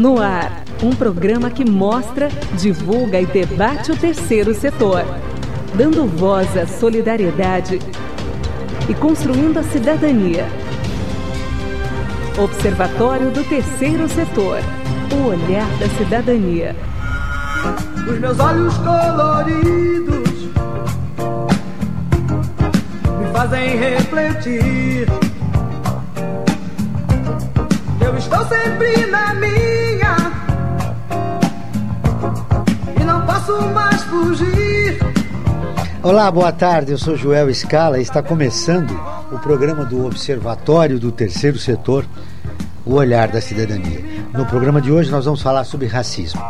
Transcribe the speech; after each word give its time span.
No 0.00 0.18
ar, 0.18 0.64
um 0.82 0.92
programa 0.92 1.50
que 1.50 1.62
mostra, 1.62 2.30
divulga 2.58 3.20
e 3.20 3.26
debate 3.26 3.92
o 3.92 3.96
terceiro 3.96 4.54
setor, 4.54 5.04
dando 5.74 6.06
voz 6.06 6.56
à 6.56 6.66
solidariedade 6.66 7.78
e 8.88 8.94
construindo 8.94 9.58
a 9.58 9.62
cidadania. 9.62 10.46
Observatório 12.42 13.30
do 13.30 13.44
Terceiro 13.44 14.08
Setor. 14.08 14.60
O 15.12 15.26
olhar 15.28 15.68
da 15.78 15.86
cidadania. 15.98 16.74
Os 18.08 18.18
meus 18.18 18.40
olhos 18.40 18.74
coloridos 18.78 20.48
me 23.18 23.32
fazem 23.34 23.76
refletir. 23.76 25.06
Eu 28.00 28.16
estou 28.16 28.46
sempre 28.46 29.04
na 29.04 29.34
minha 29.34 29.79
posso 33.50 33.68
mais 33.70 34.02
fugir. 34.04 34.98
Olá, 36.02 36.30
boa 36.30 36.52
tarde. 36.52 36.92
Eu 36.92 36.98
sou 36.98 37.16
Joel 37.16 37.52
Scala 37.54 37.98
e 37.98 38.02
está 38.02 38.22
começando 38.22 38.90
o 39.32 39.38
programa 39.38 39.84
do 39.84 40.06
Observatório 40.06 40.98
do 40.98 41.10
Terceiro 41.12 41.58
Setor, 41.58 42.06
o 42.86 42.94
olhar 42.94 43.28
da 43.28 43.40
cidadania. 43.40 44.00
No 44.32 44.46
programa 44.46 44.80
de 44.80 44.92
hoje 44.92 45.10
nós 45.10 45.24
vamos 45.24 45.42
falar 45.42 45.64
sobre 45.64 45.86
racismo. 45.86 46.40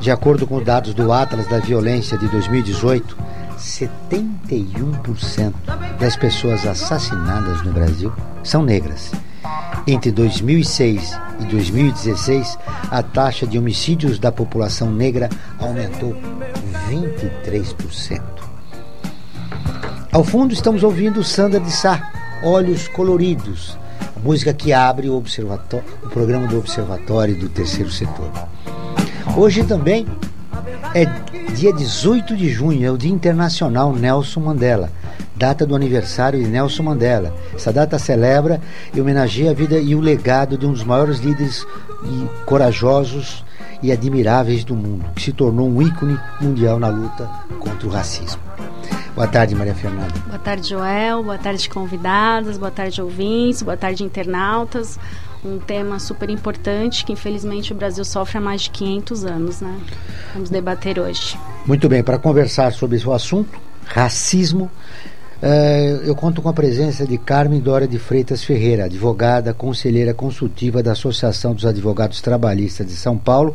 De 0.00 0.10
acordo 0.10 0.46
com 0.46 0.62
dados 0.62 0.94
do 0.94 1.12
Atlas 1.12 1.48
da 1.48 1.58
Violência 1.58 2.16
de 2.16 2.28
2018, 2.28 3.16
71% 3.58 5.54
das 5.98 6.16
pessoas 6.16 6.66
assassinadas 6.66 7.62
no 7.62 7.72
Brasil 7.72 8.12
são 8.44 8.62
negras. 8.62 9.10
Entre 9.86 10.10
2006 10.12 11.18
e 11.40 11.44
2016, 11.44 12.58
a 12.90 13.02
taxa 13.02 13.46
de 13.46 13.58
homicídios 13.58 14.18
da 14.18 14.30
população 14.30 14.90
negra 14.92 15.28
aumentou 15.58 16.14
23%. 16.90 18.22
Ao 20.12 20.24
fundo 20.24 20.52
estamos 20.52 20.82
ouvindo 20.82 21.24
Sandra 21.24 21.60
de 21.60 21.70
Sá, 21.70 22.12
Olhos 22.42 22.88
Coloridos, 22.88 23.78
a 24.16 24.20
música 24.20 24.52
que 24.52 24.72
abre 24.72 25.08
o, 25.08 25.16
o 25.16 26.08
programa 26.10 26.46
do 26.46 26.58
Observatório 26.58 27.36
do 27.36 27.48
Terceiro 27.48 27.90
Setor. 27.90 28.30
Hoje 29.36 29.64
também 29.64 30.06
é 30.94 31.04
dia 31.52 31.72
18 31.72 32.36
de 32.36 32.48
junho, 32.48 32.86
é 32.86 32.90
o 32.90 32.96
Dia 32.96 33.10
Internacional 33.10 33.94
Nelson 33.94 34.40
Mandela, 34.40 34.90
data 35.36 35.66
do 35.66 35.74
aniversário 35.74 36.42
de 36.42 36.48
Nelson 36.48 36.82
Mandela. 36.82 37.34
Essa 37.54 37.72
data 37.72 37.98
celebra 37.98 38.60
e 38.94 39.00
homenageia 39.00 39.50
a 39.50 39.54
vida 39.54 39.78
e 39.78 39.94
o 39.94 40.00
legado 40.00 40.56
de 40.56 40.66
um 40.66 40.72
dos 40.72 40.84
maiores 40.84 41.18
líderes 41.18 41.66
e 42.04 42.44
corajosos 42.44 43.44
e 43.82 43.92
admiráveis 43.92 44.64
do 44.64 44.74
mundo, 44.74 45.04
que 45.14 45.22
se 45.22 45.32
tornou 45.32 45.68
um 45.68 45.82
ícone 45.82 46.18
mundial 46.40 46.78
na 46.78 46.88
luta 46.88 47.28
contra 47.60 47.86
o 47.86 47.90
racismo. 47.90 48.40
Boa 49.14 49.26
tarde, 49.26 49.54
Maria 49.54 49.74
Fernanda. 49.74 50.14
Boa 50.26 50.38
tarde, 50.38 50.68
Joel. 50.68 51.24
Boa 51.24 51.38
tarde, 51.38 51.68
convidadas. 51.68 52.56
Boa 52.56 52.70
tarde, 52.70 53.02
ouvintes. 53.02 53.62
Boa 53.62 53.76
tarde, 53.76 54.04
internautas. 54.04 54.98
Um 55.44 55.58
tema 55.58 55.98
super 55.98 56.28
importante 56.30 57.04
que, 57.04 57.12
infelizmente, 57.12 57.72
o 57.72 57.76
Brasil 57.76 58.04
sofre 58.04 58.38
há 58.38 58.40
mais 58.40 58.62
de 58.62 58.70
500 58.70 59.24
anos, 59.24 59.60
né? 59.60 59.78
Vamos 60.34 60.50
debater 60.50 60.98
hoje. 60.98 61.38
Muito 61.64 61.88
bem, 61.88 62.02
para 62.02 62.18
conversar 62.18 62.72
sobre 62.72 62.96
esse 62.96 63.10
assunto, 63.10 63.58
racismo, 63.84 64.70
Uh, 65.40 66.02
eu 66.02 66.16
conto 66.16 66.42
com 66.42 66.48
a 66.48 66.52
presença 66.52 67.06
de 67.06 67.16
Carmen 67.16 67.60
Dora 67.60 67.86
de 67.86 67.96
Freitas 67.96 68.42
Ferreira, 68.42 68.86
advogada, 68.86 69.54
conselheira 69.54 70.12
consultiva 70.12 70.82
da 70.82 70.92
Associação 70.92 71.54
dos 71.54 71.64
Advogados 71.64 72.20
Trabalhistas 72.20 72.84
de 72.84 72.94
São 72.94 73.16
Paulo 73.16 73.54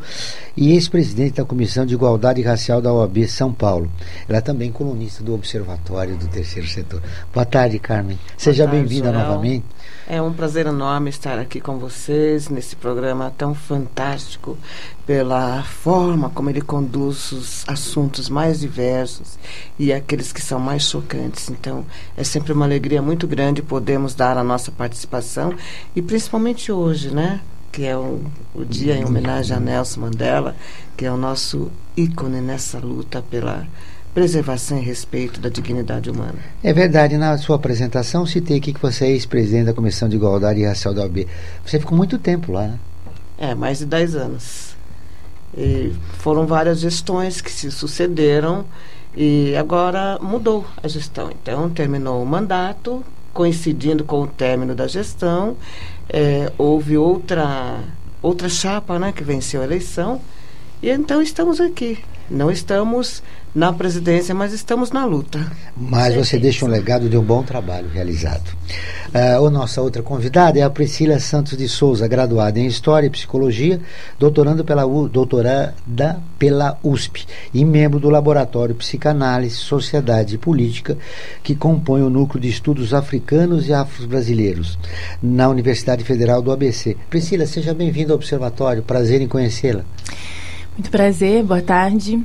e 0.56 0.72
ex-presidente 0.72 1.36
da 1.36 1.46
Comissão 1.46 1.86
de 1.86 1.94
Igualdade 1.94 2.42
Racial 2.42 2.82
da 2.82 2.94
OAB 2.94 3.28
São 3.28 3.52
Paulo. 3.52 3.92
Ela 4.30 4.38
é 4.38 4.42
também 4.42 4.72
colunista 4.72 5.22
do 5.26 5.34
Observatório 5.34 6.16
do 6.16 6.26
Terceiro 6.28 6.70
Setor. 6.70 7.02
Boa 7.34 7.46
tarde, 7.46 7.78
Carmen. 7.80 8.18
Seja 8.38 8.66
bem-vinda 8.66 9.12
novamente. 9.12 9.66
É 10.06 10.22
um 10.22 10.34
prazer 10.34 10.66
enorme 10.66 11.10
estar 11.10 11.40
aqui 11.40 11.62
com 11.62 11.78
vocês 11.78 12.50
nesse 12.50 12.76
programa 12.76 13.34
tão 13.38 13.56
fantástico 13.56 14.58
pela 15.06 15.64
forma 15.64 16.30
como 16.30 16.50
ele 16.50 16.62
conduz 16.62 17.32
os 17.32 17.64
assuntos 17.68 18.28
mais 18.28 18.60
diversos 18.60 19.40
e 19.80 19.94
aqueles 19.94 20.34
que 20.34 20.42
são 20.42 20.60
mais 20.60 20.84
chocantes. 20.84 21.50
Então, 21.50 21.86
é 22.18 22.24
sempre 22.24 22.52
uma 22.52 22.66
alegria 22.66 23.02
muito 23.02 23.26
grande 23.26 23.62
podermos 23.62 24.14
dar 24.14 24.38
a 24.38 24.44
nossa 24.44 24.72
participação 24.72 25.54
e 25.96 26.02
principalmente 26.02 26.70
hoje, 26.70 27.10
né? 27.10 27.40
Que 27.72 27.86
é 27.86 27.96
o, 27.96 28.22
o 28.54 28.66
dia 28.66 28.98
em 28.98 29.06
homenagem 29.06 29.56
a 29.56 29.60
Nelson 29.60 30.02
Mandela, 30.02 30.54
que 30.98 31.06
é 31.06 31.12
o 31.12 31.18
nosso 31.18 31.72
ícone 31.96 32.42
nessa 32.42 32.78
luta 32.78 33.22
pela 33.22 33.66
preservação 34.14 34.78
e 34.78 34.82
respeito 34.82 35.40
da 35.42 35.50
dignidade 35.50 36.10
humana. 36.10 36.36
É 36.64 36.72
verdade, 36.72 37.18
na 37.18 37.38
sua 37.38 37.56
apresentação 37.56 38.26
citei 38.26 38.58
aqui 38.58 38.74
que 38.74 38.82
você 38.82 39.06
é 39.06 39.12
ex-presidente 39.12 39.66
da 39.66 39.74
Comissão 39.74 40.08
de 40.08 40.16
Igualdade 40.16 40.64
Racial 40.64 40.94
da 40.94 41.02
OAB. 41.02 41.28
Você 41.66 41.80
ficou 41.80 41.98
muito 41.98 42.18
tempo 42.18 42.52
lá, 42.52 42.68
né? 42.68 42.80
É, 43.38 43.56
mais 43.56 43.80
de 43.80 43.86
10 43.86 44.16
anos. 44.16 44.76
E 45.58 45.94
foram 46.20 46.46
várias 46.46 46.80
gestões 46.80 47.42
que 47.42 47.52
se 47.52 47.70
sucederam 47.72 48.66
e 49.16 49.56
agora 49.56 50.18
mudou 50.22 50.66
a 50.82 50.88
gestão. 50.88 51.30
Então, 51.32 51.70
terminou 51.70 52.22
o 52.22 52.26
mandato, 52.26 53.04
coincidindo 53.34 54.04
com 54.04 54.22
o 54.22 54.28
término 54.28 54.76
da 54.76 54.88
gestão, 54.88 55.58
é, 56.10 56.52
houve 56.58 56.98
outra, 56.98 57.80
outra 58.22 58.50
chapa 58.50 59.00
né, 59.00 59.12
que 59.12 59.24
venceu 59.24 59.62
a 59.62 59.66
eleição, 59.66 60.22
e 60.82 60.90
então 60.90 61.22
estamos 61.22 61.60
aqui. 61.60 62.00
Não 62.30 62.50
estamos 62.50 63.22
na 63.54 63.72
presidência, 63.72 64.34
mas 64.34 64.52
estamos 64.52 64.92
na 64.92 65.06
luta. 65.06 65.52
Mas 65.78 66.16
você 66.16 66.40
deixa 66.40 66.66
um 66.66 66.70
legado 66.70 67.08
de 67.08 67.16
um 67.16 67.22
bom 67.22 67.44
trabalho 67.44 67.88
realizado. 67.88 68.50
Uh, 69.14 69.46
a 69.46 69.52
nossa 69.52 69.80
outra 69.82 70.02
convidada 70.02 70.58
é 70.58 70.64
a 70.64 70.70
Priscila 70.70 71.20
Santos 71.20 71.56
de 71.56 71.70
Souza, 71.70 72.08
graduada 72.08 72.60
em 72.60 72.66
História 72.66 73.06
e 73.06 73.12
Psicologia, 73.12 73.80
doutorando 74.18 74.66
pela 74.66 74.86
U, 74.86 75.08
doutorada 75.08 76.20
pela 76.40 76.80
USP 76.84 77.26
e 77.54 77.64
membro 77.64 78.00
do 78.00 78.10
Laboratório 78.10 78.74
Psicanálise, 78.74 79.56
Sociedade 79.56 80.36
e 80.36 80.40
Política, 80.40 80.98
que 81.44 81.56
compõe 81.56 82.02
o 82.02 82.10
Núcleo 82.10 82.42
de 82.42 82.50
Estudos 82.50 82.94
Africanos 82.94 83.68
e 83.68 83.74
Afro-Brasileiros, 83.74 84.80
na 85.22 85.48
Universidade 85.48 86.04
Federal 86.04 86.42
do 86.42 86.52
ABC. 86.52 86.98
Priscila, 87.10 87.46
seja 87.46 87.74
bem-vinda 87.74 88.14
ao 88.14 88.18
Observatório, 88.18 88.82
prazer 88.82 89.22
em 89.22 89.28
conhecê-la. 89.28 89.86
Muito 90.76 90.90
prazer, 90.90 91.44
boa 91.44 91.62
tarde. 91.62 92.20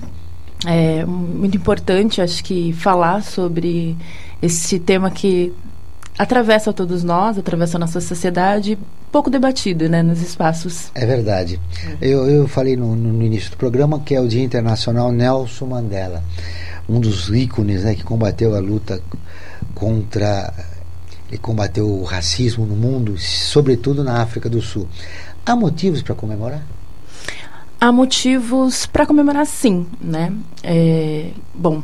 É 0.67 1.05
muito 1.05 1.57
importante, 1.57 2.21
acho 2.21 2.43
que, 2.43 2.73
falar 2.73 3.23
sobre 3.23 3.97
esse 4.43 4.79
tema 4.79 5.11
que 5.11 5.53
atravessa 6.19 6.73
todos 6.73 7.05
nós, 7.05 7.39
atravessa 7.39 7.77
a 7.77 7.81
nossa 7.81 8.01
sociedade, 8.01 8.77
pouco 9.13 9.31
debatido 9.31 9.89
né, 9.89 10.03
nos 10.03 10.21
espaços. 10.21 10.91
É 10.95 11.07
verdade. 11.07 11.61
Eu, 12.01 12.29
eu 12.29 12.49
falei 12.49 12.77
no, 12.77 12.97
no 12.97 13.23
início 13.23 13.53
do 13.53 13.57
programa 13.57 14.01
que 14.01 14.15
é 14.15 14.21
o 14.21 14.27
Dia 14.27 14.43
Internacional 14.43 15.13
Nelson 15.13 15.67
Mandela, 15.67 16.25
um 16.89 16.99
dos 16.99 17.29
ícones 17.29 17.85
né, 17.85 17.95
que 17.95 18.03
combateu 18.03 18.55
a 18.57 18.59
luta 18.59 19.01
contra. 19.75 20.53
e 21.31 21.39
combateu 21.39 21.89
o 21.89 22.03
racismo 22.03 22.67
no 22.67 22.75
mundo, 22.75 23.17
sobretudo 23.17 24.03
na 24.03 24.21
África 24.21 24.49
do 24.49 24.61
Sul. 24.61 24.89
Há 25.47 25.55
motivos 25.55 26.03
para 26.03 26.17
comemorar? 26.17 26.63
Há 27.81 27.93
motivos 27.93 28.87
para 28.87 29.07
comemorar, 29.07 29.47
sim, 29.47 29.87
né? 30.01 30.33
É, 30.65 31.31
bom, 31.55 31.81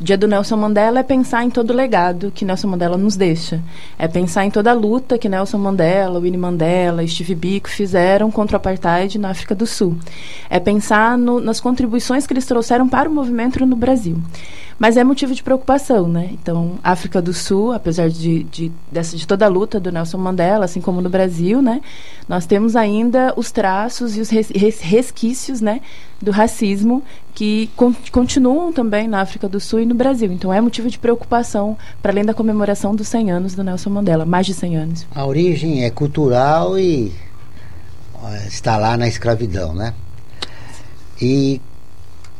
dia 0.00 0.16
do 0.16 0.26
Nelson 0.26 0.56
Mandela 0.56 1.00
é 1.00 1.02
pensar 1.02 1.44
em 1.44 1.50
todo 1.50 1.70
o 1.70 1.74
legado 1.74 2.32
que 2.34 2.46
Nelson 2.46 2.68
Mandela 2.68 2.96
nos 2.96 3.14
deixa. 3.14 3.60
É 3.98 4.08
pensar 4.08 4.46
em 4.46 4.50
toda 4.50 4.70
a 4.70 4.74
luta 4.74 5.18
que 5.18 5.28
Nelson 5.28 5.58
Mandela, 5.58 6.18
Winnie 6.18 6.38
Mandela, 6.38 7.06
Steve 7.06 7.34
Biko 7.34 7.68
fizeram 7.68 8.30
contra 8.30 8.56
o 8.56 8.58
apartheid 8.58 9.18
na 9.18 9.28
África 9.28 9.54
do 9.54 9.66
Sul. 9.66 9.96
É 10.48 10.58
pensar 10.58 11.18
no, 11.18 11.38
nas 11.40 11.60
contribuições 11.60 12.26
que 12.26 12.32
eles 12.32 12.46
trouxeram 12.46 12.88
para 12.88 13.06
o 13.06 13.12
movimento 13.12 13.66
no 13.66 13.76
Brasil. 13.76 14.16
Mas 14.78 14.96
é 14.96 15.04
motivo 15.04 15.34
de 15.34 15.42
preocupação, 15.42 16.08
né? 16.08 16.30
Então, 16.32 16.78
África 16.82 17.22
do 17.22 17.32
Sul, 17.32 17.72
apesar 17.72 18.08
de, 18.08 18.42
de, 18.44 18.72
dessa, 18.90 19.16
de 19.16 19.26
toda 19.26 19.44
a 19.44 19.48
luta 19.48 19.78
do 19.78 19.92
Nelson 19.92 20.18
Mandela, 20.18 20.64
assim 20.64 20.80
como 20.80 21.00
no 21.00 21.08
Brasil, 21.08 21.62
né? 21.62 21.80
Nós 22.28 22.44
temos 22.44 22.74
ainda 22.74 23.32
os 23.36 23.50
traços 23.50 24.16
e 24.16 24.20
os 24.20 24.30
res, 24.30 24.50
res, 24.50 24.80
resquícios, 24.80 25.60
né? 25.60 25.80
Do 26.20 26.30
racismo 26.30 27.02
que 27.34 27.70
con, 27.76 27.94
continuam 28.10 28.72
também 28.72 29.06
na 29.06 29.20
África 29.20 29.48
do 29.48 29.60
Sul 29.60 29.80
e 29.80 29.86
no 29.86 29.94
Brasil. 29.94 30.32
Então, 30.32 30.52
é 30.52 30.60
motivo 30.60 30.90
de 30.90 30.98
preocupação 30.98 31.76
para 32.02 32.12
além 32.12 32.24
da 32.24 32.34
comemoração 32.34 32.94
dos 32.94 33.08
100 33.08 33.30
anos 33.30 33.54
do 33.54 33.62
Nelson 33.62 33.90
Mandela, 33.90 34.24
mais 34.24 34.46
de 34.46 34.54
100 34.54 34.76
anos. 34.76 35.06
A 35.14 35.24
origem 35.24 35.84
é 35.84 35.90
cultural 35.90 36.78
e 36.78 37.12
está 38.46 38.76
lá 38.76 38.96
na 38.96 39.06
escravidão, 39.06 39.74
né? 39.74 39.94
E 41.20 41.60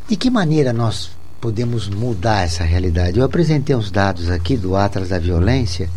de 0.08 0.16
que 0.16 0.30
maneira 0.30 0.72
nós 0.72 1.10
podemos 1.44 1.90
mudar 1.90 2.44
essa 2.44 2.64
realidade. 2.64 3.18
Eu 3.18 3.24
apresentei 3.26 3.76
uns 3.76 3.90
dados 3.90 4.30
aqui 4.30 4.56
do 4.56 4.74
Atlas 4.74 5.10
da 5.10 5.18
Violência 5.18 5.90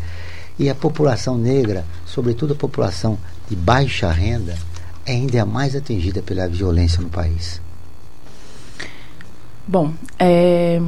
e 0.59 0.69
a 0.69 0.75
população 0.75 1.37
negra, 1.37 1.85
sobretudo 2.05 2.51
a 2.51 2.55
população 2.57 3.17
de 3.49 3.55
baixa 3.55 4.11
renda, 4.11 4.57
ainda 5.07 5.37
é 5.37 5.39
a 5.39 5.45
mais 5.45 5.73
atingida 5.73 6.21
pela 6.21 6.49
violência 6.49 7.01
no 7.01 7.07
país? 7.07 7.61
Bom, 9.65 9.93
é, 10.19 10.81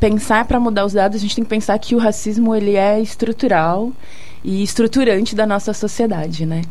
pensar 0.00 0.44
para 0.46 0.58
mudar 0.58 0.84
os 0.84 0.94
dados, 0.94 1.16
a 1.16 1.20
gente 1.20 1.36
tem 1.36 1.44
que 1.44 1.50
pensar 1.50 1.78
que 1.78 1.94
o 1.94 1.98
racismo 1.98 2.56
ele 2.56 2.74
é 2.74 3.00
estrutural 3.00 3.92
e 4.42 4.60
estruturante 4.60 5.36
da 5.36 5.46
nossa 5.46 5.72
sociedade, 5.72 6.44
né? 6.44 6.62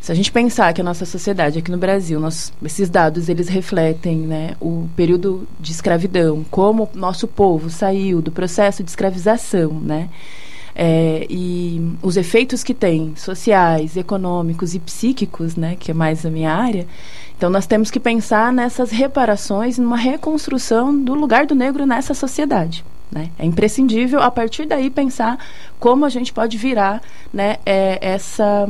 Se 0.00 0.10
a 0.10 0.14
gente 0.14 0.32
pensar 0.32 0.72
que 0.72 0.80
a 0.80 0.84
nossa 0.84 1.04
sociedade 1.04 1.58
aqui 1.58 1.70
no 1.70 1.76
Brasil, 1.76 2.18
nós, 2.18 2.52
esses 2.64 2.88
dados 2.88 3.28
eles 3.28 3.48
refletem 3.48 4.16
né, 4.16 4.56
o 4.58 4.88
período 4.96 5.46
de 5.58 5.72
escravidão, 5.72 6.44
como 6.50 6.88
nosso 6.94 7.28
povo 7.28 7.68
saiu 7.68 8.22
do 8.22 8.32
processo 8.32 8.82
de 8.82 8.90
escravização, 8.90 9.72
né? 9.74 10.08
É, 10.74 11.26
e 11.28 11.94
os 12.00 12.16
efeitos 12.16 12.62
que 12.62 12.72
tem 12.72 13.12
sociais, 13.16 13.96
econômicos 13.96 14.74
e 14.74 14.78
psíquicos, 14.78 15.56
né, 15.56 15.76
que 15.78 15.90
é 15.90 15.94
mais 15.94 16.24
a 16.24 16.30
minha 16.30 16.52
área. 16.52 16.86
Então 17.36 17.50
nós 17.50 17.66
temos 17.66 17.90
que 17.90 18.00
pensar 18.00 18.52
nessas 18.52 18.90
reparações, 18.90 19.76
numa 19.76 19.96
reconstrução 19.96 20.96
do 20.96 21.12
lugar 21.12 21.44
do 21.44 21.54
negro 21.54 21.84
nessa 21.84 22.14
sociedade. 22.14 22.84
Né? 23.10 23.30
É 23.38 23.44
imprescindível 23.44 24.20
a 24.20 24.30
partir 24.30 24.64
daí 24.64 24.88
pensar 24.88 25.38
como 25.78 26.04
a 26.04 26.08
gente 26.08 26.32
pode 26.32 26.56
virar 26.56 27.02
né, 27.32 27.56
é, 27.66 27.98
essa 28.00 28.68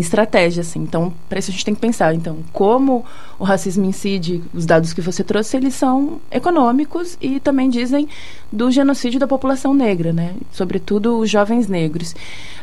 estratégia, 0.00 0.60
assim. 0.60 0.80
Então, 0.80 1.12
para 1.28 1.38
isso 1.38 1.50
a 1.50 1.52
gente 1.52 1.64
tem 1.64 1.74
que 1.74 1.80
pensar, 1.80 2.14
então, 2.14 2.38
como 2.52 3.04
o 3.42 3.44
racismo 3.44 3.84
incide, 3.84 4.40
os 4.54 4.64
dados 4.64 4.92
que 4.92 5.00
você 5.00 5.24
trouxe, 5.24 5.56
eles 5.56 5.74
são 5.74 6.20
econômicos 6.30 7.18
e 7.20 7.40
também 7.40 7.68
dizem 7.68 8.08
do 8.52 8.70
genocídio 8.70 9.18
da 9.18 9.26
população 9.26 9.74
negra, 9.74 10.12
né? 10.12 10.34
Sobretudo 10.52 11.18
os 11.18 11.28
jovens 11.28 11.66
negros 11.66 12.14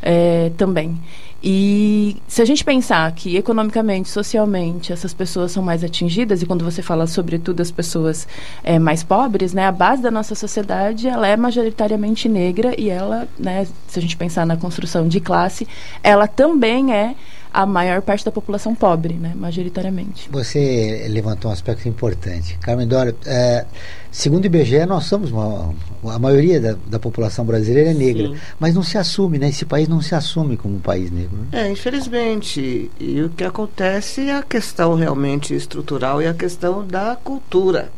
é, 0.02 0.54
também. 0.56 0.98
E 1.44 2.16
se 2.30 2.42
a 2.42 2.46
gente 2.46 2.64
pensar 2.64 3.12
que 3.12 3.36
economicamente, 3.36 4.08
socialmente, 4.08 4.94
essas 4.94 5.14
pessoas 5.14 5.52
são 5.52 5.62
mais 5.62 5.84
atingidas, 5.84 6.42
e 6.42 6.46
quando 6.46 6.64
você 6.64 6.81
fala 6.81 7.06
sobretudo 7.08 7.60
as 7.60 7.72
pessoas 7.72 8.26
é, 8.64 8.80
mais 8.80 9.04
pobres, 9.04 9.52
né, 9.52 9.68
a 9.68 9.74
base 9.74 10.02
da 10.02 10.10
nossa 10.10 10.34
sociedade 10.34 11.10
ela 11.10 11.28
é 11.28 11.36
majoritariamente 11.36 12.30
negra 12.30 12.74
e 12.80 12.90
ela, 12.90 13.28
né, 13.38 13.68
se 13.86 14.00
a 14.00 14.02
gente 14.02 14.16
pensar 14.16 14.46
na 14.46 14.56
construção 14.56 15.10
de 15.10 15.20
classe, 15.20 15.68
ela 16.02 16.26
também 16.26 16.94
é 16.94 17.16
a 17.51 17.66
maior 17.66 18.01
parte 18.01 18.24
da 18.24 18.31
população 18.31 18.75
pobre, 18.75 19.16
né, 19.16 19.34
majoritariamente. 19.36 20.30
Você 20.31 21.07
levantou 21.10 21.50
um 21.50 21.54
aspecto 21.54 21.88
importante. 21.90 22.57
Carmen 22.60 22.88
Dora, 22.88 23.16
é, 23.25 23.66
segundo 24.12 24.44
o 24.44 24.46
IBGE, 24.46 24.86
nós 24.86 25.06
somos 25.06 25.31
uma, 25.31 25.74
a 26.06 26.19
maioria 26.19 26.62
da, 26.62 26.75
da 26.86 27.00
população 27.00 27.44
brasileira 27.44 27.90
é 27.90 27.94
negra, 27.94 28.28
Sim. 28.28 28.38
mas 28.60 28.75
não 28.75 28.84
se 28.84 28.98
assume, 28.98 29.40
né? 29.40 29.50
Esse 29.50 29.66
país 29.66 29.88
não 29.88 30.00
se 30.00 30.13
assume 30.13 30.57
como 30.57 30.75
um 30.75 30.80
país 30.80 31.10
negro. 31.10 31.38
Né? 31.51 31.63
É, 31.63 31.72
infelizmente. 31.72 32.92
E 33.00 33.22
o 33.22 33.30
que 33.30 33.44
acontece 33.44 34.30
é 34.30 34.38
a 34.38 34.44
questão 34.44 34.94
realmente 34.94 35.56
estrutural 35.56 36.22
e 36.22 36.28
a 36.28 36.34
questão 36.34 36.86
da 36.86 37.16
cultura, 37.16 37.92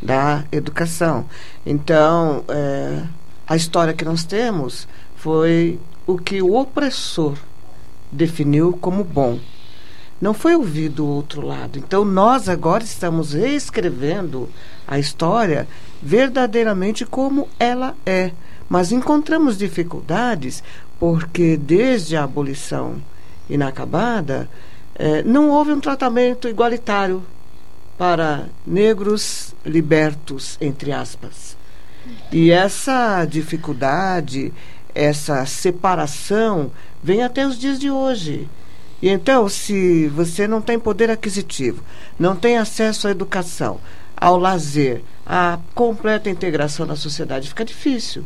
da 0.00 0.44
educação. 0.50 1.26
Então, 1.66 2.42
é, 2.48 3.02
a 3.46 3.54
história 3.54 3.92
que 3.92 4.04
nós 4.04 4.24
temos 4.24 4.88
foi 5.14 5.78
o 6.06 6.16
que 6.16 6.40
o 6.40 6.54
opressor 6.54 7.36
definiu 8.14 8.72
como 8.80 9.04
bom. 9.04 9.38
Não 10.20 10.32
foi 10.32 10.54
ouvido 10.54 11.04
o 11.04 11.08
outro 11.08 11.44
lado. 11.44 11.78
Então, 11.78 12.04
nós 12.04 12.48
agora 12.48 12.84
estamos 12.84 13.32
reescrevendo 13.32 14.48
a 14.86 14.98
história 14.98 15.66
verdadeiramente 16.02 17.04
como 17.04 17.48
ela 17.58 17.94
é. 18.06 18.30
Mas 18.68 18.92
encontramos 18.92 19.58
dificuldades 19.58 20.62
porque, 20.98 21.56
desde 21.56 22.16
a 22.16 22.24
abolição 22.24 22.96
inacabada, 23.50 24.48
eh, 24.94 25.22
não 25.24 25.50
houve 25.50 25.72
um 25.72 25.80
tratamento 25.80 26.48
igualitário 26.48 27.22
para 27.98 28.46
negros 28.66 29.54
libertos, 29.64 30.56
entre 30.60 30.92
aspas. 30.92 31.56
E 32.32 32.50
essa 32.50 33.24
dificuldade, 33.24 34.52
essa 34.94 35.44
separação 35.46 36.70
vem 37.04 37.22
até 37.22 37.46
os 37.46 37.58
dias 37.58 37.78
de 37.78 37.90
hoje. 37.90 38.48
E 39.02 39.10
então, 39.10 39.46
se 39.46 40.08
você 40.08 40.48
não 40.48 40.62
tem 40.62 40.78
poder 40.78 41.10
aquisitivo, 41.10 41.82
não 42.18 42.34
tem 42.34 42.56
acesso 42.56 43.06
à 43.06 43.10
educação, 43.10 43.78
ao 44.16 44.38
lazer, 44.38 45.02
à 45.26 45.58
completa 45.74 46.30
integração 46.30 46.86
na 46.86 46.96
sociedade, 46.96 47.50
fica 47.50 47.62
difícil. 47.62 48.24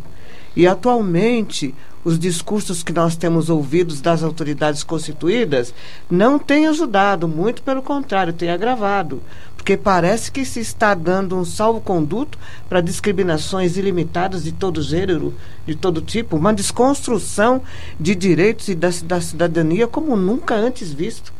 E 0.55 0.65
atualmente, 0.65 1.75
os 2.05 2.21
discursos 2.21 2.85
que 2.85 2.93
nós 2.93 3.17
temos 3.17 3.51
ouvidos 3.51 4.01
das 4.01 4.23
autoridades 4.23 4.85
constituídas 4.85 5.75
não 6.09 6.39
têm 6.39 6.69
ajudado, 6.69 7.27
muito 7.27 7.63
pelo 7.63 7.83
contrário, 7.83 8.33
tem 8.33 8.51
agravado. 8.51 9.21
Porque 9.69 9.77
parece 9.77 10.33
que 10.33 10.47
se 10.47 10.61
está 10.61 10.95
dando 10.95 11.37
um 11.37 11.45
salvo-conduto 11.45 12.39
para 12.71 12.81
discriminações 12.81 13.77
ilimitadas 13.77 14.45
de 14.45 14.51
todo 14.51 14.81
gênero, 14.81 15.35
de 15.67 15.75
todo 15.75 16.01
tipo, 16.01 16.39
uma 16.39 16.55
desconstrução 16.55 17.61
de 18.01 18.15
direitos 18.15 18.69
e 18.69 18.75
da, 18.75 18.89
da 19.05 19.21
cidadania 19.21 19.87
como 19.87 20.17
nunca 20.17 20.55
antes 20.55 20.91
visto. 20.91 21.35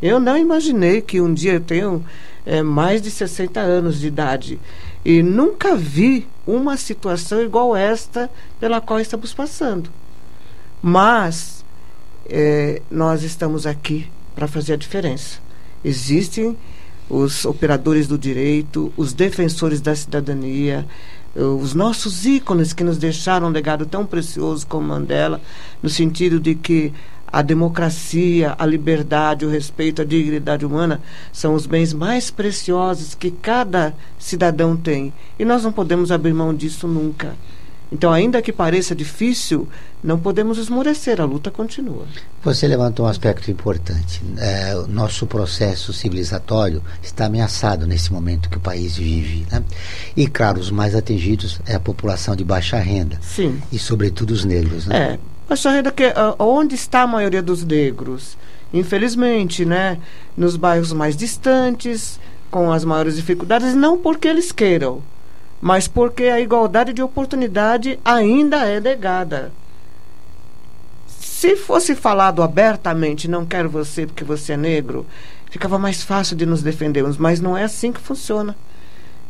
Eu 0.00 0.18
não 0.18 0.38
imaginei 0.38 1.02
que 1.02 1.20
um 1.20 1.34
dia 1.34 1.52
eu 1.52 1.60
tenho 1.60 2.02
é, 2.46 2.62
mais 2.62 3.02
de 3.02 3.10
60 3.10 3.60
anos 3.60 4.00
de 4.00 4.06
idade 4.06 4.58
e 5.04 5.22
nunca 5.22 5.76
vi 5.76 6.26
uma 6.46 6.78
situação 6.78 7.42
igual 7.42 7.76
esta 7.76 8.30
pela 8.58 8.80
qual 8.80 8.98
estamos 8.98 9.34
passando. 9.34 9.90
Mas 10.80 11.62
é, 12.30 12.80
nós 12.90 13.22
estamos 13.22 13.66
aqui 13.66 14.10
para 14.34 14.48
fazer 14.48 14.72
a 14.72 14.76
diferença. 14.76 15.38
Existem 15.84 16.56
os 17.08 17.44
operadores 17.44 18.06
do 18.06 18.16
direito, 18.16 18.92
os 18.96 19.12
defensores 19.12 19.80
da 19.80 19.94
cidadania, 19.94 20.86
os 21.34 21.74
nossos 21.74 22.24
ícones 22.24 22.72
que 22.72 22.84
nos 22.84 22.96
deixaram 22.96 23.48
um 23.48 23.50
legado 23.50 23.86
tão 23.86 24.06
precioso 24.06 24.66
como 24.66 24.88
Mandela, 24.88 25.40
no 25.82 25.88
sentido 25.88 26.38
de 26.38 26.54
que 26.54 26.92
a 27.34 27.42
democracia, 27.42 28.54
a 28.56 28.64
liberdade, 28.64 29.44
o 29.44 29.50
respeito, 29.50 30.00
a 30.00 30.04
dignidade 30.04 30.64
humana 30.64 31.00
são 31.32 31.54
os 31.54 31.66
bens 31.66 31.92
mais 31.92 32.30
preciosos 32.30 33.16
que 33.16 33.32
cada 33.32 33.92
cidadão 34.16 34.76
tem. 34.76 35.12
E 35.36 35.44
nós 35.44 35.64
não 35.64 35.72
podemos 35.72 36.12
abrir 36.12 36.32
mão 36.32 36.54
disso 36.54 36.86
nunca. 36.86 37.34
Então, 37.94 38.12
ainda 38.12 38.42
que 38.42 38.52
pareça 38.52 38.92
difícil, 38.92 39.68
não 40.02 40.18
podemos 40.18 40.58
esmorecer, 40.58 41.20
a 41.20 41.24
luta 41.24 41.48
continua. 41.48 42.06
Você 42.42 42.66
levantou 42.66 43.06
um 43.06 43.08
aspecto 43.08 43.52
importante. 43.52 44.20
É, 44.36 44.74
o 44.74 44.88
nosso 44.88 45.28
processo 45.28 45.92
civilizatório 45.92 46.82
está 47.00 47.26
ameaçado 47.26 47.86
nesse 47.86 48.12
momento 48.12 48.50
que 48.50 48.56
o 48.56 48.60
país 48.60 48.96
vive. 48.96 49.46
Né? 49.48 49.62
E, 50.16 50.26
claro, 50.26 50.58
os 50.58 50.72
mais 50.72 50.96
atingidos 50.96 51.60
é 51.66 51.76
a 51.76 51.80
população 51.80 52.34
de 52.34 52.42
baixa 52.42 52.78
renda. 52.78 53.16
Sim. 53.22 53.62
E, 53.70 53.78
sobretudo, 53.78 54.32
os 54.32 54.44
negros. 54.44 54.86
Né? 54.86 55.12
É. 55.12 55.18
Baixa 55.48 55.70
renda, 55.70 55.92
que, 55.92 56.12
onde 56.36 56.74
está 56.74 57.02
a 57.02 57.06
maioria 57.06 57.40
dos 57.40 57.62
negros? 57.64 58.36
Infelizmente, 58.72 59.64
né? 59.64 59.98
Nos 60.36 60.56
bairros 60.56 60.92
mais 60.92 61.16
distantes, 61.16 62.18
com 62.50 62.72
as 62.72 62.84
maiores 62.84 63.14
dificuldades, 63.14 63.72
não 63.72 63.96
porque 63.96 64.26
eles 64.26 64.50
queiram 64.50 65.00
mas 65.64 65.88
porque 65.88 66.24
a 66.24 66.38
igualdade 66.38 66.92
de 66.92 67.02
oportunidade 67.02 67.98
ainda 68.04 68.66
é 68.66 68.78
negada. 68.78 69.50
Se 71.06 71.56
fosse 71.56 71.94
falado 71.94 72.42
abertamente, 72.42 73.26
não 73.28 73.46
quero 73.46 73.70
você 73.70 74.04
porque 74.04 74.24
você 74.24 74.52
é 74.52 74.56
negro, 74.58 75.06
ficava 75.50 75.78
mais 75.78 76.02
fácil 76.02 76.36
de 76.36 76.44
nos 76.44 76.62
defendermos, 76.62 77.16
mas 77.16 77.40
não 77.40 77.56
é 77.56 77.64
assim 77.64 77.92
que 77.92 78.00
funciona. 78.00 78.54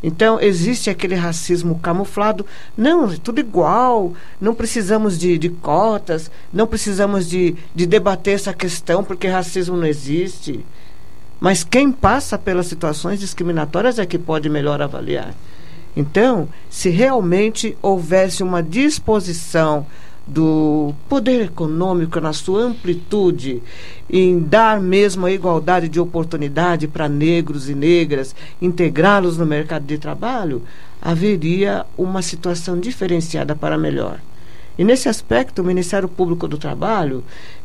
Então, 0.02 0.40
existe 0.40 0.90
aquele 0.90 1.14
racismo 1.14 1.78
camuflado. 1.78 2.44
Não, 2.76 3.12
é 3.12 3.16
tudo 3.16 3.38
igual. 3.38 4.12
Não 4.40 4.56
precisamos 4.56 5.16
de, 5.16 5.38
de 5.38 5.50
cotas, 5.50 6.32
não 6.52 6.66
precisamos 6.66 7.28
de, 7.28 7.54
de 7.72 7.86
debater 7.86 8.34
essa 8.34 8.52
questão, 8.52 9.04
porque 9.04 9.28
racismo 9.28 9.76
não 9.76 9.86
existe. 9.86 10.66
Mas 11.38 11.62
quem 11.62 11.92
passa 11.92 12.36
pelas 12.36 12.66
situações 12.66 13.20
discriminatórias 13.20 14.00
é 14.00 14.04
que 14.04 14.18
pode 14.18 14.48
melhor 14.48 14.82
avaliar. 14.82 15.32
Então, 15.96 16.48
se 16.68 16.88
realmente 16.88 17.76
houvesse 17.80 18.42
uma 18.42 18.62
disposição 18.62 19.86
do 20.26 20.94
poder 21.08 21.42
econômico 21.42 22.18
na 22.18 22.32
sua 22.32 22.62
amplitude 22.62 23.62
em 24.08 24.38
dar 24.38 24.80
mesmo 24.80 25.26
a 25.26 25.32
igualdade 25.32 25.88
de 25.88 26.00
oportunidade 26.00 26.88
para 26.88 27.08
negros 27.08 27.68
e 27.68 27.74
negras, 27.74 28.34
integrá-los 28.60 29.36
no 29.36 29.44
mercado 29.44 29.84
de 29.84 29.98
trabalho, 29.98 30.62
haveria 31.00 31.84
uma 31.96 32.22
situação 32.22 32.78
diferenciada 32.80 33.54
para 33.54 33.76
melhor. 33.76 34.18
E 34.78 34.82
nesse 34.82 35.08
aspecto, 35.08 35.62
o 35.62 35.64
Ministério 35.64 36.08
Público 36.08 36.48
do 36.48 36.58
Trabalho 36.58 37.22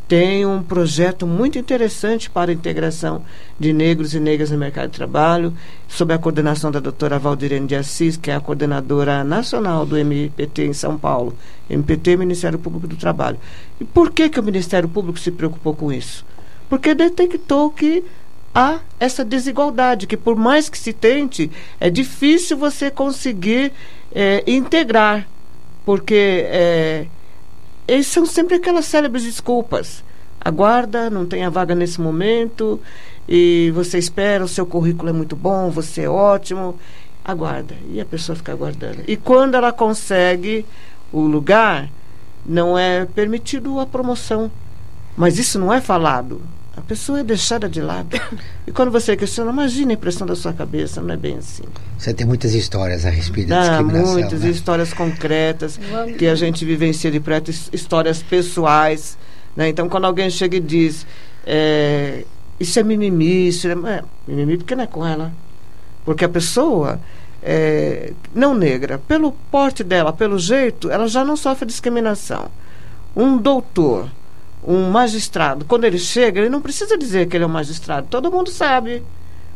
tem 0.09 0.43
um 0.43 0.63
projeto 0.63 1.27
muito 1.27 1.59
interessante 1.59 2.31
para 2.31 2.49
a 2.49 2.53
integração 2.53 3.23
de 3.59 3.71
negros 3.71 4.15
e 4.15 4.19
negras 4.19 4.49
no 4.49 4.57
mercado 4.57 4.89
de 4.89 4.97
trabalho, 4.97 5.53
sob 5.87 6.11
a 6.11 6.17
coordenação 6.17 6.71
da 6.71 6.79
doutora 6.79 7.19
Valdirene 7.19 7.67
de 7.67 7.75
Assis, 7.75 8.17
que 8.17 8.31
é 8.31 8.35
a 8.35 8.39
coordenadora 8.39 9.23
nacional 9.23 9.85
do 9.85 9.95
MPT 9.95 10.65
em 10.65 10.73
São 10.73 10.97
Paulo. 10.97 11.35
MPT, 11.69 12.17
Ministério 12.17 12.57
Público 12.57 12.87
do 12.87 12.95
Trabalho. 12.95 13.37
E 13.79 13.85
por 13.85 14.09
que, 14.09 14.29
que 14.29 14.39
o 14.39 14.43
Ministério 14.43 14.89
Público 14.89 15.19
se 15.19 15.29
preocupou 15.29 15.75
com 15.75 15.93
isso? 15.93 16.25
Porque 16.67 16.95
detectou 16.95 17.69
que 17.69 18.03
há 18.53 18.79
essa 18.99 19.23
desigualdade, 19.23 20.07
que 20.07 20.17
por 20.17 20.35
mais 20.35 20.69
que 20.69 20.77
se 20.79 20.91
tente, 20.91 21.51
é 21.79 21.87
difícil 21.87 22.57
você 22.57 22.89
conseguir 22.89 23.71
é, 24.11 24.43
integrar, 24.47 25.27
porque 25.85 26.45
é, 26.47 27.05
são 28.03 28.25
sempre 28.25 28.55
aquelas 28.55 28.85
célebres 28.85 29.23
desculpas. 29.23 30.03
Aguarda, 30.39 31.09
não 31.09 31.25
tem 31.25 31.43
a 31.43 31.49
vaga 31.49 31.75
nesse 31.75 31.99
momento, 31.99 32.79
e 33.27 33.71
você 33.73 33.97
espera, 33.97 34.43
o 34.43 34.47
seu 34.47 34.65
currículo 34.65 35.09
é 35.09 35.13
muito 35.13 35.35
bom, 35.35 35.69
você 35.69 36.03
é 36.03 36.09
ótimo, 36.09 36.79
aguarda. 37.23 37.75
E 37.91 37.99
a 37.99 38.05
pessoa 38.05 38.35
fica 38.35 38.51
aguardando. 38.51 39.03
E 39.07 39.17
quando 39.17 39.55
ela 39.55 39.73
consegue 39.73 40.65
o 41.11 41.21
lugar, 41.21 41.89
não 42.45 42.77
é 42.77 43.05
permitido 43.05 43.79
a 43.79 43.85
promoção. 43.85 44.51
Mas 45.17 45.37
isso 45.37 45.59
não 45.59 45.73
é 45.73 45.81
falado. 45.81 46.41
A 46.79 46.81
pessoa 46.81 47.19
é 47.19 47.23
deixada 47.23 47.67
de 47.67 47.81
lado. 47.81 48.09
E 48.65 48.71
quando 48.71 48.91
você 48.91 49.17
questiona, 49.17 49.51
imagina 49.51 49.91
a 49.91 49.95
impressão 49.95 50.27
da 50.27 50.35
sua 50.35 50.53
cabeça, 50.53 51.01
não 51.01 51.11
é 51.11 51.17
bem 51.17 51.37
assim. 51.37 51.63
Você 51.97 52.13
tem 52.13 52.25
muitas 52.27 52.53
histórias 52.53 53.03
a 53.03 53.09
respeito 53.09 53.49
da 53.49 53.61
discriminação. 53.61 54.13
Muitas 54.13 54.41
né? 54.41 54.49
histórias 54.51 54.93
concretas 54.93 55.79
que 56.19 56.27
a 56.27 56.35
gente 56.35 56.63
vivencia 56.63 57.09
de 57.09 57.19
perto, 57.19 57.49
histórias 57.73 58.21
pessoais. 58.21 59.17
Né? 59.55 59.69
Então, 59.69 59.89
quando 59.89 60.05
alguém 60.05 60.29
chega 60.29 60.57
e 60.57 60.59
diz, 60.59 61.03
é, 61.47 62.25
isso 62.59 62.79
é 62.79 62.83
mimimi, 62.83 63.47
isso 63.47 63.67
é, 63.67 63.71
é 63.71 64.03
mimimi 64.27 64.57
porque 64.57 64.75
não 64.75 64.83
é 64.83 64.87
com 64.87 65.03
ela. 65.03 65.31
Porque 66.05 66.23
a 66.23 66.29
pessoa 66.29 66.99
é, 67.41 68.13
não 68.35 68.53
negra, 68.53 68.99
pelo 68.99 69.31
porte 69.49 69.83
dela, 69.83 70.13
pelo 70.13 70.37
jeito, 70.37 70.91
ela 70.91 71.07
já 71.07 71.25
não 71.25 71.35
sofre 71.35 71.65
discriminação. 71.65 72.51
Um 73.15 73.35
doutor 73.35 74.11
um 74.63 74.89
magistrado, 74.89 75.65
quando 75.65 75.85
ele 75.85 75.97
chega, 75.97 76.39
ele 76.39 76.49
não 76.49 76.61
precisa 76.61 76.97
dizer 76.97 77.27
que 77.27 77.37
ele 77.37 77.43
é 77.43 77.47
um 77.47 77.51
magistrado, 77.51 78.07
todo 78.09 78.31
mundo 78.31 78.49
sabe, 78.49 79.03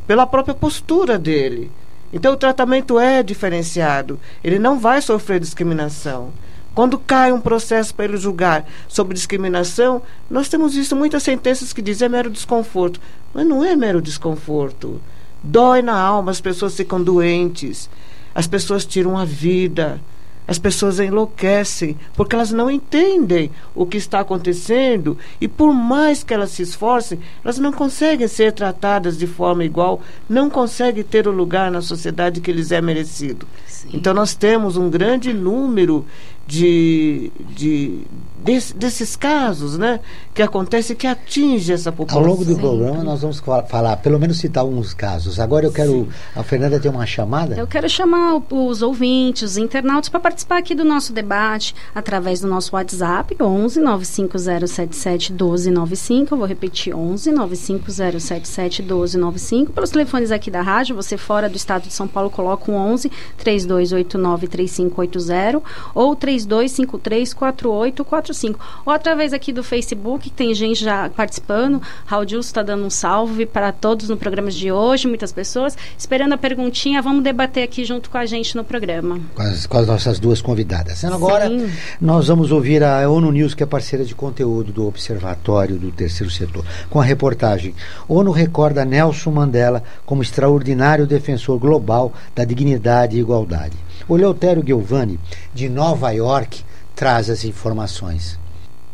pela 0.08 0.26
própria 0.26 0.56
postura 0.56 1.20
dele. 1.20 1.72
Então 2.12 2.34
o 2.34 2.38
tratamento 2.38 3.00
é 3.00 3.24
diferenciado, 3.24 4.20
ele 4.44 4.60
não 4.60 4.80
vai 4.80 5.02
sofrer 5.02 5.40
discriminação. 5.40 6.32
Quando 6.74 6.98
cai 6.98 7.32
um 7.32 7.40
processo 7.40 7.94
para 7.94 8.06
ele 8.06 8.18
julgar 8.18 8.68
sobre 8.88 9.14
discriminação, 9.14 10.02
nós 10.30 10.50
temos 10.50 10.74
visto 10.74 10.96
muitas 10.96 11.22
sentenças 11.22 11.72
que 11.72 11.84
dizem 11.84 12.08
é 12.08 12.10
mero 12.10 12.32
desconforto. 12.32 13.00
Mas 13.32 13.46
não 13.46 13.64
é 13.64 13.76
mero 13.76 14.02
desconforto. 14.02 15.00
Dói 15.44 15.84
na 15.84 16.00
alma, 16.00 16.32
as 16.32 16.42
pessoas 16.42 16.76
ficam 16.76 17.04
doentes, 17.04 17.90
as 18.34 18.48
pessoas 18.48 18.86
tiram 18.86 19.18
a 19.18 19.26
vida. 19.26 20.02
As 20.48 20.60
pessoas 20.60 21.00
enlouquecem 21.00 21.98
porque 22.16 22.36
elas 22.36 22.52
não 22.52 22.70
entendem 22.70 23.50
o 23.74 23.86
que 23.86 23.98
está 23.98 24.20
acontecendo 24.20 25.18
e, 25.40 25.48
por 25.48 25.74
mais 25.74 26.24
que 26.24 26.34
elas 26.34 26.52
se 26.52 26.62
esforcem, 26.62 27.20
elas 27.44 27.58
não 27.58 27.72
conseguem 27.72 28.28
ser 28.28 28.52
tratadas 28.52 29.18
de 29.18 29.26
forma 29.26 29.64
igual, 29.64 30.02
não 30.28 30.50
conseguem 30.50 31.04
ter 31.04 31.28
o 31.28 31.32
lugar 31.32 31.72
na 31.72 31.82
sociedade 31.82 32.42
que 32.42 32.52
lhes 32.52 32.72
é 32.72 32.82
merecido. 32.82 33.48
Sim. 33.66 33.90
Então, 33.94 34.14
nós 34.14 34.36
temos 34.36 34.76
um 34.76 34.90
grande 34.90 35.34
número 35.34 36.06
de, 36.46 37.32
de 37.56 38.02
desse, 38.44 38.76
desses 38.76 39.16
casos, 39.16 39.78
né, 39.78 40.00
que 40.34 40.42
acontece 40.42 40.94
que 40.94 41.08
atinge 41.08 41.72
essa 41.72 41.92
população. 41.92 42.22
Ao 42.22 42.28
longo 42.28 42.44
do 42.44 42.56
programa 42.58 43.04
nós 43.04 43.22
vamos 43.22 43.42
falar, 43.68 43.98
pelo 43.98 44.20
menos 44.20 44.38
citar 44.38 44.64
alguns 44.64 44.94
casos. 44.94 45.40
Agora 45.40 45.66
eu 45.66 45.72
quero, 45.72 45.92
Sim. 45.92 46.10
a 46.36 46.44
Fernanda 46.44 46.80
tem 46.80 46.92
uma 46.92 47.06
chamada? 47.06 47.56
Eu 47.56 47.66
quero 47.66 47.90
chamar 47.90 48.42
os 48.52 48.82
ouvintes, 48.82 49.52
os 49.52 49.58
internautas 49.58 50.10
para 50.10 50.20
participar 50.20 50.58
aqui 50.58 50.76
do 50.76 50.84
nosso 50.84 51.14
debate 51.14 51.74
através 51.96 52.42
do 52.42 52.48
nosso 52.48 52.76
WhatsApp 52.76 53.36
11 53.40 53.80
95077 53.80 55.32
1295. 55.32 56.34
Eu 56.34 56.38
vou 56.38 56.48
repetir 56.48 56.94
11 56.94 57.32
95077 57.32 58.82
1295. 58.82 59.72
Pelos 59.72 59.92
telefones 59.92 60.32
aqui 60.32 60.52
da 60.52 60.62
rádio, 60.62 60.96
você 60.96 61.16
fora 61.18 61.50
do 61.50 61.56
estado 61.56 61.84
de 61.84 61.94
São 61.94 62.08
Paulo 62.08 62.30
coloca 62.30 62.70
um 62.70 62.76
11 62.76 63.10
3289 63.38 64.48
3580 64.48 65.62
ou 65.96 66.16
32534845. 66.38 68.56
Ou 68.86 68.94
através 68.94 69.34
aqui 69.34 69.54
do 69.54 69.64
Facebook, 69.64 70.30
que 70.30 70.36
tem 70.36 70.54
gente 70.54 70.84
já 70.84 71.10
participando. 71.10 71.82
Raul 72.06 72.26
Dilson 72.26 72.48
está 72.48 72.64
dando 72.64 72.86
um 72.86 72.90
salve 72.90 73.46
para 73.46 73.72
todos 73.72 74.10
no 74.10 74.18
programa 74.18 74.52
de 74.52 74.72
hoje, 74.72 75.08
muitas 75.08 75.32
pessoas. 75.32 75.78
Esperando 75.98 76.34
a 76.34 76.38
perguntinha, 76.38 77.02
vamos 77.02 77.24
debater 77.24 77.64
aqui 77.64 77.86
junto 77.86 78.10
com 78.10 78.18
a 78.18 78.26
gente 78.26 78.56
no 78.56 78.64
programa. 78.64 79.20
Com 79.36 79.42
as, 79.42 79.66
com 79.66 79.78
as 79.78 79.88
nossas 79.88 80.20
duas 80.20 80.42
convidadas. 80.42 81.04
Agora, 81.06 81.48
Sim. 81.48 81.72
nós 82.00 82.28
vamos 82.28 82.52
ouvir 82.52 82.84
a 82.84 83.10
ONU 83.10 83.32
News, 83.32 83.54
que 83.54 83.64
é 83.64 83.66
parceira 83.66 84.06
de 84.06 84.16
conteúdo 84.16 84.72
do 84.72 84.88
Observatório 84.88 85.78
do 85.78 85.92
Terceiro 85.92 86.32
Setor, 86.32 86.66
com 86.90 87.00
a 87.00 87.04
reportagem 87.04 87.74
ONU 88.08 88.32
recorda 88.32 88.86
Nelson 88.86 89.32
Mandela 89.32 89.84
como 90.06 90.22
extraordinário 90.22 91.08
defensor 91.08 91.60
global 91.60 92.14
da 92.36 92.44
dignidade 92.44 93.18
e 93.18 93.20
igualdade. 93.20 93.74
O 94.08 94.16
Leotério 94.16 94.64
Giovanni, 94.66 95.20
de 95.54 95.70
Nova 95.70 96.12
York, 96.12 96.64
traz 96.96 97.30
as 97.30 97.44
informações. 97.44 98.40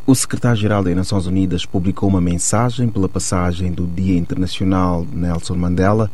O 0.06 0.16
secretário-geral 0.16 0.84
das 0.84 0.96
Nações 0.96 1.28
Unidas 1.28 1.66
publicou 1.66 2.10
uma 2.10 2.20
mensagem 2.20 2.90
pela 2.90 3.08
passagem 3.08 3.72
do 3.72 3.86
Dia 3.86 4.18
Internacional 4.18 5.06
de 5.06 5.16
Nelson 5.16 5.56
Mandela, 5.56 6.10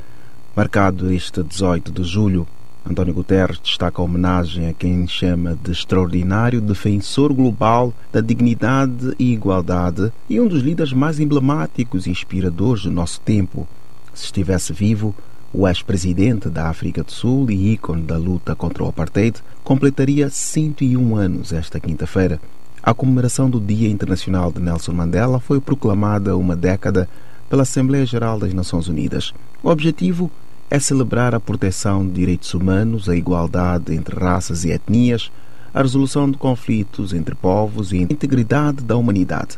marcado 0.56 1.12
este 1.14 1.42
18 1.42 1.92
de 1.92 2.04
julho. 2.04 2.46
António 2.86 3.14
Guterres 3.14 3.58
destaca 3.58 4.02
a 4.02 4.06
homenagem 4.06 4.68
a 4.68 4.74
quem 4.74 5.08
chama 5.08 5.58
de 5.64 5.72
extraordinário 5.72 6.62
defensor 6.62 7.34
global 7.34 7.94
da 8.12 8.22
dignidade 8.22 9.16
e 9.18 9.32
igualdade 9.32 10.12
e 10.30 10.40
um 10.40 10.48
dos 10.48 10.62
líderes 10.62 10.94
mais 10.94 11.20
emblemáticos 11.20 12.06
e 12.06 12.12
inspiradores 12.12 12.84
do 12.84 12.92
nosso 12.92 13.20
tempo. 13.22 13.68
Se 14.14 14.26
estivesse 14.26 14.72
vivo, 14.72 15.16
o 15.58 15.66
ex-presidente 15.70 16.50
da 16.50 16.68
África 16.68 17.02
do 17.02 17.12
Sul 17.12 17.50
e 17.50 17.72
ícone 17.72 18.02
da 18.02 18.18
luta 18.18 18.54
contra 18.54 18.84
o 18.84 18.90
apartheid 18.90 19.42
completaria 19.64 20.30
101 20.30 21.16
anos 21.16 21.54
esta 21.54 21.80
quinta-feira. 21.80 22.42
A 22.84 22.94
comemoração 22.94 23.50
do 23.50 23.60
Dia 23.60 23.88
Internacional 23.88 24.52
de 24.52 24.62
Nelson 24.62 24.92
Mandela 24.92 25.40
foi 25.40 25.62
proclamada 25.62 26.36
uma 26.36 26.58
década 26.58 27.08
pela 27.50 27.64
Assembleia 27.64 28.06
Geral 28.06 28.38
das 28.38 28.54
Nações 28.54 28.90
Unidas. 28.90 29.34
O 29.64 29.70
objetivo 29.70 30.30
é 30.70 30.78
celebrar 30.78 31.34
a 31.34 31.40
proteção 31.40 32.06
de 32.06 32.12
direitos 32.12 32.54
humanos, 32.54 33.08
a 33.08 33.16
igualdade 33.16 33.96
entre 33.96 34.20
raças 34.20 34.66
e 34.66 34.72
etnias, 34.72 35.32
a 35.74 35.82
resolução 35.82 36.30
de 36.30 36.38
conflitos 36.38 37.14
entre 37.14 37.34
povos 37.34 37.94
e 37.94 38.00
a 38.00 38.02
integridade 38.02 38.84
da 38.84 38.98
humanidade. 38.98 39.58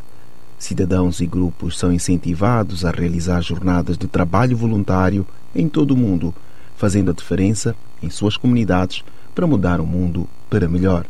Cidadãos 0.58 1.20
e 1.20 1.26
grupos 1.26 1.78
são 1.78 1.92
incentivados 1.92 2.84
a 2.84 2.90
realizar 2.90 3.40
jornadas 3.40 3.96
de 3.96 4.08
trabalho 4.08 4.56
voluntário 4.56 5.24
em 5.54 5.68
todo 5.68 5.92
o 5.92 5.96
mundo, 5.96 6.34
fazendo 6.76 7.12
a 7.12 7.14
diferença 7.14 7.76
em 8.02 8.10
suas 8.10 8.36
comunidades 8.36 9.04
para 9.34 9.46
mudar 9.46 9.80
o 9.80 9.86
mundo 9.86 10.28
para 10.50 10.68
melhor. 10.68 11.06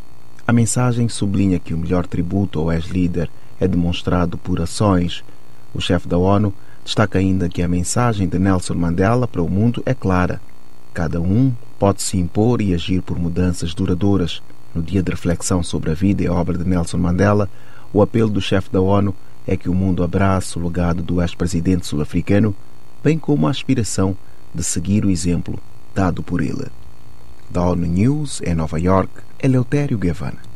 A 0.47 0.53
mensagem 0.53 1.09
sublinha 1.09 1.59
que 1.59 1.73
o 1.73 1.79
melhor 1.79 2.07
tributo 2.07 2.61
ao 2.61 2.71
ex-líder 2.71 3.31
é 3.59 3.67
demonstrado 3.67 4.37
por 4.37 4.61
ações. 4.61 5.25
O 5.75 5.81
chefe 5.81 6.07
da 6.07 6.19
ONU 6.19 6.53
destaca 6.85 7.19
ainda 7.19 7.49
que 7.49 7.63
a 7.63 7.69
mensagem 7.69 8.29
de 8.29 8.39
Nelson 8.39 8.75
Mandela 8.75 9.27
para 9.27 9.43
o 9.43 9.49
mundo 9.49 9.83
é 9.87 9.95
clara. 9.95 10.41
Cada 10.93 11.21
um 11.21 11.53
pode 11.79 12.03
se 12.03 12.19
impor 12.19 12.61
e 12.61 12.75
agir 12.75 13.01
por 13.01 13.19
mudanças 13.19 13.73
duradouras. 13.73 14.43
No 14.75 14.83
dia 14.83 15.03
de 15.03 15.11
reflexão 15.11 15.63
sobre 15.63 15.91
a 15.91 15.95
vida 15.95 16.23
e 16.23 16.27
a 16.27 16.33
obra 16.33 16.59
de 16.59 16.69
Nelson 16.69 16.99
Mandela, 16.99 17.49
o 17.93 18.03
apelo 18.03 18.29
do 18.29 18.41
chefe 18.41 18.71
da 18.71 18.81
ONU 18.81 19.15
é 19.49 19.57
que 19.57 19.71
o 19.71 19.75
mundo 19.75 20.05
abrace 20.05 20.59
o 20.59 20.63
legado 20.63 21.03
do 21.03 21.23
ex-presidente 21.23 21.87
sul-africano, 21.87 22.55
bem 23.03 23.19
como 23.19 23.47
a 23.47 23.51
aspiração 23.51 24.15
de 24.55 24.63
seguir 24.63 25.07
o 25.07 25.11
exemplo 25.11 25.59
dado 25.95 26.23
por 26.23 26.43
ele. 26.43 26.67
Da 27.49 27.63
ONU 27.63 27.87
News, 27.87 28.43
em 28.43 28.55
Nova 28.55 28.79
York, 28.79 29.11
Eleutério 29.43 29.97
Guevara. 29.97 30.48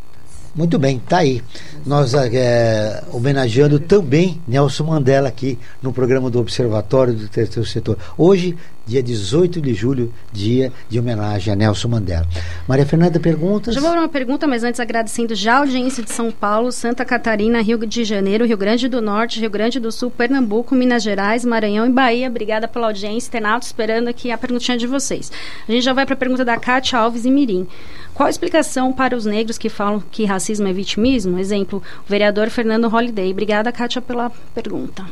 Muito 0.54 0.78
bem, 0.78 1.00
tá 1.08 1.18
aí. 1.18 1.42
Nós 1.86 2.12
é, 2.14 3.02
homenageando 3.10 3.80
também 3.80 4.40
Nelson 4.46 4.84
Mandela 4.84 5.28
aqui 5.28 5.58
no 5.80 5.92
programa 5.92 6.28
do 6.28 6.38
Observatório 6.38 7.14
do 7.14 7.26
Terceiro 7.26 7.66
Setor. 7.66 7.96
Hoje, 8.18 8.54
dia 8.86 9.02
18 9.02 9.60
de 9.60 9.72
julho, 9.72 10.12
dia 10.30 10.72
de 10.88 10.98
homenagem 10.98 11.52
a 11.52 11.56
Nelson 11.56 11.88
Mandela. 11.88 12.26
Maria 12.68 12.84
Fernanda, 12.84 13.18
perguntas? 13.18 13.74
Já 13.74 13.80
vou 13.80 13.92
uma 13.92 14.08
pergunta, 14.08 14.46
mas 14.46 14.62
antes 14.62 14.78
agradecendo 14.78 15.34
já 15.34 15.54
a 15.54 15.58
audiência 15.58 16.02
de 16.02 16.10
São 16.10 16.30
Paulo, 16.30 16.70
Santa 16.70 17.04
Catarina, 17.04 17.62
Rio 17.62 17.78
de 17.86 18.04
Janeiro, 18.04 18.44
Rio 18.44 18.56
Grande 18.56 18.88
do 18.88 19.00
Norte, 19.00 19.40
Rio 19.40 19.50
Grande 19.50 19.80
do 19.80 19.90
Sul, 19.90 20.10
Pernambuco, 20.10 20.74
Minas 20.74 21.02
Gerais, 21.02 21.44
Maranhão 21.44 21.86
e 21.86 21.90
Bahia. 21.90 22.28
Obrigada 22.28 22.68
pela 22.68 22.88
audiência, 22.88 23.30
Tenato, 23.30 23.64
esperando 23.64 24.08
aqui 24.08 24.30
a 24.30 24.36
perguntinha 24.36 24.76
de 24.76 24.86
vocês. 24.86 25.32
A 25.66 25.72
gente 25.72 25.82
já 25.82 25.92
vai 25.92 26.04
para 26.04 26.14
a 26.14 26.18
pergunta 26.18 26.44
da 26.44 26.58
Cátia 26.58 26.98
Alves 26.98 27.24
e 27.24 27.30
Mirim. 27.30 27.66
Qual 28.14 28.26
a 28.26 28.30
explicação 28.30 28.92
para 28.92 29.16
os 29.16 29.24
negros 29.24 29.56
que 29.58 29.68
falam 29.68 30.02
que 30.10 30.24
racismo 30.24 30.66
é 30.68 30.72
vitimismo? 30.72 31.38
Exemplo, 31.38 31.82
o 32.06 32.10
vereador 32.10 32.50
Fernando 32.50 32.88
Holliday. 32.88 33.30
Obrigada, 33.30 33.72
Kátia, 33.72 34.02
pela 34.02 34.30
pergunta. 34.54 35.04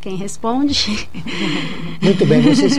quem 0.00 0.14
responde. 0.16 1.08
Muito 2.00 2.24
bem, 2.24 2.40
vocês 2.40 2.76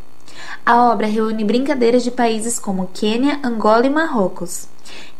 A 0.65 0.93
obra 0.93 1.07
reúne 1.07 1.43
brincadeiras 1.43 2.05
de 2.05 2.11
países 2.11 2.59
como 2.59 2.91
Quênia, 2.93 3.41
Angola 3.43 3.87
e 3.87 3.91
Marrocos. 3.91 4.69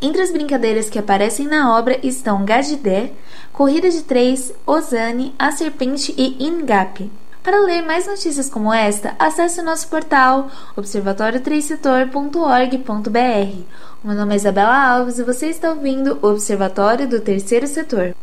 Entre 0.03 0.21
as 0.21 0.31
brincadeiras 0.31 0.91
que 0.91 0.99
aparecem 0.99 1.47
na 1.47 1.75
obra 1.77 1.99
estão 2.03 2.45
Gadidé, 2.45 3.13
Corrida 3.55 3.89
de 3.89 4.03
Três, 4.03 4.53
Ozane, 4.67 5.35
A 5.39 5.51
Serpente 5.51 6.15
e 6.19 6.47
Ingape. 6.47 7.11
Para 7.47 7.61
ler 7.61 7.81
mais 7.81 8.07
notícias 8.09 8.51
como 8.51 8.75
esta, 8.75 9.15
acesse 9.21 9.61
o 9.61 9.63
nosso 9.63 9.87
portal 9.87 10.49
observatoriotrêssetor.org.br. 10.77 13.61
O 14.03 14.09
meu 14.09 14.17
nome 14.17 14.35
é 14.35 14.37
Isabela 14.37 14.89
Alves 14.89 15.21
e 15.21 15.23
você 15.23 15.47
está 15.47 15.71
ouvindo 15.71 16.19
o 16.21 16.27
Observatório 16.27 17.07
do 17.07 17.21
Terceiro 17.21 17.69
Setor. 17.69 18.17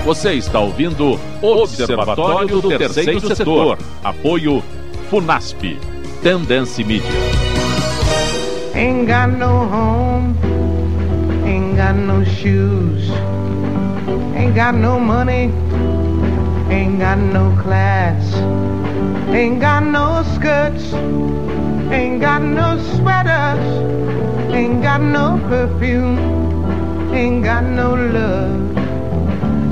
Você 0.07 0.35
está 0.35 0.61
ouvindo 0.61 1.19
Observatório 1.41 2.61
do 2.61 2.77
Terceiro 2.77 3.19
Setor. 3.35 3.77
Apoio 4.01 4.63
FUNASP. 5.09 5.77
Tendência 6.23 6.85
Mídia. 6.85 7.11
Ain't 8.73 9.05
got 9.05 9.27
no 9.37 9.65
home, 9.65 10.33
ain't 11.45 11.75
got 11.75 11.93
no 11.93 12.23
shoes, 12.23 13.11
ain't 14.37 14.55
got 14.55 14.75
no 14.75 14.97
money, 14.97 15.51
ain't 16.71 16.99
got 16.99 17.17
no 17.17 17.51
class, 17.61 18.23
ain't 19.33 19.59
got 19.59 19.83
no 19.83 20.23
skirts, 20.35 20.93
ain't 21.91 22.21
got 22.21 22.41
no 22.41 22.79
sweaters, 22.95 23.59
ain't 24.53 24.81
got 24.81 25.01
no 25.01 25.37
perfume, 25.49 26.17
ain't 27.13 27.43
got 27.43 27.65
no 27.65 27.93
love, 27.93 28.76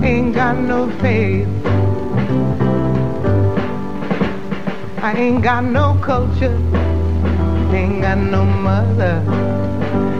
ain't 0.05 0.35
got 0.35 0.57
no 0.57 0.89
faith. 0.99 1.47
I 5.01 5.13
ain't 5.17 5.43
got 5.43 5.63
no 5.63 5.97
culture. 6.01 6.55
Ain't 7.73 8.01
got 8.01 8.17
no 8.17 8.45
mother, 8.45 9.21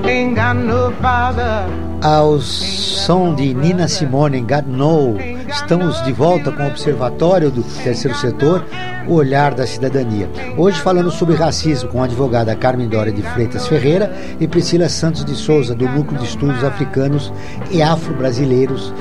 ain't 0.04 0.36
got 0.36 0.58
no 0.58 0.92
father. 1.02 1.66
Ao 2.02 2.40
som 2.42 3.34
de 3.34 3.54
Nina 3.54 3.88
Simone, 3.88 4.42
God 4.42 4.66
No, 4.68 5.16
estamos 5.48 6.04
de 6.04 6.12
volta 6.12 6.52
com 6.52 6.64
o 6.64 6.68
Observatório 6.68 7.50
do 7.50 7.64
Terceiro 7.64 8.16
Setor, 8.18 8.66
o 9.08 9.14
olhar 9.14 9.54
da 9.54 9.66
cidadania. 9.66 10.30
Hoje 10.58 10.82
falando 10.82 11.10
sobre 11.10 11.36
racismo 11.36 11.90
com 11.90 12.02
a 12.02 12.06
advogada 12.06 12.56
Carmen 12.56 12.90
Dória 12.90 13.14
de 13.14 13.22
Freitas 13.22 13.68
Ferreira 13.68 14.14
e 14.40 14.48
Priscila 14.48 14.90
Santos 14.90 15.24
de 15.24 15.36
Souza, 15.36 15.74
do 15.74 15.88
Núcleo 15.88 16.20
de 16.20 16.28
Estudos 16.28 16.64
Africanos 16.64 17.32
e 17.72 17.82
Afro-Brasileiros 17.82 18.94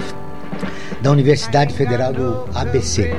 da 1.04 1.10
Universidade 1.10 1.74
Federal 1.74 2.14
do 2.14 2.48
ABC. 2.54 3.14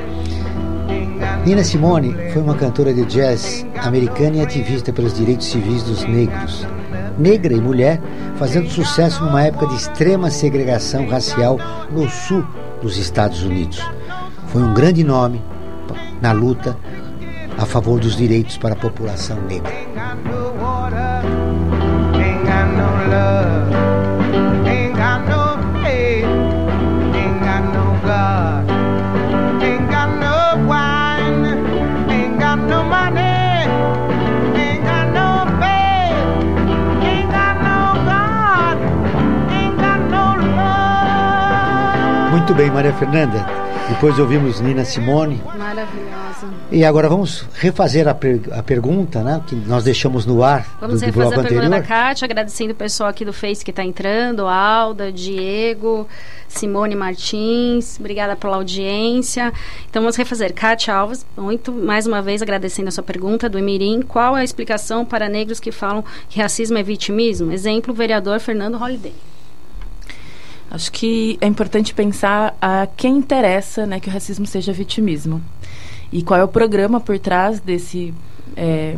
Nina 1.46 1.62
Simone 1.62 2.12
foi 2.32 2.42
uma 2.42 2.56
cantora 2.56 2.92
de 2.92 3.04
jazz 3.04 3.64
americana 3.76 4.38
e 4.38 4.40
ativista 4.40 4.92
pelos 4.92 5.14
direitos 5.14 5.46
civis 5.46 5.84
dos 5.84 6.02
negros. 6.02 6.66
Negra 7.16 7.54
e 7.54 7.60
mulher, 7.60 8.02
fazendo 8.34 8.68
sucesso 8.68 9.24
numa 9.24 9.44
época 9.44 9.68
de 9.68 9.76
extrema 9.76 10.30
segregação 10.30 11.06
racial 11.06 11.58
no 11.92 12.10
sul 12.10 12.44
dos 12.82 12.98
Estados 12.98 13.44
Unidos. 13.44 13.80
Foi 14.48 14.62
um 14.62 14.74
grande 14.74 15.04
nome 15.04 15.40
na 16.20 16.32
luta 16.32 16.76
a 17.56 17.64
favor 17.64 18.00
dos 18.00 18.16
direitos 18.16 18.58
para 18.58 18.74
a 18.74 18.76
população 18.76 19.40
negra. 19.42 19.72
Muito 42.46 42.58
bem, 42.58 42.70
Maria 42.70 42.92
Fernanda. 42.92 43.44
Depois 43.88 44.20
ouvimos 44.20 44.60
Nina 44.60 44.84
Simone. 44.84 45.42
Maravilhosa. 45.58 46.46
E 46.70 46.84
agora 46.84 47.08
vamos 47.08 47.44
refazer 47.54 48.06
a, 48.06 48.14
per- 48.14 48.40
a 48.52 48.62
pergunta 48.62 49.20
né, 49.20 49.42
que 49.44 49.56
nós 49.56 49.82
deixamos 49.82 50.24
no 50.24 50.44
ar 50.44 50.64
Vamos 50.80 51.00
do, 51.00 51.06
do 51.06 51.06
refazer 51.06 51.40
a 51.40 51.42
pergunta 51.42 51.68
da. 51.68 51.82
Kátia, 51.82 52.24
agradecendo 52.24 52.70
o 52.70 52.76
pessoal 52.76 53.10
aqui 53.10 53.24
do 53.24 53.32
Face 53.32 53.64
que 53.64 53.72
está 53.72 53.82
entrando, 53.84 54.46
Alda, 54.46 55.10
Diego, 55.10 56.06
Simone 56.46 56.94
Martins, 56.94 57.98
obrigada 57.98 58.36
pela 58.36 58.54
audiência. 58.54 59.52
Então 59.90 60.00
vamos 60.02 60.14
refazer. 60.14 60.54
Kátia 60.54 60.94
Alves, 60.94 61.26
muito, 61.36 61.72
mais 61.72 62.06
uma 62.06 62.22
vez 62.22 62.42
agradecendo 62.42 62.86
a 62.90 62.92
sua 62.92 63.02
pergunta 63.02 63.48
do 63.48 63.58
Emirim. 63.58 64.02
Qual 64.02 64.36
é 64.36 64.42
a 64.42 64.44
explicação 64.44 65.04
para 65.04 65.28
negros 65.28 65.58
que 65.58 65.72
falam 65.72 66.04
que 66.28 66.40
racismo 66.40 66.78
é 66.78 66.82
vitimismo? 66.84 67.50
Exemplo, 67.50 67.92
o 67.92 67.96
vereador 67.96 68.38
Fernando 68.38 68.76
Holliday. 68.78 69.12
Acho 70.76 70.92
que 70.92 71.38
é 71.40 71.46
importante 71.46 71.92
pensar 71.94 72.56
a 72.60 72.86
quem 72.96 73.16
interessa 73.16 73.86
né, 73.86 73.98
que 73.98 74.08
o 74.08 74.12
racismo 74.12 74.46
seja 74.46 74.72
vitimismo. 74.72 75.42
E 76.12 76.22
qual 76.22 76.38
é 76.38 76.44
o 76.44 76.48
programa 76.48 77.00
por 77.00 77.18
trás 77.18 77.58
desse. 77.58 78.14
é, 78.56 78.96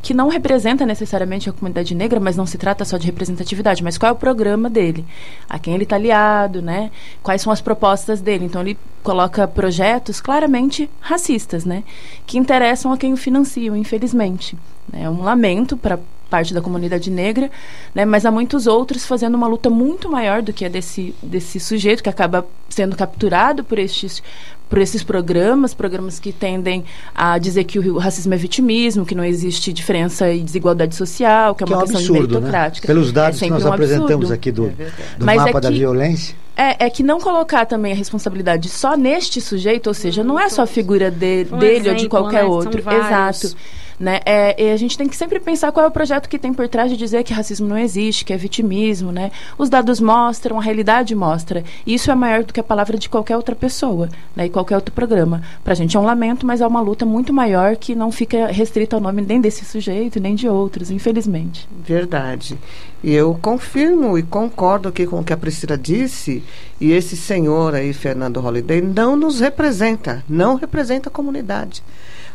que 0.00 0.14
não 0.14 0.28
representa 0.28 0.86
necessariamente 0.86 1.50
a 1.50 1.52
comunidade 1.52 1.94
negra, 1.94 2.18
mas 2.18 2.36
não 2.36 2.46
se 2.46 2.56
trata 2.56 2.84
só 2.84 2.96
de 2.96 3.04
representatividade, 3.04 3.82
mas 3.82 3.98
qual 3.98 4.08
é 4.08 4.12
o 4.12 4.16
programa 4.16 4.70
dele? 4.70 5.04
A 5.48 5.58
quem 5.58 5.74
ele 5.74 5.82
está 5.82 5.96
aliado, 5.96 6.62
né? 6.62 6.90
Quais 7.22 7.42
são 7.42 7.52
as 7.52 7.60
propostas 7.60 8.20
dele? 8.20 8.44
Então 8.44 8.62
ele 8.62 8.78
coloca 9.02 9.46
projetos 9.46 10.20
claramente 10.20 10.88
racistas, 11.00 11.64
né? 11.64 11.82
Que 12.26 12.38
interessam 12.38 12.92
a 12.92 12.96
quem 12.96 13.12
o 13.12 13.16
financiam, 13.16 13.76
infelizmente. 13.76 14.56
É 14.92 15.10
um 15.10 15.22
lamento 15.22 15.76
para 15.76 15.98
parte 16.30 16.52
da 16.54 16.60
comunidade 16.60 17.10
negra, 17.10 17.50
né? 17.94 18.04
Mas 18.04 18.24
há 18.26 18.30
muitos 18.30 18.66
outros 18.66 19.06
fazendo 19.06 19.34
uma 19.34 19.46
luta 19.46 19.70
muito 19.70 20.10
maior 20.10 20.42
do 20.42 20.52
que 20.52 20.64
a 20.64 20.68
desse 20.68 21.14
desse 21.22 21.58
sujeito 21.58 22.02
que 22.02 22.08
acaba 22.08 22.46
sendo 22.68 22.94
capturado 22.96 23.64
por 23.64 23.78
estes 23.78 24.22
por 24.68 24.78
esses 24.78 25.02
programas, 25.02 25.72
programas 25.72 26.18
que 26.20 26.30
tendem 26.30 26.84
a 27.14 27.38
dizer 27.38 27.64
que 27.64 27.78
o 27.78 27.96
racismo 27.96 28.34
é 28.34 28.36
vitimismo, 28.36 29.06
que 29.06 29.14
não 29.14 29.24
existe 29.24 29.72
diferença 29.72 30.30
e 30.30 30.40
desigualdade 30.42 30.94
social, 30.94 31.54
que 31.54 31.64
é 31.64 31.66
Que 31.66 31.72
é 31.72 31.76
uma 31.76 31.82
um 31.84 31.86
questão 31.86 32.00
absurdo, 32.02 32.34
né? 32.34 32.40
meritocrática. 32.40 32.86
Pelos 32.86 33.10
dados 33.10 33.40
É 33.40 33.46
que 33.46 33.50
nós 33.50 33.64
um 33.64 33.72
apresentamos 33.72 34.30
absurdo. 34.30 34.32
aqui 34.34 34.52
do, 34.52 34.68
do 35.16 35.24
Mas 35.24 35.36
mapa 35.38 35.56
é 35.56 35.60
da 35.62 35.70
que- 35.72 35.78
violência. 35.78 36.36
É, 36.54 36.86
é 36.86 36.90
que 36.90 37.02
não 37.02 37.18
colocar 37.18 37.64
também 37.64 37.92
a 37.92 37.94
responsabilidade 37.94 38.68
só 38.68 38.94
neste 38.96 39.40
sujeito, 39.40 39.86
ou 39.86 39.94
seja, 39.94 40.22
não 40.22 40.38
é 40.38 40.50
só 40.50 40.62
a 40.62 40.66
figura 40.66 41.10
de- 41.10 41.46
Um 41.50 41.56
dele 41.56 41.76
ou 41.88 41.94
de 41.94 42.00
exemplo, 42.00 42.08
qualquer 42.10 42.42
né? 42.42 42.48
São 42.48 42.50
outro. 42.50 42.82
vários. 42.82 43.06
Exato. 43.44 43.56
Né? 43.98 44.20
É, 44.24 44.62
e 44.62 44.70
a 44.70 44.76
gente 44.76 44.96
tem 44.96 45.08
que 45.08 45.16
sempre 45.16 45.40
pensar 45.40 45.72
qual 45.72 45.84
é 45.84 45.88
o 45.88 45.92
projeto 45.92 46.28
que 46.28 46.38
tem 46.38 46.54
por 46.54 46.68
trás 46.68 46.90
de 46.90 46.96
dizer 46.96 47.24
que 47.24 47.32
racismo 47.32 47.66
não 47.66 47.76
existe, 47.76 48.24
que 48.24 48.32
é 48.32 48.36
vitimismo, 48.36 49.10
né? 49.10 49.32
Os 49.56 49.68
dados 49.68 50.00
mostram, 50.00 50.58
a 50.58 50.62
realidade 50.62 51.14
mostra. 51.16 51.64
E 51.84 51.94
isso 51.94 52.10
é 52.10 52.14
maior 52.14 52.44
do 52.44 52.52
que 52.52 52.60
a 52.60 52.64
palavra 52.64 52.96
de 52.96 53.08
qualquer 53.08 53.36
outra 53.36 53.56
pessoa, 53.56 54.08
né? 54.36 54.46
E 54.46 54.50
qualquer 54.50 54.76
outro 54.76 54.94
programa. 54.94 55.42
Pra 55.64 55.74
gente 55.74 55.96
é 55.96 56.00
um 56.00 56.04
lamento, 56.04 56.46
mas 56.46 56.60
é 56.60 56.66
uma 56.66 56.80
luta 56.80 57.04
muito 57.04 57.32
maior 57.32 57.76
que 57.76 57.94
não 57.94 58.12
fica 58.12 58.46
restrita 58.46 58.94
ao 58.94 59.02
nome 59.02 59.20
nem 59.22 59.40
desse 59.40 59.64
sujeito, 59.64 60.20
nem 60.20 60.36
de 60.36 60.48
outros, 60.48 60.92
infelizmente. 60.92 61.68
Verdade. 61.84 62.56
E 63.02 63.12
eu 63.12 63.36
confirmo 63.40 64.16
e 64.16 64.22
concordo 64.22 64.88
aqui 64.88 65.06
com 65.06 65.20
o 65.20 65.24
que 65.24 65.32
a 65.32 65.36
Priscila 65.36 65.76
disse. 65.76 66.42
E 66.80 66.92
esse 66.92 67.16
senhor 67.16 67.74
aí, 67.74 67.92
Fernando 67.92 68.40
Holliday, 68.40 68.80
não 68.80 69.16
nos 69.16 69.40
representa, 69.40 70.24
não 70.28 70.54
representa 70.54 71.08
a 71.08 71.12
comunidade. 71.12 71.82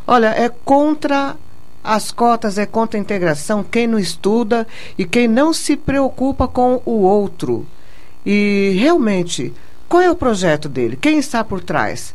Olha, 0.06 0.26
é 0.26 0.50
contra 0.64 1.34
as 1.84 2.10
cotas, 2.10 2.56
é 2.56 2.64
contra 2.64 2.98
a 2.98 3.00
integração 3.00 3.62
quem 3.62 3.86
não 3.86 3.98
estuda 3.98 4.66
e 4.96 5.04
quem 5.04 5.28
não 5.28 5.52
se 5.52 5.76
preocupa 5.76 6.48
com 6.48 6.80
o 6.86 7.02
outro. 7.02 7.66
E 8.24 8.74
realmente, 8.80 9.52
qual 9.88 10.02
é 10.02 10.10
o 10.10 10.16
projeto 10.16 10.66
dele? 10.68 10.96
Quem 10.96 11.18
está 11.18 11.44
por 11.44 11.60
trás? 11.62 12.14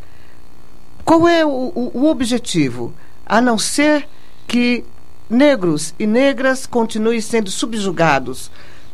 Qual 1.06 1.28
é 1.28 1.46
o, 1.46 1.50
o- 1.50 1.92
o 1.94 2.06
objetivo? 2.10 2.94
A 3.26 3.40
não 3.40 3.58
ser 3.60 4.08
que 4.48 4.84
negros 5.30 5.94
e 6.00 6.08
negras 6.08 6.66
continuem 6.66 7.22
sendo 7.22 7.52
subjugados, 7.52 8.50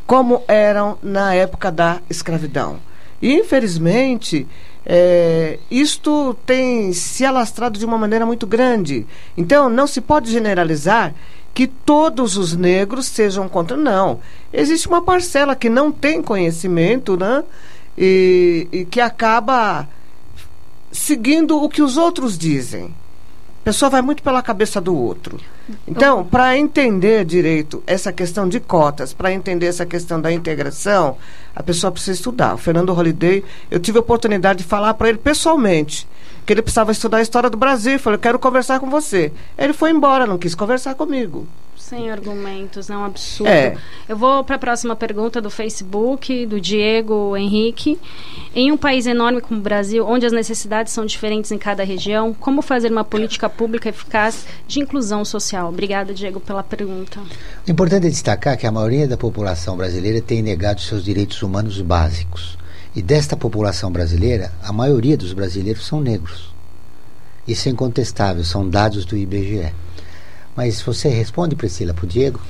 como 0.06 0.42
eram 0.46 0.98
na 1.02 1.34
época 1.34 1.72
da 1.72 2.00
escravidão. 2.10 2.78
E, 3.20 3.32
infelizmente, 3.32 4.46
é, 4.88 5.58
isto 5.68 6.34
tem 6.46 6.92
se 6.92 7.24
alastrado 7.24 7.76
de 7.76 7.84
uma 7.84 7.98
maneira 7.98 8.24
muito 8.24 8.46
grande. 8.46 9.04
Então, 9.36 9.68
não 9.68 9.86
se 9.86 10.00
pode 10.00 10.30
generalizar 10.30 11.12
que 11.52 11.66
todos 11.66 12.36
os 12.36 12.54
negros 12.54 13.06
sejam 13.06 13.48
contra. 13.48 13.76
Não. 13.76 14.20
Existe 14.52 14.86
uma 14.86 15.02
parcela 15.02 15.56
que 15.56 15.68
não 15.68 15.90
tem 15.90 16.22
conhecimento, 16.22 17.16
né? 17.16 17.42
E, 17.98 18.68
e 18.70 18.84
que 18.84 19.00
acaba 19.00 19.88
seguindo 20.92 21.60
o 21.60 21.68
que 21.68 21.82
os 21.82 21.96
outros 21.96 22.38
dizem. 22.38 22.94
Pessoa 23.66 23.90
vai 23.90 24.00
muito 24.00 24.22
pela 24.22 24.40
cabeça 24.42 24.80
do 24.80 24.96
outro. 24.96 25.40
Então, 25.88 26.24
para 26.24 26.56
entender 26.56 27.24
direito 27.24 27.82
essa 27.84 28.12
questão 28.12 28.48
de 28.48 28.60
cotas, 28.60 29.12
para 29.12 29.32
entender 29.32 29.66
essa 29.66 29.84
questão 29.84 30.20
da 30.20 30.30
integração, 30.30 31.16
a 31.52 31.64
pessoa 31.64 31.90
precisa 31.90 32.12
estudar. 32.12 32.54
O 32.54 32.58
Fernando 32.58 32.92
Holliday, 32.92 33.42
eu 33.68 33.80
tive 33.80 33.98
a 33.98 34.02
oportunidade 34.02 34.60
de 34.60 34.64
falar 34.64 34.94
para 34.94 35.08
ele 35.08 35.18
pessoalmente 35.18 36.06
que 36.46 36.52
ele 36.52 36.62
precisava 36.62 36.92
estudar 36.92 37.16
a 37.16 37.22
história 37.22 37.50
do 37.50 37.56
Brasil. 37.56 37.98
Falei, 37.98 38.18
eu 38.18 38.20
quero 38.20 38.38
conversar 38.38 38.78
com 38.78 38.88
você. 38.88 39.32
Ele 39.58 39.72
foi 39.72 39.90
embora, 39.90 40.28
não 40.28 40.38
quis 40.38 40.54
conversar 40.54 40.94
comigo. 40.94 41.44
Sem 41.88 42.10
argumentos, 42.10 42.90
é 42.90 42.96
um 42.96 43.04
absurdo. 43.04 43.48
É. 43.48 43.76
Eu 44.08 44.16
vou 44.16 44.42
para 44.42 44.56
a 44.56 44.58
próxima 44.58 44.96
pergunta 44.96 45.40
do 45.40 45.48
Facebook, 45.48 46.44
do 46.44 46.60
Diego 46.60 47.36
Henrique. 47.36 47.96
Em 48.52 48.72
um 48.72 48.76
país 48.76 49.06
enorme 49.06 49.40
como 49.40 49.60
o 49.60 49.62
Brasil, 49.62 50.04
onde 50.04 50.26
as 50.26 50.32
necessidades 50.32 50.92
são 50.92 51.06
diferentes 51.06 51.52
em 51.52 51.58
cada 51.58 51.84
região, 51.84 52.34
como 52.34 52.60
fazer 52.60 52.90
uma 52.90 53.04
política 53.04 53.48
pública 53.48 53.88
eficaz 53.88 54.46
de 54.66 54.80
inclusão 54.80 55.24
social? 55.24 55.68
Obrigada, 55.68 56.12
Diego, 56.12 56.40
pela 56.40 56.64
pergunta. 56.64 57.20
O 57.64 57.70
importante 57.70 58.08
é 58.08 58.10
destacar 58.10 58.58
que 58.58 58.66
a 58.66 58.72
maioria 58.72 59.06
da 59.06 59.16
população 59.16 59.76
brasileira 59.76 60.20
tem 60.20 60.42
negado 60.42 60.80
seus 60.80 61.04
direitos 61.04 61.40
humanos 61.40 61.80
básicos. 61.80 62.58
E 62.96 63.00
desta 63.00 63.36
população 63.36 63.92
brasileira, 63.92 64.50
a 64.60 64.72
maioria 64.72 65.16
dos 65.16 65.32
brasileiros 65.32 65.86
são 65.86 66.00
negros. 66.00 66.52
Isso 67.46 67.68
é 67.68 67.70
incontestável, 67.70 68.42
são 68.42 68.68
dados 68.68 69.04
do 69.04 69.16
IBGE. 69.16 69.72
Mas 70.56 70.80
você 70.80 71.08
responde, 71.08 71.54
Priscila, 71.54 71.92
para 71.92 72.04
o 72.04 72.08
Diego? 72.08 72.40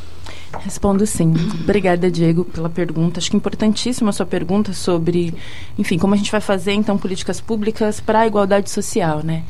Respondo 0.61 1.07
sim. 1.07 1.35
Obrigada, 1.63 2.11
Diego, 2.11 2.45
pela 2.45 2.69
pergunta. 2.71 3.19
Acho 3.21 3.31
que 3.31 3.37
importantíssima 3.37 4.11
a 4.11 4.13
sua 4.13 4.25
pergunta 4.25 4.73
sobre, 4.73 5.35
enfim, 5.79 5.99
como 5.99 6.15
a 6.15 6.17
gente 6.17 6.31
vai 6.33 6.41
fazer 6.41 6.73
então 6.73 6.97
políticas 6.97 7.41
públicas 7.41 8.01
para 8.01 8.21
a 8.21 8.27
igualdade 8.27 8.71
social, 8.71 9.23
né? 9.23 9.43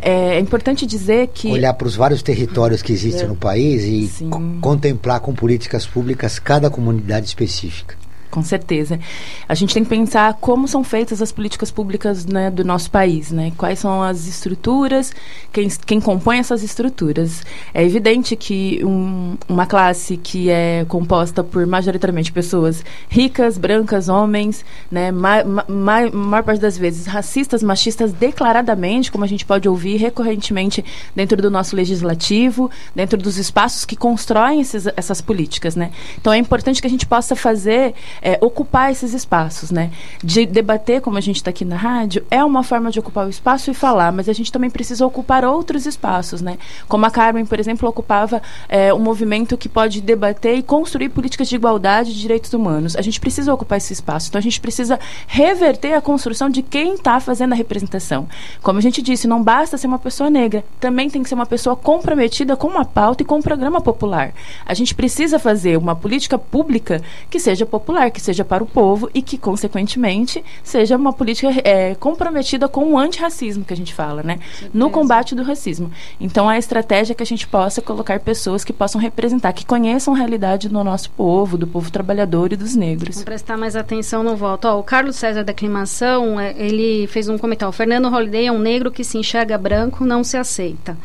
É, 0.00 0.36
é 0.36 0.40
importante 0.40 0.84
dizer 0.86 1.28
que 1.28 1.48
Olhar 1.48 1.74
para 1.74 1.86
os 1.86 1.94
vários 1.96 2.22
territórios 2.22 2.82
que 2.82 2.92
existem 2.92 3.26
no 3.28 3.36
país 3.36 3.84
e 3.84 4.24
co- 4.24 4.40
contemplar 4.60 5.20
com 5.20 5.32
políticas 5.34 5.86
públicas 5.86 6.38
cada 6.38 6.68
comunidade 6.70 7.26
específica. 7.26 7.96
Com 8.30 8.42
certeza. 8.42 9.00
A 9.48 9.54
gente 9.54 9.72
tem 9.72 9.82
que 9.82 9.88
pensar 9.88 10.34
como 10.34 10.68
são 10.68 10.84
feitas 10.84 11.22
as 11.22 11.32
políticas 11.32 11.70
públicas 11.70 12.26
né, 12.26 12.50
do 12.50 12.62
nosso 12.62 12.90
país, 12.90 13.30
né? 13.32 13.52
Quais 13.56 13.78
são 13.78 14.02
as 14.02 14.26
estruturas, 14.26 15.12
quem, 15.50 15.66
quem 15.86 15.98
compõe 15.98 16.36
essas 16.38 16.62
estruturas. 16.62 17.42
É 17.72 17.82
evidente 17.82 18.36
que 18.36 18.84
um- 18.84 19.36
uma 19.48 19.64
classe 19.64 20.18
que 20.18 20.50
é 20.50 20.84
composta 20.88 21.42
por 21.42 21.66
majoritariamente 21.66 22.30
pessoas 22.30 22.84
ricas, 23.08 23.56
brancas, 23.56 24.10
homens, 24.10 24.62
né? 24.90 25.10
Ma, 25.10 25.42
ma, 25.44 25.64
ma- 25.66 26.10
maior 26.10 26.42
parte 26.42 26.60
das 26.60 26.76
vezes 26.76 27.06
racistas, 27.06 27.62
machistas 27.62 28.12
declaradamente, 28.12 29.10
como 29.10 29.24
a 29.24 29.26
gente 29.26 29.46
pode 29.46 29.66
ouvir 29.68 29.96
recorrentemente 29.96 30.84
dentro 31.16 31.40
do 31.40 31.50
nosso 31.50 31.74
legislativo, 31.74 32.70
dentro 32.94 33.16
dos 33.18 33.38
espaços 33.38 33.86
que 33.86 33.96
constroem 33.96 34.60
esses, 34.60 34.86
essas 34.96 35.22
políticas, 35.22 35.74
né? 35.74 35.90
Então 36.20 36.30
é 36.30 36.36
importante 36.36 36.80
que 36.80 36.86
a 36.86 36.90
gente 36.90 37.06
possa 37.06 37.34
fazer 37.34 37.94
é, 38.22 38.38
ocupar 38.40 38.90
esses 38.90 39.14
espaços, 39.14 39.70
né? 39.70 39.90
De 40.22 40.46
debater, 40.46 41.00
como 41.00 41.18
a 41.18 41.20
gente 41.20 41.36
está 41.36 41.50
aqui 41.50 41.64
na 41.64 41.76
rádio, 41.76 42.24
é 42.30 42.42
uma 42.44 42.62
forma 42.62 42.90
de 42.90 42.98
ocupar 42.98 43.26
o 43.26 43.30
espaço 43.30 43.70
e 43.70 43.74
falar, 43.74 44.12
mas 44.12 44.28
a 44.28 44.32
gente 44.32 44.52
também 44.52 44.70
precisa 44.70 45.06
ocupar 45.06 45.44
outros 45.44 45.86
espaços, 45.86 46.40
né? 46.40 46.58
Como 46.88 47.04
a 47.06 47.10
Carmen, 47.10 47.44
por 47.44 47.58
exemplo, 47.58 47.88
ocupava 47.88 48.42
é, 48.68 48.92
um 48.92 48.98
movimento 48.98 49.56
que 49.56 49.68
pode 49.68 50.00
debater 50.00 50.56
e 50.56 50.62
construir 50.62 51.08
políticas 51.10 51.48
de 51.48 51.56
igualdade 51.56 52.14
de 52.14 52.20
direitos 52.20 52.52
humanos. 52.52 52.96
A 52.96 53.02
gente 53.02 53.20
precisa 53.20 53.52
ocupar 53.52 53.78
esse 53.78 53.92
espaço. 53.92 54.28
Então 54.28 54.38
a 54.38 54.42
gente 54.42 54.60
precisa 54.60 54.98
reverter 55.26 55.94
a 55.94 56.00
construção 56.00 56.48
de 56.50 56.62
quem 56.62 56.94
está 56.94 57.20
fazendo 57.20 57.52
a 57.52 57.56
representação. 57.56 58.28
Como 58.62 58.78
a 58.78 58.82
gente 58.82 59.02
disse, 59.02 59.26
não 59.26 59.42
basta 59.42 59.76
ser 59.76 59.86
uma 59.86 59.98
pessoa 59.98 60.30
negra, 60.30 60.64
também 60.80 61.10
tem 61.10 61.22
que 61.22 61.28
ser 61.28 61.34
uma 61.34 61.46
pessoa 61.46 61.76
comprometida 61.76 62.56
com 62.56 62.68
uma 62.68 62.84
pauta 62.84 63.22
e 63.22 63.26
com 63.26 63.36
um 63.36 63.42
programa 63.42 63.80
popular. 63.80 64.32
A 64.64 64.74
gente 64.74 64.94
precisa 64.94 65.38
fazer 65.38 65.76
uma 65.76 65.94
política 65.94 66.38
pública 66.38 67.02
que 67.30 67.38
seja 67.38 67.66
popular, 67.66 68.07
que 68.10 68.20
seja 68.20 68.44
para 68.44 68.62
o 68.62 68.66
povo 68.66 69.10
e 69.14 69.22
que, 69.22 69.38
consequentemente, 69.38 70.44
seja 70.62 70.96
uma 70.96 71.12
política 71.12 71.48
é, 71.64 71.94
comprometida 71.94 72.68
com 72.68 72.92
o 72.92 72.98
antirracismo 72.98 73.64
que 73.64 73.72
a 73.72 73.76
gente 73.76 73.94
fala, 73.94 74.22
né? 74.22 74.38
No 74.72 74.90
combate 74.90 75.34
do 75.34 75.42
racismo. 75.42 75.90
Então, 76.20 76.48
a 76.48 76.58
estratégia 76.58 77.12
é 77.12 77.14
que 77.14 77.22
a 77.22 77.26
gente 77.26 77.46
possa 77.46 77.80
colocar 77.80 78.20
pessoas 78.20 78.64
que 78.64 78.72
possam 78.72 79.00
representar, 79.00 79.52
que 79.52 79.66
conheçam 79.66 80.14
a 80.14 80.16
realidade 80.16 80.68
do 80.68 80.84
nosso 80.84 81.10
povo, 81.10 81.56
do 81.56 81.66
povo 81.66 81.90
trabalhador 81.90 82.52
e 82.52 82.56
dos 82.56 82.74
negros. 82.74 83.16
Vamos 83.16 83.24
prestar 83.24 83.56
mais 83.56 83.76
atenção 83.76 84.22
no 84.22 84.36
voto. 84.36 84.68
Ó, 84.68 84.78
o 84.78 84.82
Carlos 84.82 85.16
César 85.16 85.44
da 85.44 85.52
Aclimação, 85.52 86.38
é, 86.40 86.54
ele 86.56 87.06
fez 87.06 87.28
um 87.28 87.38
comentário. 87.38 87.72
Fernando 87.72 88.08
Holliday 88.08 88.46
é 88.46 88.52
um 88.52 88.58
negro 88.58 88.90
que 88.90 89.04
se 89.04 89.18
enxerga 89.18 89.56
branco, 89.58 90.04
não 90.04 90.22
se 90.24 90.36
aceita. 90.36 90.96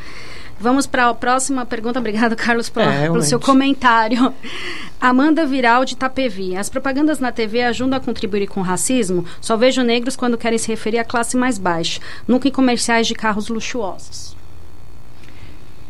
Vamos 0.60 0.88
para 0.88 1.10
a 1.10 1.14
próxima 1.14 1.66
pergunta. 1.66 2.00
Obrigado, 2.00 2.36
Carlos, 2.36 2.72
É, 2.76 3.04
pelo 3.04 3.22
seu 3.22 3.40
comentário. 3.40 4.34
Amanda 5.00 5.46
Viral 5.46 5.84
de 5.84 5.98
Tapevi. 5.98 6.56
As 6.56 6.70
propagandas 6.70 7.20
na 7.20 7.32
TV 7.32 7.64
ajudam 7.64 7.98
a 7.98 8.02
contribuir 8.02 8.48
com 8.48 8.62
o 8.62 8.64
racismo? 8.64 9.26
Só 9.42 9.58
vejo 9.58 9.82
negros 9.82 10.16
quando 10.16 10.38
querem 10.38 10.58
se 10.58 10.68
referir 10.70 11.00
à 11.00 11.04
classe 11.04 11.36
mais 11.36 11.58
baixa, 11.58 12.00
nunca 12.28 12.48
em 12.48 12.52
comerciais 12.52 13.08
de 13.08 13.14
carros 13.14 13.50
luxuosos. 13.50 14.36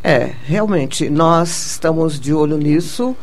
É, 0.04 0.34
realmente, 0.44 1.10
nós 1.10 1.68
estamos 1.68 2.20
de 2.20 2.34
olho 2.34 2.58
nisso. 2.58 3.16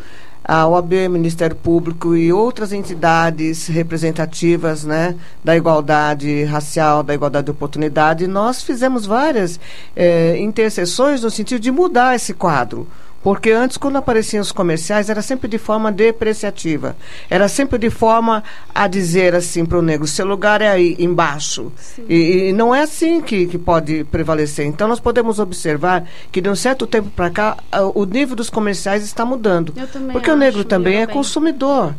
A 0.43 0.67
OAB, 0.67 1.09
Ministério 1.09 1.55
Público 1.55 2.17
e 2.17 2.33
outras 2.33 2.73
entidades 2.73 3.67
representativas 3.67 4.85
né, 4.85 5.15
da 5.45 5.57
igualdade 5.57 6.45
racial, 6.45 7.03
da 7.03 7.15
igualdade 7.15 7.47
de 7.47 7.51
oportunidade, 7.51 8.27
nós 8.27 8.63
fizemos 8.63 9.07
várias 9.07 9.61
eh, 9.95 10.39
intercessões 10.39 11.23
no 11.23 11.31
sentido 11.31 11.61
de 11.61 11.71
mudar 11.71 12.17
esse 12.17 12.33
quadro. 12.33 12.89
Porque 13.23 13.51
antes, 13.51 13.77
quando 13.77 13.97
apareciam 13.97 14.41
os 14.41 14.51
comerciais, 14.51 15.11
era 15.11 15.21
sempre 15.21 15.47
de 15.47 15.59
forma 15.59 15.93
depreciativa. 15.93 16.97
Era 17.29 17.49
sempre 17.49 17.79
de 17.79 17.91
forma 17.91 18.43
a 18.75 18.87
dizer 18.87 19.35
assim 19.35 19.67
para 19.67 19.79
o 19.79 19.83
negro, 19.83 20.07
seu 20.07 20.27
lugar 20.27 20.63
é 20.63 20.69
aí 20.69 20.97
embaixo. 20.99 21.71
E, 22.09 22.49
e 22.49 22.53
não 22.53 22.75
é 22.75 22.83
assim 22.83 23.21
que, 23.21 23.47
que 23.47 23.59
pode 23.59 24.05
prevalecer. 24.05 24.65
Então, 24.67 24.89
nós 24.89 25.01
podemos 25.01 25.39
observar 25.39 26.07
que 26.33 26.41
de 26.41 26.49
um 26.49 26.57
certo 26.57 26.87
tempo 26.87 27.11
para 27.11 27.31
cá, 27.31 27.57
o 27.95 28.05
nível 28.07 28.35
dos 28.35 28.49
comerciais 28.49 29.05
está 29.05 29.25
mudando. 29.25 29.75
Porque 30.13 30.31
o 30.31 30.37
negro 30.37 30.61
acho, 30.61 30.69
também 30.69 30.97
é 30.97 31.07
bem. 31.07 31.15
consumidor. 31.15 31.95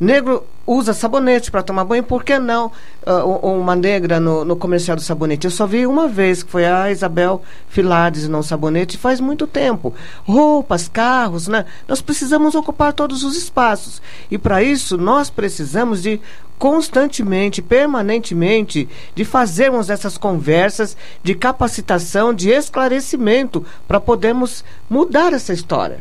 Negro 0.00 0.46
usa 0.66 0.94
sabonete 0.94 1.50
para 1.50 1.62
tomar 1.62 1.84
banho, 1.84 2.02
por 2.02 2.24
que 2.24 2.38
não 2.38 2.72
uh, 3.06 3.46
uma 3.46 3.76
negra 3.76 4.18
no, 4.18 4.46
no, 4.46 4.56
comercial 4.56 4.96
do 4.96 5.02
sabonete? 5.02 5.46
Eu 5.46 5.50
só 5.50 5.66
vi 5.66 5.86
uma 5.86 6.08
vez, 6.08 6.42
que 6.42 6.50
foi 6.50 6.64
a 6.64 6.90
Isabel 6.90 7.42
Filades 7.68 8.26
no 8.26 8.42
sabonete, 8.42 8.96
faz 8.96 9.20
muito 9.20 9.46
tempo. 9.46 9.92
Roupas, 10.24 10.88
carros, 10.88 11.48
né? 11.48 11.66
Nós 11.86 12.00
precisamos 12.00 12.54
ocupar 12.54 12.94
todos 12.94 13.22
os 13.22 13.36
espaços. 13.36 14.00
E 14.30 14.38
para 14.38 14.62
isso, 14.62 14.96
nós 14.96 15.28
precisamos 15.28 16.02
de 16.02 16.18
constantemente, 16.58 17.62
permanentemente, 17.62 18.88
de 19.14 19.24
fazermos 19.24 19.88
essas 19.88 20.16
conversas 20.16 20.96
de 21.22 21.34
capacitação, 21.34 22.34
de 22.34 22.50
esclarecimento, 22.50 23.64
para 23.88 23.98
podermos 23.98 24.62
mudar 24.88 25.32
essa 25.32 25.52
história. 25.52 26.00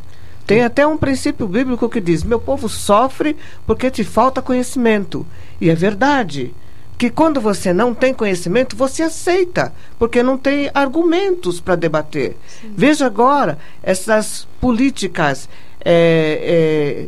Tem 0.49 0.63
até 0.63 0.87
um 0.87 0.97
princípio 0.97 1.47
bíblico 1.47 1.87
que 1.87 2.01
diz: 2.01 2.23
Meu 2.23 2.39
povo 2.39 2.67
sofre 2.67 3.37
porque 3.67 3.91
te 3.91 4.03
falta 4.03 4.41
conhecimento. 4.41 5.23
E 5.61 5.69
é 5.69 5.75
verdade. 5.75 6.51
Que 6.97 7.11
quando 7.11 7.39
você 7.39 7.71
não 7.71 7.93
tem 7.93 8.15
conhecimento, 8.15 8.75
você 8.75 9.03
aceita, 9.03 9.71
porque 9.99 10.23
não 10.23 10.39
tem 10.39 10.71
argumentos 10.73 11.61
para 11.61 11.75
debater. 11.75 12.35
Sim. 12.47 12.73
Veja 12.75 13.05
agora 13.05 13.59
essas 13.83 14.47
políticas 14.59 15.47
é, 15.85 17.05
é, 17.05 17.07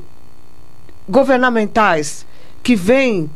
governamentais 1.09 2.27
que 2.61 2.75
vêm 2.75 3.27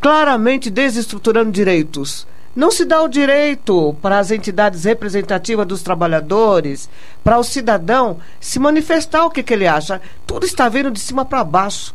claramente 0.00 0.68
desestruturando 0.68 1.52
direitos 1.52 2.26
não 2.54 2.70
se 2.70 2.84
dá 2.84 3.02
o 3.02 3.08
direito 3.08 3.96
para 4.00 4.18
as 4.18 4.30
entidades 4.30 4.84
representativas 4.84 5.66
dos 5.66 5.82
trabalhadores, 5.82 6.88
para 7.22 7.38
o 7.38 7.44
cidadão 7.44 8.18
se 8.38 8.58
manifestar 8.58 9.24
o 9.24 9.30
que, 9.30 9.42
que 9.42 9.52
ele 9.52 9.66
acha. 9.66 10.00
Tudo 10.26 10.46
está 10.46 10.68
vindo 10.68 10.90
de 10.90 11.00
cima 11.00 11.24
para 11.24 11.42
baixo. 11.42 11.94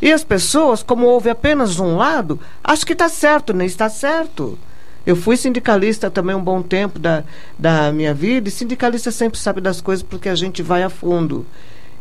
E 0.00 0.10
as 0.10 0.24
pessoas, 0.24 0.82
como 0.82 1.06
houve 1.06 1.28
apenas 1.28 1.78
um 1.78 1.96
lado, 1.96 2.40
acham 2.64 2.86
que 2.86 2.94
está 2.94 3.08
certo, 3.08 3.52
nem 3.52 3.66
está 3.66 3.90
certo. 3.90 4.58
Eu 5.04 5.14
fui 5.14 5.36
sindicalista 5.36 6.10
também 6.10 6.34
um 6.34 6.42
bom 6.42 6.62
tempo 6.62 6.98
da, 6.98 7.24
da 7.58 7.92
minha 7.92 8.14
vida, 8.14 8.48
e 8.48 8.52
sindicalista 8.52 9.10
sempre 9.10 9.38
sabe 9.38 9.60
das 9.60 9.80
coisas 9.80 10.02
porque 10.02 10.28
a 10.28 10.34
gente 10.34 10.62
vai 10.62 10.82
a 10.82 10.88
fundo. 10.88 11.44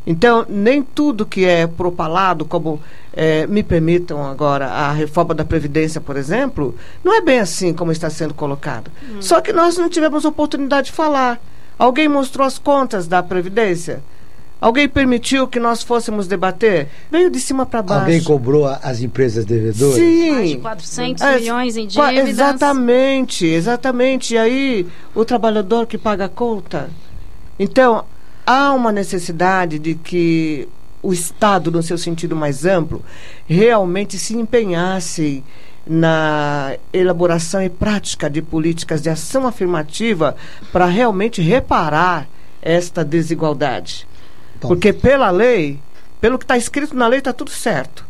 Então, 0.09 0.43
nem 0.49 0.81
tudo 0.81 1.23
que 1.23 1.45
é 1.45 1.67
propalado, 1.67 2.43
como 2.43 2.81
é, 3.13 3.45
me 3.45 3.61
permitam 3.61 4.25
agora 4.25 4.65
a 4.65 4.91
reforma 4.91 5.35
da 5.35 5.45
Previdência, 5.45 6.01
por 6.01 6.17
exemplo, 6.17 6.73
não 7.03 7.15
é 7.15 7.21
bem 7.21 7.37
assim 7.37 7.71
como 7.71 7.91
está 7.91 8.09
sendo 8.09 8.33
colocado. 8.33 8.89
Hum. 9.03 9.21
Só 9.21 9.39
que 9.39 9.53
nós 9.53 9.77
não 9.77 9.87
tivemos 9.87 10.25
oportunidade 10.25 10.87
de 10.87 10.93
falar. 10.93 11.39
Alguém 11.77 12.09
mostrou 12.09 12.47
as 12.47 12.57
contas 12.57 13.05
da 13.05 13.21
Previdência? 13.21 14.01
Alguém 14.59 14.89
permitiu 14.89 15.47
que 15.47 15.59
nós 15.59 15.83
fôssemos 15.83 16.25
debater? 16.25 16.87
Veio 17.11 17.29
de 17.29 17.39
cima 17.39 17.63
para 17.63 17.83
baixo. 17.83 18.05
Alguém 18.05 18.23
cobrou 18.23 18.65
as 18.65 19.01
empresas 19.01 19.45
devedoras? 19.45 19.93
Sim. 19.93 20.31
Mais 20.31 20.49
de 20.49 20.57
400 20.57 21.21
é, 21.21 21.39
milhões 21.39 21.77
em 21.77 21.85
dívidas. 21.85 22.29
Exatamente, 22.29 23.45
exatamente. 23.45 24.33
E 24.33 24.39
aí, 24.39 24.87
o 25.13 25.23
trabalhador 25.23 25.85
que 25.85 25.99
paga 25.99 26.25
a 26.25 26.29
conta. 26.29 26.89
Então, 27.59 28.05
há 28.49 28.73
uma 28.73 28.91
necessidade 28.91 29.77
de 29.77 29.93
que 29.93 30.67
o 31.03 31.13
Estado, 31.13 31.69
no 31.71 31.83
seu 31.83 31.99
sentido 31.99 32.35
mais 32.35 32.65
amplo, 32.65 33.05
realmente 33.47 34.17
se 34.17 34.35
empenhasse 34.35 35.43
na 35.85 36.75
elaboração 36.91 37.61
e 37.61 37.69
prática 37.69 38.27
de 38.27 38.41
políticas 38.41 39.03
de 39.03 39.09
ação 39.09 39.45
afirmativa 39.45 40.35
para 40.71 40.87
realmente 40.87 41.43
reparar 41.43 42.27
esta 42.59 43.05
desigualdade. 43.05 44.07
Bom. 44.59 44.69
Porque 44.69 44.91
pela 44.91 45.29
lei, 45.29 45.79
pelo 46.19 46.39
que 46.39 46.43
está 46.43 46.57
escrito 46.57 46.95
na 46.95 47.07
lei, 47.07 47.19
está 47.19 47.31
tudo 47.31 47.51
certo. 47.51 48.03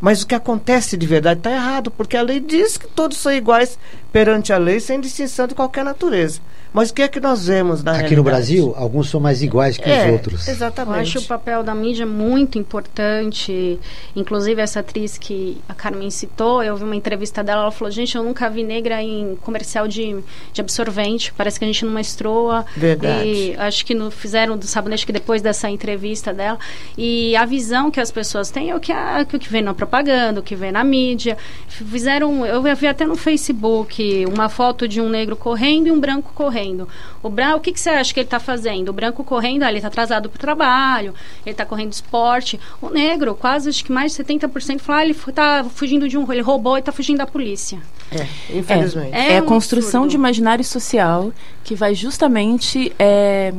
Mas 0.00 0.22
o 0.22 0.26
que 0.26 0.34
acontece 0.34 0.96
de 0.96 1.06
verdade 1.06 1.40
está 1.40 1.52
errado, 1.52 1.90
porque 1.90 2.16
a 2.16 2.22
lei 2.22 2.40
diz 2.40 2.78
que 2.78 2.86
todos 2.86 3.18
são 3.18 3.32
iguais 3.32 3.78
perante 4.14 4.52
a 4.52 4.58
lei, 4.58 4.78
sem 4.78 5.00
distinção 5.00 5.48
de 5.48 5.56
qualquer 5.56 5.84
natureza. 5.84 6.40
Mas 6.72 6.90
o 6.90 6.94
que 6.94 7.02
é 7.02 7.08
que 7.08 7.20
nós 7.20 7.46
vemos 7.46 7.84
na 7.84 7.92
Aqui 7.92 8.00
realidade? 8.00 8.16
no 8.16 8.24
Brasil, 8.24 8.74
alguns 8.76 9.08
são 9.08 9.20
mais 9.20 9.42
iguais 9.42 9.76
que 9.76 9.88
é, 9.88 10.06
os 10.06 10.12
outros. 10.12 10.48
Exatamente. 10.48 10.96
Eu 10.96 11.02
acho 11.02 11.18
o 11.20 11.22
papel 11.22 11.62
da 11.62 11.72
mídia 11.72 12.04
muito 12.04 12.58
importante. 12.58 13.78
Inclusive, 14.14 14.60
essa 14.60 14.80
atriz 14.80 15.16
que 15.16 15.58
a 15.68 15.74
Carmen 15.74 16.10
citou, 16.10 16.64
eu 16.64 16.76
vi 16.76 16.82
uma 16.82 16.96
entrevista 16.96 17.44
dela, 17.44 17.62
ela 17.62 17.70
falou, 17.70 17.92
gente, 17.92 18.16
eu 18.16 18.24
nunca 18.24 18.50
vi 18.50 18.64
negra 18.64 19.00
em 19.00 19.36
comercial 19.42 19.86
de, 19.86 20.16
de 20.52 20.60
absorvente. 20.60 21.32
Parece 21.36 21.60
que 21.60 21.64
a 21.64 21.68
gente 21.68 21.84
não 21.84 21.92
mestrou. 21.92 22.50
Verdade. 22.76 23.24
E 23.24 23.56
acho 23.56 23.86
que 23.86 23.94
no, 23.94 24.10
fizeram 24.10 24.56
do 24.56 24.66
sabonete 24.66 25.06
que 25.06 25.12
depois 25.12 25.40
dessa 25.40 25.70
entrevista 25.70 26.34
dela. 26.34 26.58
E 26.98 27.36
a 27.36 27.44
visão 27.44 27.88
que 27.88 28.00
as 28.00 28.10
pessoas 28.10 28.50
têm 28.50 28.70
é 28.70 28.76
o 28.76 28.80
que, 28.80 28.90
a, 28.90 29.22
o 29.22 29.38
que 29.38 29.48
vem 29.48 29.62
na 29.62 29.74
propaganda, 29.74 30.40
o 30.40 30.42
que 30.42 30.56
vem 30.56 30.72
na 30.72 30.82
mídia. 30.82 31.36
Fizeram, 31.68 32.44
eu 32.44 32.60
vi 32.74 32.88
até 32.88 33.06
no 33.06 33.14
Facebook, 33.14 34.03
uma 34.26 34.48
foto 34.48 34.86
de 34.86 35.00
um 35.00 35.08
negro 35.08 35.36
correndo 35.36 35.86
e 35.86 35.92
um 35.92 35.98
branco 35.98 36.32
correndo. 36.34 36.88
O 37.22 37.28
branco, 37.28 37.58
o 37.58 37.60
que, 37.60 37.72
que 37.72 37.80
você 37.80 37.90
acha 37.90 38.12
que 38.12 38.20
ele 38.20 38.26
está 38.26 38.40
fazendo? 38.40 38.88
O 38.88 38.92
branco 38.92 39.22
correndo, 39.24 39.62
ah, 39.62 39.68
ele 39.68 39.78
está 39.78 39.88
atrasado 39.88 40.28
para 40.28 40.36
o 40.36 40.40
trabalho, 40.40 41.14
ele 41.44 41.52
está 41.52 41.64
correndo 41.64 41.92
esporte. 41.92 42.58
O 42.80 42.90
negro, 42.90 43.34
quase 43.34 43.68
acho 43.68 43.84
que 43.84 43.92
mais 43.92 44.14
de 44.14 44.22
70% 44.22 44.80
fala, 44.80 45.00
ah, 45.00 45.04
ele 45.04 45.12
está 45.12 45.64
fugindo 45.64 46.08
de 46.08 46.18
um, 46.18 46.30
ele 46.32 46.42
roubou 46.42 46.76
e 46.76 46.80
está 46.80 46.92
fugindo 46.92 47.18
da 47.18 47.26
polícia. 47.26 47.78
É, 48.10 48.26
infelizmente. 48.58 49.14
É, 49.14 49.28
é, 49.28 49.32
é 49.32 49.38
a 49.38 49.42
construção 49.42 50.02
absurdo. 50.02 50.10
de 50.10 50.16
imaginário 50.16 50.64
social 50.64 51.32
que 51.62 51.74
vai 51.74 51.94
justamente 51.94 52.92
é, 52.98 53.52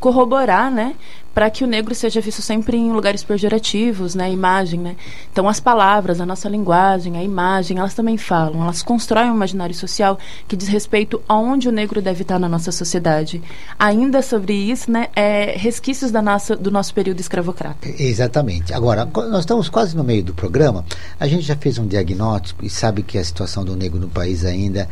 corroborar, 0.00 0.70
né? 0.70 0.94
Para 1.40 1.48
que 1.48 1.64
o 1.64 1.66
negro 1.66 1.94
seja 1.94 2.20
visto 2.20 2.42
sempre 2.42 2.76
em 2.76 2.92
lugares 2.92 3.24
pejorativos, 3.24 4.14
né, 4.14 4.30
imagem, 4.30 4.78
né? 4.78 4.94
Então 5.32 5.48
as 5.48 5.58
palavras, 5.58 6.20
a 6.20 6.26
nossa 6.26 6.50
linguagem, 6.50 7.16
a 7.16 7.24
imagem, 7.24 7.78
elas 7.78 7.94
também 7.94 8.18
falam, 8.18 8.62
elas 8.62 8.82
constroem 8.82 9.30
um 9.30 9.36
imaginário 9.36 9.74
social 9.74 10.18
que 10.46 10.54
diz 10.54 10.68
respeito 10.68 11.22
aonde 11.26 11.66
o 11.66 11.72
negro 11.72 12.02
deve 12.02 12.20
estar 12.20 12.38
na 12.38 12.46
nossa 12.46 12.70
sociedade. 12.70 13.40
Ainda 13.78 14.20
sobre 14.20 14.52
isso, 14.52 14.90
né, 14.90 15.08
é 15.16 15.56
resquícios 15.56 16.10
da 16.10 16.20
nossa, 16.20 16.54
do 16.54 16.70
nosso 16.70 16.92
período 16.92 17.20
escravocrata. 17.20 17.88
Exatamente. 17.88 18.74
Agora, 18.74 19.06
nós 19.06 19.40
estamos 19.40 19.70
quase 19.70 19.96
no 19.96 20.04
meio 20.04 20.22
do 20.22 20.34
programa, 20.34 20.84
a 21.18 21.26
gente 21.26 21.40
já 21.40 21.56
fez 21.56 21.78
um 21.78 21.86
diagnóstico 21.86 22.66
e 22.66 22.68
sabe 22.68 23.02
que 23.02 23.16
a 23.16 23.24
situação 23.24 23.64
do 23.64 23.74
negro 23.74 23.98
no 23.98 24.10
país 24.10 24.44
ainda 24.44 24.86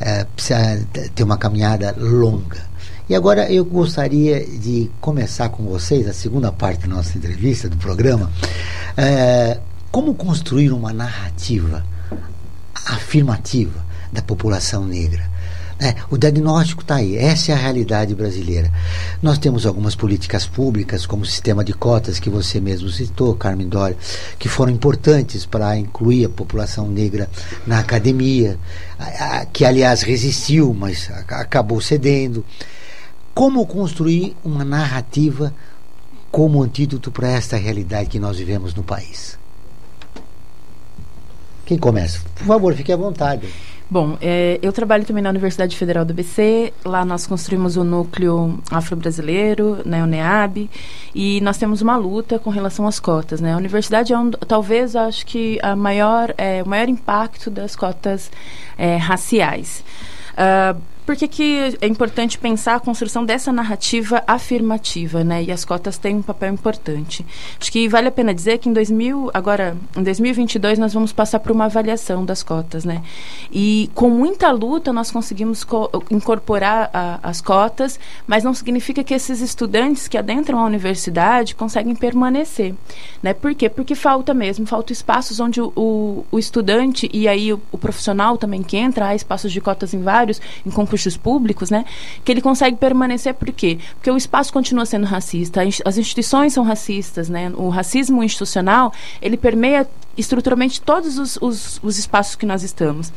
é, 0.00 0.24
precisa 0.24 0.84
ter 1.14 1.22
uma 1.22 1.38
caminhada 1.38 1.94
longa 1.96 2.73
e 3.08 3.14
agora 3.14 3.52
eu 3.52 3.64
gostaria 3.64 4.44
de 4.44 4.90
começar 5.00 5.50
com 5.50 5.64
vocês 5.64 6.08
a 6.08 6.12
segunda 6.12 6.50
parte 6.50 6.86
da 6.86 6.94
nossa 6.94 7.18
entrevista, 7.18 7.68
do 7.68 7.76
programa. 7.76 8.32
É, 8.96 9.58
como 9.90 10.14
construir 10.14 10.72
uma 10.72 10.92
narrativa 10.92 11.84
afirmativa 12.86 13.84
da 14.10 14.22
população 14.22 14.86
negra? 14.86 15.34
É, 15.78 15.96
o 16.08 16.16
diagnóstico 16.16 16.80
está 16.80 16.96
aí, 16.96 17.16
essa 17.16 17.52
é 17.52 17.54
a 17.54 17.58
realidade 17.58 18.14
brasileira. 18.14 18.72
Nós 19.20 19.36
temos 19.36 19.66
algumas 19.66 19.94
políticas 19.94 20.46
públicas, 20.46 21.04
como 21.04 21.24
o 21.24 21.26
sistema 21.26 21.62
de 21.62 21.74
cotas 21.74 22.18
que 22.18 22.30
você 22.30 22.58
mesmo 22.58 22.88
citou, 22.88 23.34
Carmen 23.34 23.68
Dória, 23.68 23.96
que 24.38 24.48
foram 24.48 24.72
importantes 24.72 25.44
para 25.44 25.76
incluir 25.76 26.24
a 26.24 26.28
população 26.30 26.88
negra 26.88 27.28
na 27.66 27.80
academia, 27.80 28.56
que 29.52 29.64
aliás 29.64 30.02
resistiu, 30.02 30.72
mas 30.72 31.10
acabou 31.28 31.80
cedendo 31.82 32.42
como 33.34 33.66
construir 33.66 34.36
uma 34.44 34.64
narrativa 34.64 35.52
como 36.30 36.62
antídoto 36.62 37.10
para 37.10 37.28
esta 37.28 37.56
realidade 37.56 38.08
que 38.08 38.18
nós 38.18 38.38
vivemos 38.38 38.74
no 38.74 38.82
país. 38.82 39.38
Quem 41.66 41.78
começa? 41.78 42.20
Por 42.34 42.46
favor, 42.46 42.74
fique 42.74 42.92
à 42.92 42.96
vontade. 42.96 43.48
Bom, 43.90 44.16
é, 44.20 44.58
eu 44.62 44.72
trabalho 44.72 45.04
também 45.04 45.22
na 45.22 45.30
Universidade 45.30 45.76
Federal 45.76 46.04
do 46.04 46.12
BC. 46.12 46.72
Lá 46.84 47.04
nós 47.04 47.26
construímos 47.26 47.76
o 47.76 47.84
núcleo 47.84 48.58
afro-brasileiro, 48.70 49.78
né, 49.84 50.02
o 50.02 50.06
NEAB, 50.06 50.70
e 51.14 51.40
nós 51.42 51.58
temos 51.58 51.82
uma 51.82 51.96
luta 51.96 52.38
com 52.38 52.50
relação 52.50 52.86
às 52.86 52.98
cotas. 52.98 53.40
Né? 53.40 53.52
A 53.52 53.56
universidade 53.56 54.12
é 54.12 54.18
um, 54.18 54.30
talvez, 54.30 54.96
acho 54.96 55.24
que 55.26 55.58
a 55.62 55.76
maior, 55.76 56.34
é, 56.36 56.62
o 56.62 56.68
maior 56.68 56.88
impacto 56.88 57.50
das 57.50 57.76
cotas 57.76 58.30
é, 58.76 58.96
raciais. 58.96 59.84
Uh, 60.32 60.80
por 61.04 61.16
que, 61.16 61.28
que 61.28 61.76
é 61.80 61.86
importante 61.86 62.38
pensar 62.38 62.76
a 62.76 62.80
construção 62.80 63.24
dessa 63.24 63.52
narrativa 63.52 64.22
afirmativa, 64.26 65.22
né? 65.22 65.42
E 65.42 65.52
as 65.52 65.64
cotas 65.64 65.98
têm 65.98 66.16
um 66.16 66.22
papel 66.22 66.54
importante. 66.54 67.24
Acho 67.60 67.70
que 67.70 67.86
vale 67.88 68.08
a 68.08 68.10
pena 68.10 68.32
dizer 68.32 68.58
que 68.58 68.70
em 68.70 68.72
2000, 68.72 69.30
agora, 69.34 69.76
em 69.96 70.02
2022, 70.02 70.78
nós 70.78 70.94
vamos 70.94 71.12
passar 71.12 71.40
por 71.40 71.52
uma 71.52 71.66
avaliação 71.66 72.24
das 72.24 72.42
cotas, 72.42 72.86
né? 72.86 73.02
E 73.52 73.90
com 73.94 74.08
muita 74.08 74.50
luta 74.50 74.92
nós 74.94 75.10
conseguimos 75.10 75.66
incorporar 76.10 76.88
a, 76.92 77.20
as 77.22 77.42
cotas, 77.42 78.00
mas 78.26 78.42
não 78.42 78.54
significa 78.54 79.04
que 79.04 79.12
esses 79.12 79.42
estudantes 79.42 80.08
que 80.08 80.16
adentram 80.16 80.58
a 80.58 80.64
universidade 80.64 81.54
conseguem 81.54 81.94
permanecer, 81.94 82.74
né? 83.22 83.34
Por 83.34 83.54
quê? 83.54 83.68
Porque 83.68 83.94
falta 83.94 84.32
mesmo, 84.32 84.66
falta 84.66 84.90
espaços 84.92 85.38
onde 85.38 85.60
o, 85.60 85.70
o, 85.76 86.26
o 86.30 86.38
estudante 86.38 87.10
e 87.12 87.28
aí 87.28 87.52
o, 87.52 87.60
o, 87.70 87.76
profissional 87.76 88.38
também 88.38 88.62
que 88.62 88.78
entra, 88.78 89.08
há 89.08 89.14
espaços 89.14 89.52
de 89.52 89.60
cotas 89.60 89.92
em 89.92 90.00
vários, 90.02 90.40
em 90.64 90.70
concursos 90.70 90.93
públicos, 91.16 91.70
né, 91.70 91.84
que 92.24 92.30
ele 92.30 92.40
consegue 92.40 92.76
permanecer 92.76 93.34
por 93.34 93.50
quê? 93.52 93.78
Porque 93.94 94.10
o 94.10 94.16
espaço 94.16 94.52
continua 94.52 94.86
sendo 94.86 95.06
racista, 95.06 95.60
as 95.84 95.98
instituições 95.98 96.52
são 96.52 96.64
racistas, 96.64 97.28
né? 97.28 97.52
O 97.56 97.68
racismo 97.68 98.22
institucional, 98.22 98.92
ele 99.20 99.36
permeia 99.36 99.86
estruturalmente 100.16 100.80
todos 100.80 101.18
os, 101.18 101.38
os, 101.40 101.80
os, 101.82 101.98
espaços 101.98 102.36
que 102.36 102.46
nós 102.46 102.62
estamos. 102.62 103.12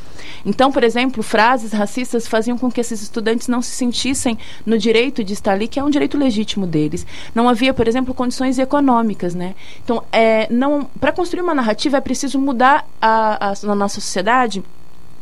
Então, 0.46 0.72
por 0.72 0.84
exemplo, 0.84 1.22
frases 1.22 1.72
racistas 1.72 2.28
faziam 2.28 2.58
com 2.58 2.72
que 2.72 2.82
esses 2.82 3.02
estudantes 3.02 3.48
não 3.48 3.62
se 3.62 3.72
sentissem 3.72 4.38
no 4.66 4.78
direito 4.78 5.24
de 5.24 5.34
estar 5.34 5.54
ali, 5.54 5.68
que 5.68 5.80
é 5.80 5.84
um 5.84 5.90
direito 5.90 6.18
legítimo 6.18 6.66
deles. 6.66 7.06
Não 7.36 7.48
havia, 7.48 7.74
por 7.74 7.88
exemplo, 7.88 8.14
condições 8.14 8.58
econômicas, 8.58 9.36
né? 9.36 9.56
Então, 9.84 10.04
é, 10.12 10.52
não, 10.52 10.88
para 11.00 11.12
construir 11.12 11.42
uma 11.42 11.54
narrativa 11.54 11.98
é 11.98 12.02
preciso 12.02 12.40
mudar 12.40 12.86
a, 13.02 13.52
a, 13.52 13.54
a 13.72 13.76
nossa 13.76 14.02
sociedade 14.02 14.64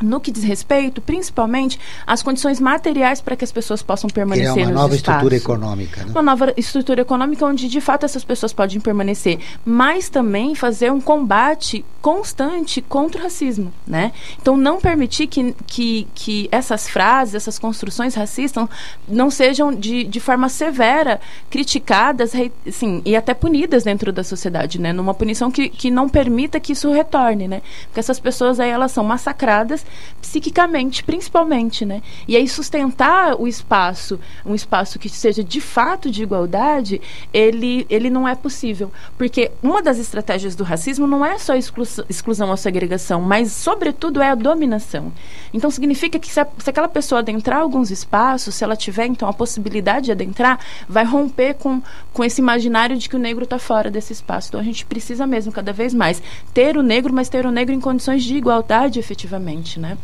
no 0.01 0.19
que 0.19 0.31
diz 0.31 0.43
respeito, 0.43 1.01
principalmente, 1.01 1.79
às 2.05 2.21
condições 2.21 2.59
materiais 2.59 3.21
para 3.21 3.35
que 3.35 3.43
as 3.43 3.51
pessoas 3.51 3.81
possam 3.81 4.09
permanecer 4.09 4.53
Criar 4.53 4.67
uma 4.67 4.73
nova 4.73 4.95
estrutura 4.95 5.35
econômica. 5.35 6.03
Né? 6.03 6.11
Uma 6.11 6.21
nova 6.21 6.53
estrutura 6.57 7.01
econômica 7.01 7.45
onde, 7.45 7.67
de 7.67 7.81
fato, 7.81 8.05
essas 8.05 8.23
pessoas 8.23 8.53
podem 8.53 8.79
permanecer. 8.79 9.39
Mas 9.63 10.09
também 10.09 10.55
fazer 10.55 10.91
um 10.91 10.99
combate 10.99 11.85
constante 12.01 12.81
contra 12.81 13.19
o 13.19 13.23
racismo, 13.23 13.73
né? 13.87 14.11
Então, 14.39 14.55
não 14.55 14.79
permitir 14.79 15.27
que, 15.27 15.55
que, 15.65 16.07
que 16.13 16.47
essas 16.51 16.87
frases, 16.87 17.35
essas 17.35 17.57
construções 17.57 18.13
racistas 18.13 18.67
não 19.07 19.31
sejam, 19.31 19.73
de, 19.73 20.03
de 20.03 20.19
forma 20.19 20.49
severa, 20.49 21.19
criticadas 21.49 22.33
assim, 22.67 23.01
e 23.05 23.15
até 23.15 23.33
punidas 23.33 23.83
dentro 23.83 24.11
da 24.11 24.23
sociedade, 24.23 24.79
né? 24.79 24.93
Numa 24.93 25.13
punição 25.13 25.49
que, 25.49 25.69
que 25.69 25.89
não 25.89 26.07
permita 26.07 26.59
que 26.59 26.73
isso 26.73 26.91
retorne, 26.91 27.47
né? 27.47 27.61
Porque 27.87 27.99
essas 27.99 28.19
pessoas 28.19 28.59
aí, 28.59 28.69
elas 28.69 28.91
são 28.91 29.03
massacradas 29.03 29.84
psiquicamente, 30.21 31.03
principalmente, 31.03 31.85
né? 31.85 32.01
E 32.27 32.35
aí 32.35 32.47
sustentar 32.47 33.39
o 33.39 33.47
espaço, 33.47 34.19
um 34.45 34.55
espaço 34.55 34.97
que 34.97 35.07
seja 35.07 35.43
de 35.43 35.61
fato 35.61 36.09
de 36.09 36.23
igualdade, 36.23 37.01
ele, 37.33 37.85
ele 37.89 38.09
não 38.09 38.27
é 38.27 38.35
possível, 38.35 38.91
porque 39.17 39.51
uma 39.61 39.81
das 39.81 39.97
estratégias 39.99 40.55
do 40.55 40.63
racismo 40.63 41.05
não 41.05 41.25
é 41.25 41.37
só 41.37 41.53
a 41.53 41.57
exclu 41.57 41.85
exclusão 42.09 42.49
ou 42.49 42.57
segregação, 42.57 43.21
mas 43.21 43.51
sobretudo 43.51 44.21
é 44.21 44.29
a 44.29 44.35
dominação. 44.35 45.11
Então 45.53 45.69
significa 45.69 46.17
que 46.17 46.27
se, 46.27 46.39
a, 46.39 46.47
se 46.57 46.69
aquela 46.69 46.87
pessoa 46.87 47.19
adentrar 47.19 47.61
alguns 47.61 47.91
espaços, 47.91 48.55
se 48.55 48.63
ela 48.63 48.75
tiver 48.75 49.05
então 49.05 49.29
a 49.29 49.33
possibilidade 49.33 50.05
de 50.05 50.11
adentrar, 50.11 50.59
vai 50.89 51.05
romper 51.05 51.53
com, 51.55 51.81
com 52.11 52.23
esse 52.23 52.41
imaginário 52.41 52.97
de 52.97 53.07
que 53.07 53.15
o 53.15 53.19
negro 53.19 53.43
está 53.43 53.59
fora 53.59 53.91
desse 53.91 54.13
espaço. 54.13 54.49
Então 54.49 54.59
a 54.59 54.63
gente 54.63 54.85
precisa 54.85 55.27
mesmo 55.27 55.51
cada 55.51 55.71
vez 55.71 55.93
mais 55.93 56.21
ter 56.53 56.77
o 56.77 56.81
negro, 56.81 57.13
mas 57.13 57.29
ter 57.29 57.45
o 57.45 57.51
negro 57.51 57.73
em 57.73 57.79
condições 57.79 58.23
de 58.23 58.35
igualdade 58.35 58.99
efetivamente 58.99 59.74
né? 59.79 59.97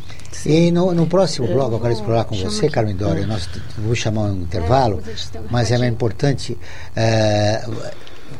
E 0.45 0.71
no, 0.71 0.93
no 0.93 1.07
próximo 1.07 1.47
bloco 1.47 1.75
eu 1.75 1.79
quero 1.79 1.93
explorar 1.93 2.23
com 2.25 2.35
você, 2.35 2.69
Carmen 2.69 2.95
Dória. 2.95 3.25
Nós 3.27 3.47
vou 3.77 3.95
chamar 3.95 4.23
um 4.23 4.41
intervalo, 4.41 5.01
mas 5.49 5.71
é 5.71 5.87
importante 5.87 6.57
é, 6.95 7.63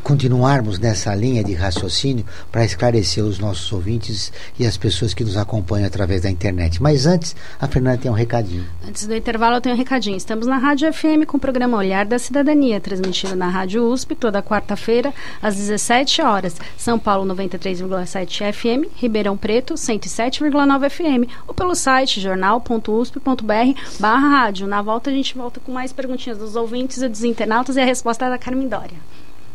continuarmos 0.04 0.80
nessa 0.80 1.14
linha 1.14 1.44
de 1.44 1.54
raciocínio 1.54 2.26
para 2.52 2.66
esclarecer 2.66 3.24
os 3.24 3.40
nossos 3.40 3.72
ouvintes 3.72 4.32
e 4.60 4.66
as 4.66 4.78
pessoas 4.78 5.14
que 5.14 5.24
nos 5.24 5.38
acompanham 5.38 5.88
através 5.88 6.22
da 6.22 6.30
internet. 6.30 6.82
Mas 6.82 7.06
antes, 7.06 7.36
a 7.60 7.68
Fernanda 7.68 7.98
tem 7.98 8.12
um 8.12 8.14
recadinho. 8.14 8.66
Antes 8.88 9.06
do 9.08 9.16
intervalo, 9.16 9.56
eu 9.56 9.62
tenho 9.62 9.76
um 9.76 9.78
recadinho. 9.78 10.18
Estamos 10.18 10.48
na 10.48 10.58
Rádio 10.58 10.92
FM 10.92 11.26
com 11.28 11.38
o 11.38 11.40
programa 11.40 11.78
Olhar 11.78 12.06
da 12.06 12.20
Cidadania, 12.20 12.80
transmitido 12.80 13.36
na 13.36 13.50
Rádio 13.50 13.84
USP 13.84 14.16
toda 14.16 14.42
quarta-feira, 14.42 15.14
às 15.42 15.56
17 15.56 16.22
horas. 16.22 16.56
São 16.78 16.98
Paulo 16.98 17.34
93,7 17.34 18.52
FM, 18.52 18.92
Ribeirão 18.96 19.38
Preto 19.38 19.76
107,9 19.76 20.90
FM, 20.90 21.32
ou 21.48 21.54
pelo 21.54 21.76
site 21.76 22.20
jornal.usp.br 22.20 23.80
barra 24.00 24.28
rádio. 24.28 24.68
Na 24.68 24.82
volta 24.82 25.10
a 25.10 25.14
gente 25.14 25.36
volta 25.36 25.60
com 25.60 25.72
mais 25.72 25.94
perguntinhas 25.94 26.38
dos 26.38 26.56
ouvintes 26.56 27.02
e 27.02 27.08
dos 27.08 27.24
internautas 27.24 27.76
e 27.76 27.82
a 27.82 27.86
resposta 27.86 28.26
é 28.26 28.30
da 28.30 28.38
Carmen 28.38 28.68
Dória. 28.68 28.98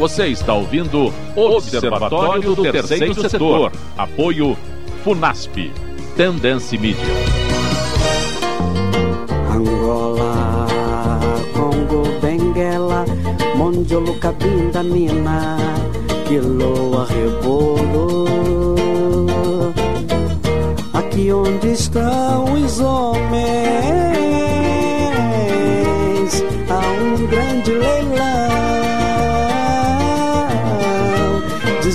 Você 0.00 0.28
está 0.28 0.54
ouvindo 0.54 1.12
Observatório 1.36 2.54
do 2.54 2.62
Terceiro 2.62 3.12
Setor. 3.28 3.70
Apoio 3.98 4.56
Funasp. 5.04 5.70
Tendência 6.16 6.80
Mídia. 6.80 7.04
Angola, 9.54 10.56
Congo, 11.52 12.18
Benguela, 12.18 13.04
Mondiolo, 13.56 14.14
Cabinda, 14.14 14.82
Mina, 14.82 15.58
Quiloa, 16.26 17.04
Rebolo. 17.04 17.79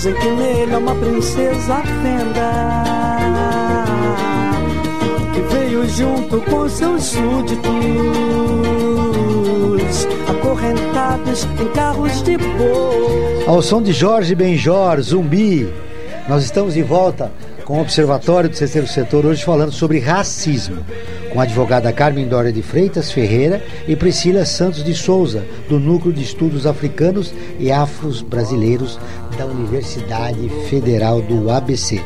Dizem 0.05 0.21
que 0.21 0.29
nele 0.29 0.71
é 0.71 0.77
uma 0.77 0.93
princesa 0.93 1.81
fenda 2.03 2.83
que 5.33 5.41
veio 5.51 5.89
junto 5.89 6.39
com 6.41 6.69
seus 6.69 7.05
súditos, 7.05 7.65
acorrentados 10.29 11.47
em 11.59 11.67
carros 11.69 12.21
de 12.21 12.37
boi. 12.37 13.45
Ao 13.47 13.63
som 13.63 13.81
de 13.81 13.91
Jorge 13.91 14.35
Benjor, 14.35 15.01
Zumbi, 15.01 15.73
nós 16.29 16.43
estamos 16.43 16.75
de 16.75 16.83
volta 16.83 17.31
com 17.63 17.79
o 17.79 17.81
Observatório 17.81 18.47
do 18.47 18.55
Terceiro 18.55 18.87
Setor, 18.87 19.25
hoje 19.25 19.43
falando 19.43 19.71
sobre 19.71 19.97
racismo, 19.97 20.85
com 21.33 21.39
a 21.39 21.43
advogada 21.43 21.91
Carmen 21.91 22.27
Dória 22.27 22.53
de 22.53 22.61
Freitas 22.61 23.11
Ferreira 23.11 23.59
e 23.87 23.95
Priscila 23.95 24.45
Santos 24.45 24.83
de 24.83 24.93
Souza, 24.93 25.43
do 25.67 25.79
Núcleo 25.79 26.13
de 26.13 26.21
Estudos 26.21 26.67
Africanos 26.67 27.33
e 27.59 27.71
Afros 27.71 28.21
Brasileiros 28.21 28.99
da 29.37 29.45
Universidade 29.45 30.49
Federal 30.69 31.21
do 31.21 31.49
ABC. 31.49 32.01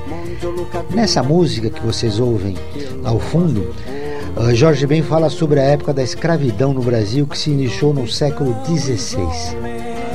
Nessa 0.94 1.24
música 1.24 1.70
que 1.70 1.86
vocês 1.86 2.20
ouvem 2.20 2.56
ao 3.04 3.20
fundo, 3.20 3.74
uh, 4.36 4.56
Jorge 4.56 4.88
Ben 4.88 5.04
fala 5.04 5.30
sobre 5.30 5.60
a 5.60 5.64
época 5.64 5.94
da 5.94 6.04
escravidão 6.04 6.74
no 6.74 6.82
Brasil 6.82 7.28
que 7.28 7.38
se 7.38 7.52
iniciou 7.52 7.94
no 7.94 8.08
século 8.08 8.56
XVI 8.66 9.58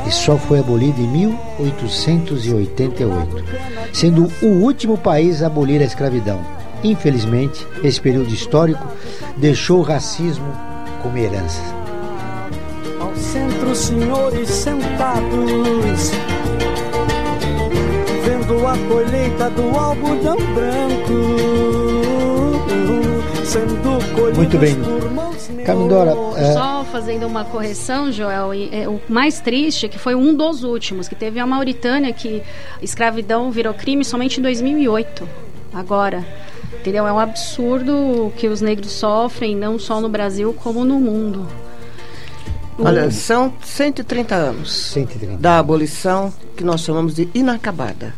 e 0.06 0.10
só 0.10 0.36
foi 0.36 0.58
abolida 0.58 1.00
em 1.00 1.08
1888, 1.08 3.44
sendo 3.92 4.30
o 4.42 4.62
último 4.62 4.98
país 4.98 5.42
a 5.42 5.46
abolir 5.46 5.80
a 5.80 5.84
escravidão. 5.84 6.40
Infelizmente, 6.82 7.66
esse 7.82 8.00
período 8.00 8.32
histórico 8.32 8.86
deixou 9.36 9.78
o 9.78 9.82
racismo 9.82 10.52
como 11.02 11.16
herança. 11.16 11.62
Ao 13.00 13.14
centro, 13.16 13.74
senhores 13.74 14.50
sentados, 14.50 16.10
a 18.66 18.76
colheita 18.88 19.50
do 19.50 19.76
algodão 19.76 20.36
branco. 20.36 21.54
sendo 23.44 24.36
Muito 24.36 24.58
bem. 24.58 24.74
por 24.76 25.10
mãos 25.10 25.50
Camindora, 25.64 26.14
é, 26.36 26.52
Só 26.52 26.84
fazendo 26.84 27.26
uma 27.26 27.44
correção, 27.44 28.12
Joel, 28.12 28.52
e, 28.52 28.68
é, 28.74 28.88
o 28.88 29.00
mais 29.08 29.40
triste 29.40 29.86
é 29.86 29.88
que 29.88 29.98
foi 29.98 30.14
um 30.14 30.34
dos 30.34 30.62
últimos, 30.62 31.08
que 31.08 31.14
teve 31.14 31.40
a 31.40 31.46
Mauritânia, 31.46 32.12
que 32.12 32.42
escravidão 32.82 33.50
virou 33.50 33.72
crime 33.72 34.04
somente 34.04 34.40
em 34.40 34.42
2008. 34.42 35.28
Agora, 35.72 36.24
entendeu? 36.80 37.06
É 37.06 37.12
um 37.12 37.18
absurdo 37.18 38.32
que 38.36 38.46
os 38.46 38.60
negros 38.60 38.92
sofrem, 38.92 39.56
não 39.56 39.78
só 39.78 40.00
no 40.00 40.08
Brasil, 40.08 40.54
como 40.62 40.84
no 40.84 41.00
mundo. 41.00 41.46
Olha, 42.78 43.10
são 43.10 43.52
130 43.62 44.34
anos 44.34 44.72
130. 44.72 45.36
da 45.38 45.58
abolição 45.58 46.32
que 46.56 46.64
nós 46.64 46.80
chamamos 46.80 47.14
de 47.14 47.28
inacabada. 47.32 48.14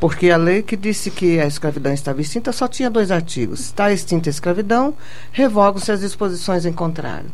Porque 0.00 0.30
a 0.30 0.36
lei 0.38 0.62
que 0.62 0.76
disse 0.76 1.10
que 1.10 1.38
a 1.38 1.46
escravidão 1.46 1.92
estava 1.92 2.20
extinta 2.22 2.52
só 2.52 2.66
tinha 2.66 2.88
dois 2.88 3.10
artigos. 3.10 3.60
Está 3.60 3.92
extinta 3.92 4.30
a 4.30 4.32
escravidão, 4.32 4.94
revogam-se 5.30 5.92
as 5.92 6.00
disposições 6.00 6.64
em 6.64 6.72
contrário. 6.72 7.30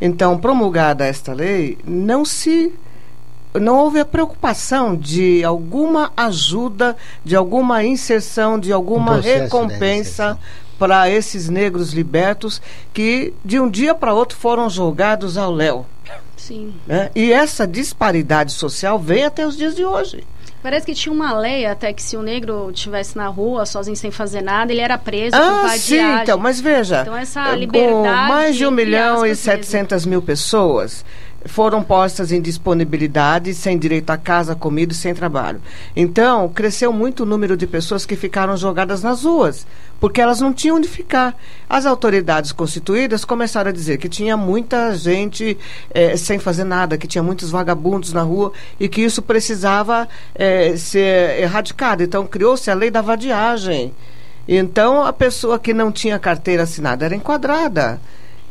Então, 0.00 0.38
promulgada 0.38 1.04
esta 1.04 1.32
lei, 1.32 1.78
não 1.86 2.24
se 2.24 2.72
não 3.54 3.78
houve 3.78 4.00
a 4.00 4.04
preocupação 4.04 4.94
de 4.94 5.42
alguma 5.44 6.12
ajuda, 6.16 6.96
de 7.24 7.36
alguma 7.36 7.84
inserção, 7.84 8.58
de 8.58 8.72
alguma 8.72 9.14
processo, 9.14 9.38
né, 9.38 9.44
recompensa 9.44 10.38
para 10.78 11.08
esses 11.08 11.48
negros 11.48 11.92
libertos 11.92 12.60
que 12.92 13.32
de 13.44 13.58
um 13.58 13.68
dia 13.68 13.94
para 13.94 14.12
outro 14.12 14.36
foram 14.36 14.68
jogados 14.68 15.38
ao 15.38 15.50
léu. 15.50 15.86
Sim. 16.36 16.74
né? 16.86 17.10
E 17.14 17.32
essa 17.32 17.66
disparidade 17.66 18.52
social 18.52 18.98
vem 18.98 19.24
até 19.24 19.46
os 19.46 19.56
dias 19.56 19.74
de 19.74 19.84
hoje. 19.84 20.24
Parece 20.66 20.84
que 20.84 20.94
tinha 20.94 21.12
uma 21.12 21.32
lei 21.38 21.64
até 21.64 21.92
que 21.92 22.02
se 22.02 22.16
o 22.16 22.22
negro 22.22 22.72
estivesse 22.74 23.16
na 23.16 23.28
rua, 23.28 23.64
sozinho, 23.64 23.94
sem 23.96 24.10
fazer 24.10 24.42
nada, 24.42 24.72
ele 24.72 24.80
era 24.80 24.98
preso 24.98 25.36
por 25.36 25.40
Ah, 25.40 25.68
sim, 25.78 25.96
vadiagem. 25.98 26.22
então, 26.24 26.38
mas 26.38 26.58
veja, 26.60 27.02
Então, 27.02 27.16
essa 27.16 27.54
liberdade, 27.54 27.92
com 27.92 28.02
mais 28.02 28.56
de 28.56 28.66
1 28.66 28.72
entre 28.72 28.84
milhão 28.84 29.24
e 29.24 29.30
aspas, 29.30 29.38
700 29.38 30.04
mil 30.06 30.20
pessoas 30.20 31.04
foram 31.46 31.82
postas 31.82 32.32
em 32.32 32.40
disponibilidade, 32.40 33.54
sem 33.54 33.78
direito 33.78 34.10
a 34.10 34.16
casa, 34.16 34.54
comida 34.54 34.92
e 34.92 34.96
sem 34.96 35.14
trabalho. 35.14 35.60
Então, 35.94 36.48
cresceu 36.48 36.92
muito 36.92 37.22
o 37.22 37.26
número 37.26 37.56
de 37.56 37.66
pessoas 37.66 38.06
que 38.06 38.16
ficaram 38.16 38.56
jogadas 38.56 39.02
nas 39.02 39.24
ruas, 39.24 39.66
porque 40.00 40.20
elas 40.20 40.40
não 40.40 40.52
tinham 40.52 40.76
onde 40.76 40.88
ficar. 40.88 41.36
As 41.68 41.86
autoridades 41.86 42.52
constituídas 42.52 43.24
começaram 43.24 43.70
a 43.70 43.72
dizer 43.72 43.98
que 43.98 44.08
tinha 44.08 44.36
muita 44.36 44.94
gente 44.96 45.56
eh, 45.90 46.16
sem 46.16 46.38
fazer 46.38 46.64
nada, 46.64 46.98
que 46.98 47.06
tinha 47.06 47.22
muitos 47.22 47.50
vagabundos 47.50 48.12
na 48.12 48.22
rua 48.22 48.52
e 48.78 48.88
que 48.88 49.02
isso 49.02 49.22
precisava 49.22 50.08
eh, 50.34 50.76
ser 50.76 51.40
erradicado. 51.40 52.02
Então, 52.02 52.26
criou-se 52.26 52.70
a 52.70 52.74
lei 52.74 52.90
da 52.90 53.00
vadiagem. 53.00 53.92
Então, 54.48 55.04
a 55.04 55.12
pessoa 55.12 55.58
que 55.58 55.74
não 55.74 55.90
tinha 55.90 56.18
carteira 56.18 56.62
assinada 56.62 57.04
era 57.04 57.14
enquadrada. 57.14 58.00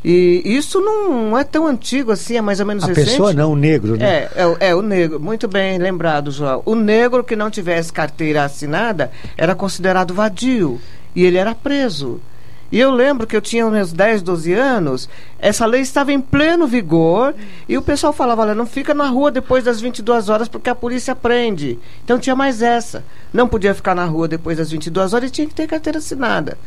E 0.07 0.43
isso 0.45 0.79
não 0.79 1.35
é 1.35 1.43
tão 1.43 1.65
antigo 1.65 2.11
assim, 2.11 2.37
é 2.37 2.41
mais 2.41 2.59
ou 2.59 2.65
menos 2.67 2.83
A 2.83 2.87
recente. 2.87 3.05
pessoa 3.09 3.33
não, 3.33 3.53
o 3.53 3.55
negro, 3.55 3.97
né? 3.97 4.05
É, 4.05 4.29
é, 4.35 4.45
o- 4.45 4.57
é 4.59 4.75
o 4.75 4.83
negro, 4.83 5.19
muito 5.19 5.47
bem 5.47 5.79
lembrado, 5.79 6.29
João. 6.29 6.61
O 6.63 6.75
negro 6.75 7.23
que 7.23 7.35
não 7.35 7.49
tivesse 7.49 7.91
carteira 7.91 8.43
assinada 8.43 9.11
era 9.35 9.55
considerado 9.55 10.13
vadio 10.13 10.79
e 11.15 11.25
ele 11.25 11.37
era 11.39 11.55
preso. 11.55 12.21
E 12.71 12.79
eu 12.79 12.91
lembro 12.91 13.25
que 13.25 13.35
eu 13.35 13.41
tinha 13.41 13.67
meus 13.69 13.91
10, 13.93 14.21
12 14.21 14.53
anos, 14.53 15.09
essa 15.39 15.65
lei 15.65 15.81
estava 15.81 16.11
em 16.13 16.21
pleno 16.21 16.67
vigor 16.67 17.33
e 17.67 17.75
o 17.75 17.81
pessoal 17.81 18.13
falava, 18.13 18.41
olha, 18.43 18.53
não 18.55 18.65
fica 18.67 18.93
na 18.93 19.07
rua 19.07 19.31
depois 19.31 19.63
das 19.63 19.81
22 19.81 20.29
horas 20.29 20.47
porque 20.47 20.69
a 20.69 20.75
polícia 20.75 21.15
prende. 21.15 21.79
Então 22.03 22.19
tinha 22.19 22.35
mais 22.35 22.61
essa. 22.61 23.03
Não 23.33 23.47
podia 23.47 23.73
ficar 23.73 23.95
na 23.95 24.05
rua 24.05 24.27
depois 24.27 24.57
das 24.59 24.69
22 24.69 25.13
horas 25.15 25.29
e 25.29 25.33
tinha 25.33 25.47
que 25.47 25.53
ter 25.55 25.65
carteira 25.67 25.97
assinada. 25.97 26.57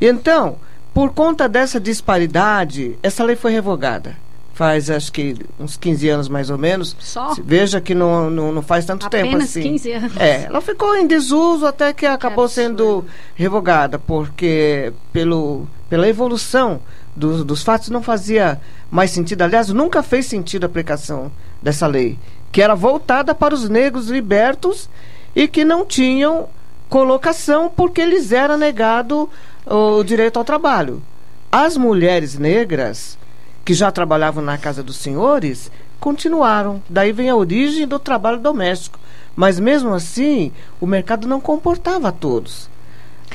Então, 0.00 0.56
por 0.94 1.12
conta 1.12 1.48
dessa 1.48 1.80
disparidade, 1.80 2.96
essa 3.02 3.24
lei 3.24 3.34
foi 3.34 3.50
revogada. 3.50 4.16
Faz 4.54 4.88
acho 4.88 5.10
que 5.12 5.34
uns 5.58 5.76
15 5.76 6.08
anos 6.08 6.28
mais 6.28 6.48
ou 6.48 6.56
menos. 6.56 6.96
Só? 7.00 7.34
Veja 7.42 7.80
que 7.80 7.92
não, 7.92 8.30
não, 8.30 8.52
não 8.52 8.62
faz 8.62 8.84
tanto 8.86 9.10
tempo 9.10 9.26
Apenas 9.26 9.50
assim. 9.50 9.62
15 9.62 9.92
anos. 9.92 10.16
É, 10.16 10.44
ela 10.44 10.60
ficou 10.60 10.96
em 10.96 11.08
desuso 11.08 11.66
até 11.66 11.92
que 11.92 12.06
acabou 12.06 12.48
sendo 12.48 13.04
revogada, 13.34 13.98
porque 13.98 14.92
pelo, 15.12 15.66
pela 15.90 16.08
evolução 16.08 16.80
dos, 17.16 17.44
dos 17.44 17.64
fatos 17.64 17.88
não 17.88 18.00
fazia 18.00 18.60
mais 18.88 19.10
sentido. 19.10 19.42
Aliás, 19.42 19.70
nunca 19.70 20.04
fez 20.04 20.26
sentido 20.26 20.62
a 20.62 20.66
aplicação 20.66 21.32
dessa 21.60 21.88
lei, 21.88 22.16
que 22.52 22.62
era 22.62 22.76
voltada 22.76 23.34
para 23.34 23.52
os 23.52 23.68
negros 23.68 24.08
libertos 24.08 24.88
e 25.34 25.48
que 25.48 25.64
não 25.64 25.84
tinham 25.84 26.48
colocação 26.88 27.68
porque 27.74 28.04
lhes 28.04 28.30
era 28.30 28.56
negado 28.56 29.28
o 29.66 30.02
direito 30.02 30.38
ao 30.38 30.44
trabalho. 30.44 31.02
As 31.50 31.76
mulheres 31.76 32.38
negras 32.38 33.18
que 33.64 33.72
já 33.72 33.90
trabalhavam 33.90 34.44
na 34.44 34.58
casa 34.58 34.82
dos 34.82 34.96
senhores 34.96 35.70
continuaram. 35.98 36.82
Daí 36.88 37.12
vem 37.12 37.30
a 37.30 37.36
origem 37.36 37.86
do 37.86 37.98
trabalho 37.98 38.38
doméstico. 38.38 38.98
Mas 39.34 39.58
mesmo 39.58 39.94
assim, 39.94 40.52
o 40.80 40.86
mercado 40.86 41.26
não 41.26 41.40
comportava 41.40 42.12
todos. 42.12 42.68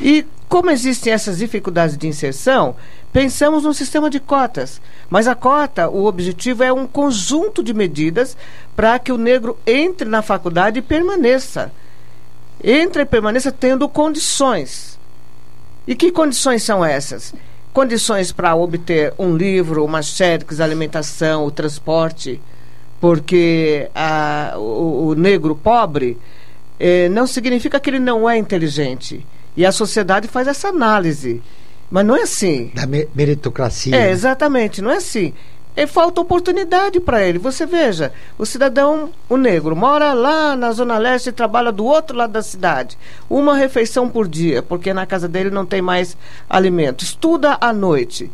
E 0.02 0.26
como 0.48 0.70
existem 0.70 1.12
essas 1.12 1.40
dificuldades 1.40 1.98
de 1.98 2.08
inserção, 2.08 2.76
pensamos 3.12 3.64
num 3.64 3.74
sistema 3.74 4.10
de 4.10 4.20
cotas. 4.20 4.82
Mas 5.10 5.28
a 5.28 5.36
cota, 5.36 5.90
o 5.90 6.06
objetivo 6.06 6.64
é 6.64 6.72
um 6.72 6.86
conjunto 6.86 7.64
de 7.64 7.74
medidas 7.74 8.38
para 8.76 9.00
que 9.00 9.12
o 9.12 9.18
negro 9.18 9.58
entre 9.66 10.08
na 10.08 10.22
faculdade 10.22 10.80
e 10.80 10.84
permaneça. 10.84 11.72
Entre 12.64 13.02
e 13.02 13.06
permaneça 13.06 13.52
tendo 13.52 13.90
condições. 13.90 14.99
E 15.88 15.96
que 15.96 16.12
condições 16.12 16.64
são 16.64 16.84
essas? 16.84 17.34
Condições 17.74 18.32
para 18.32 18.56
obter 18.56 19.14
um 19.18 19.36
livro, 19.36 19.84
uma 19.86 20.02
xerox, 20.02 20.60
alimentação, 20.60 21.46
o 21.46 21.52
transporte, 21.52 22.40
porque 23.00 23.90
a, 23.96 24.54
o, 24.58 25.08
o 25.10 25.16
negro 25.16 25.56
pobre 25.56 26.18
eh, 26.80 27.08
não 27.10 27.26
significa 27.26 27.80
que 27.80 27.90
ele 27.90 28.00
não 28.00 28.30
é 28.30 28.38
inteligente. 28.38 29.26
E 29.56 29.66
a 29.66 29.72
sociedade 29.72 30.28
faz 30.28 30.48
essa 30.48 30.70
análise. 30.70 31.42
Mas 31.90 32.06
não 32.06 32.16
é 32.16 32.22
assim. 32.22 32.72
Da 32.74 32.86
me- 32.86 33.08
meritocracia. 33.16 33.96
É, 33.96 34.00
né? 34.00 34.12
exatamente, 34.12 34.82
não 34.82 34.92
é 34.92 34.98
assim. 34.98 35.34
E 35.80 35.88
falta 35.88 36.20
oportunidade 36.20 37.00
para 37.00 37.26
ele. 37.26 37.40
Você 37.40 37.66
veja, 37.66 38.12
o 38.38 38.46
cidadão, 38.46 39.12
o 39.30 39.38
negro, 39.38 39.78
mora 39.78 40.12
lá 40.12 40.54
na 40.54 40.74
Zona 40.74 40.98
Leste 40.98 41.30
e 41.30 41.32
trabalha 41.32 41.72
do 41.72 41.86
outro 41.86 42.18
lado 42.18 42.34
da 42.34 42.42
cidade. 42.42 42.98
Uma 43.30 43.56
refeição 43.56 44.10
por 44.10 44.28
dia, 44.28 44.62
porque 44.62 44.94
na 44.94 45.06
casa 45.06 45.26
dele 45.26 45.50
não 45.50 45.66
tem 45.66 45.82
mais 45.82 46.18
alimento. 46.50 47.06
Estuda 47.06 47.58
à 47.62 47.72
noite. 47.72 48.30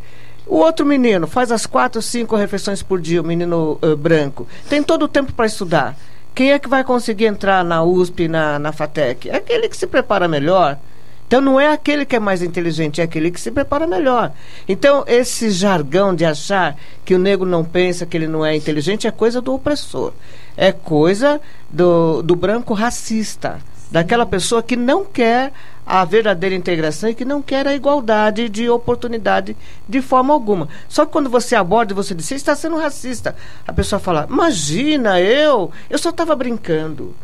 O 0.47 0.55
outro 0.55 0.87
menino 0.87 1.27
faz 1.27 1.51
as 1.51 1.67
quatro, 1.67 2.01
cinco 2.01 2.35
refeições 2.35 2.81
por 2.81 2.99
dia, 2.99 3.21
o 3.21 3.23
menino 3.23 3.77
eh, 3.79 3.93
branco. 3.93 4.47
Tem 4.67 4.81
todo 4.81 5.03
o 5.03 5.07
tempo 5.07 5.31
para 5.31 5.45
estudar. 5.45 5.95
Quem 6.33 6.51
é 6.51 6.57
que 6.57 6.67
vai 6.67 6.83
conseguir 6.83 7.25
entrar 7.25 7.63
na 7.63 7.83
USP, 7.83 8.27
na, 8.27 8.57
na 8.57 8.71
FATEC? 8.71 9.29
É 9.29 9.35
aquele 9.35 9.69
que 9.69 9.77
se 9.77 9.85
prepara 9.85 10.27
melhor. 10.27 10.79
Então 11.27 11.41
não 11.41 11.59
é 11.59 11.71
aquele 11.71 12.05
que 12.05 12.15
é 12.15 12.19
mais 12.19 12.41
inteligente, 12.41 13.01
é 13.01 13.03
aquele 13.03 13.31
que 13.31 13.41
se 13.41 13.51
prepara 13.51 13.87
melhor. 13.87 14.31
Então 14.67 15.03
esse 15.07 15.49
jargão 15.49 16.13
de 16.13 16.23
achar 16.23 16.77
que 17.03 17.15
o 17.15 17.19
negro 17.19 17.47
não 17.47 17.63
pensa, 17.63 18.05
que 18.05 18.15
ele 18.15 18.27
não 18.27 18.45
é 18.45 18.55
inteligente, 18.55 19.07
é 19.07 19.11
coisa 19.11 19.41
do 19.41 19.53
opressor. 19.53 20.13
É 20.55 20.71
coisa 20.71 21.41
do, 21.69 22.21
do 22.21 22.35
branco 22.35 22.73
racista, 22.73 23.59
daquela 23.91 24.25
pessoa 24.25 24.63
que 24.63 24.75
não 24.75 25.03
quer 25.03 25.51
a 25.85 26.03
verdadeira 26.03 26.55
integração 26.55 27.09
e 27.09 27.13
que 27.13 27.23
não 27.23 27.41
quer 27.41 27.67
a 27.67 27.75
igualdade 27.75 28.49
de 28.49 28.69
oportunidade 28.69 29.55
de 29.87 30.01
forma 30.01 30.33
alguma. 30.33 30.67
Só 30.89 31.05
que 31.05 31.11
quando 31.11 31.29
você 31.29 31.55
aborda 31.55 31.93
e 31.93 31.95
você 31.95 32.15
diz, 32.15 32.25
você 32.25 32.35
está 32.35 32.55
sendo 32.55 32.77
racista, 32.77 33.35
a 33.67 33.71
pessoa 33.71 33.99
fala, 33.99 34.27
imagina, 34.29 35.19
eu, 35.19 35.71
eu 35.89 35.97
só 35.97 36.09
estava 36.09 36.35
brincando. 36.35 37.15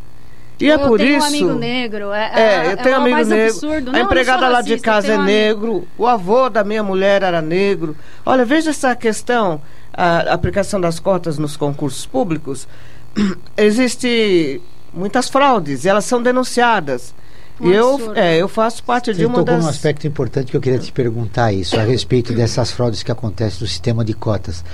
E 0.62 0.70
é 0.70 0.74
eu 0.74 0.78
por 0.80 0.98
tenho 0.98 1.16
isso. 1.16 1.24
um 1.24 1.28
amigo 1.28 1.52
negro. 1.54 2.12
É, 2.12 2.30
É, 2.68 2.72
eu 2.72 2.76
tenho 2.76 2.94
o 2.96 3.00
amigo 3.00 3.16
mais 3.16 3.28
negro. 3.28 3.50
absurdo. 3.56 3.88
A 3.90 3.92
não 3.92 4.00
empregada 4.00 4.48
lá 4.48 4.60
de 4.62 4.70
racista, 4.70 4.88
eu 4.88 4.92
casa 4.94 5.12
é 5.12 5.16
um 5.16 5.20
amigo. 5.20 5.30
negro. 5.30 5.88
O 5.98 6.06
avô 6.06 6.48
da 6.48 6.62
minha 6.64 6.82
mulher 6.82 7.22
era 7.22 7.42
negro. 7.42 7.96
Olha, 8.24 8.44
veja 8.44 8.70
essa 8.70 8.94
questão, 8.94 9.60
a 9.92 10.32
aplicação 10.32 10.80
das 10.80 10.98
cotas 11.00 11.38
nos 11.38 11.56
concursos 11.56 12.06
públicos. 12.06 12.68
Existe 13.56 14.60
muitas 14.92 15.28
fraudes 15.28 15.84
e 15.84 15.88
elas 15.88 16.04
são 16.04 16.22
denunciadas. 16.22 17.14
Um 17.60 17.70
e 17.70 17.74
eu, 17.74 18.12
é, 18.14 18.36
eu 18.38 18.48
faço 18.48 18.82
parte 18.82 19.12
de 19.12 19.18
Você 19.20 19.26
uma 19.26 19.34
tocou 19.38 19.54
das. 19.54 19.64
num 19.64 19.70
aspecto 19.70 20.06
importante 20.06 20.50
que 20.50 20.56
eu 20.56 20.60
queria 20.60 20.78
te 20.78 20.90
perguntar 20.90 21.52
isso, 21.52 21.78
a 21.78 21.82
respeito 21.82 22.32
dessas 22.32 22.70
fraudes 22.72 23.02
que 23.02 23.12
acontecem 23.12 23.60
no 23.60 23.66
sistema 23.68 24.04
de 24.04 24.14
cotas. 24.14 24.64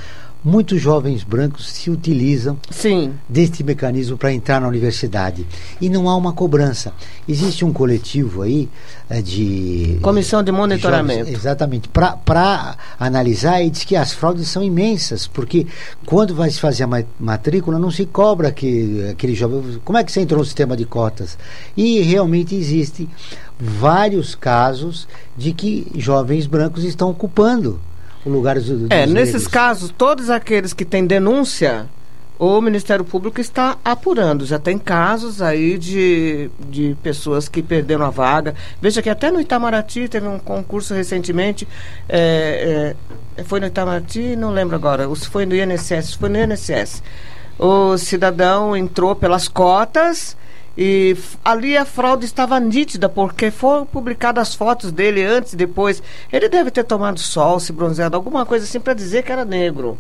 Muitos 0.45 0.81
jovens 0.81 1.25
brancos 1.25 1.69
se 1.69 1.91
utilizam 1.91 2.57
Sim. 2.71 3.13
deste 3.29 3.63
mecanismo 3.65 4.17
para 4.17 4.33
entrar 4.33 4.61
na 4.61 4.69
universidade. 4.69 5.47
E 5.81 5.89
não 5.89 6.09
há 6.09 6.17
uma 6.17 6.33
cobrança. 6.33 6.93
Existe 7.29 7.65
um 7.65 7.73
coletivo 7.73 8.43
aí 8.43 8.69
eh, 9.11 9.21
de. 9.21 9.99
Comissão 10.01 10.43
de 10.43 10.53
monitoramento. 10.53 11.21
jovens- 11.21 11.37
exatamente. 11.39 11.89
Para 11.89 12.77
analisar, 12.99 13.63
e 13.63 13.71
diz 13.71 13.85
que 13.85 13.97
as 13.97 14.13
fraudes 14.13 14.49
são 14.49 14.63
imensas, 14.63 15.27
porque 15.27 15.67
quando 16.07 16.35
vai 16.35 16.51
se 16.51 16.61
fazer 16.61 16.85
a 16.85 16.87
ma- 16.87 17.03
matrícula, 17.19 17.79
não 17.79 17.91
se 17.91 18.07
cobra 18.07 18.53
que, 18.53 19.07
aquele 19.11 19.35
jovem. 19.35 19.81
Como 19.85 19.99
é 19.99 20.05
que 20.05 20.13
você 20.13 20.21
entrou 20.21 20.39
no 20.41 20.45
sistema 20.45 20.77
de 20.77 20.85
cotas? 20.85 21.37
E 21.77 22.01
realmente 22.01 22.55
existem 22.55 23.09
vários 23.59 24.35
casos 24.35 25.09
de 25.37 25.53
que 25.53 25.87
jovens 25.97 26.47
brancos 26.47 26.85
estão 26.85 27.11
ocupando 27.11 27.81
o 28.25 28.31
lugar 28.31 28.57
dos, 28.57 28.67
dos 28.67 28.91
É, 28.91 29.07
nesses 29.07 29.35
negros. 29.35 29.47
casos, 29.49 29.95
todos 29.97 30.31
aqueles 30.31 30.73
que 30.73 30.85
têm 30.85 31.07
denúncia, 31.07 31.87
o 32.39 32.61
Ministério 32.61 33.05
Público 33.05 33.41
está 33.41 33.77
apurando. 33.85 34.47
Já 34.47 34.59
tem 34.59 34.79
casos 34.79 35.43
aí 35.43 35.77
de, 35.77 36.51
de 36.69 36.97
pessoas 37.03 37.49
que 37.49 37.63
perderam 37.63 38.05
a 38.05 38.11
vaga. 38.11 38.55
Veja 38.81 39.03
que 39.03 39.11
até 39.11 39.31
no 39.31 39.41
Itamaraty 39.41 40.09
teve 40.09 40.27
um 40.29 40.39
concurso 40.39 40.95
recentemente. 40.95 41.67
é, 42.09 42.95
é, 43.37 43.43
foi 43.45 43.59
no 43.61 43.67
Itamaraty, 43.67 44.37
não 44.37 44.51
lembro 44.51 44.77
agora. 44.77 45.09
se 45.17 45.29
Foi 45.29 45.47
no 45.47 45.55
INSS, 45.55 46.15
foi 46.15 46.29
no 46.29 46.39
INSS. 46.39 47.03
O 47.59 47.97
cidadão 47.99 48.77
entrou 48.77 49.17
pelas 49.17 49.49
cotas. 49.49 50.37
E 50.81 51.17
ali 51.45 51.77
a 51.77 51.85
fraude 51.85 52.25
estava 52.25 52.61
nítida, 52.61 53.09
porque 53.09 53.51
foram 53.51 53.85
publicadas 53.85 54.55
fotos 54.55 54.93
dele 54.93 55.25
antes 55.25 55.55
e 55.55 55.57
depois. 55.57 56.01
Ele 56.33 56.49
deve 56.49 56.71
ter 56.71 56.85
tomado 56.85 57.19
sol, 57.19 57.59
se 57.59 57.73
bronzeado, 57.73 58.15
alguma 58.15 58.47
coisa 58.47 58.65
assim, 58.65 58.79
para 58.79 58.95
dizer 58.95 59.25
que 59.25 59.33
era 59.33 59.45
negro. 59.45 59.99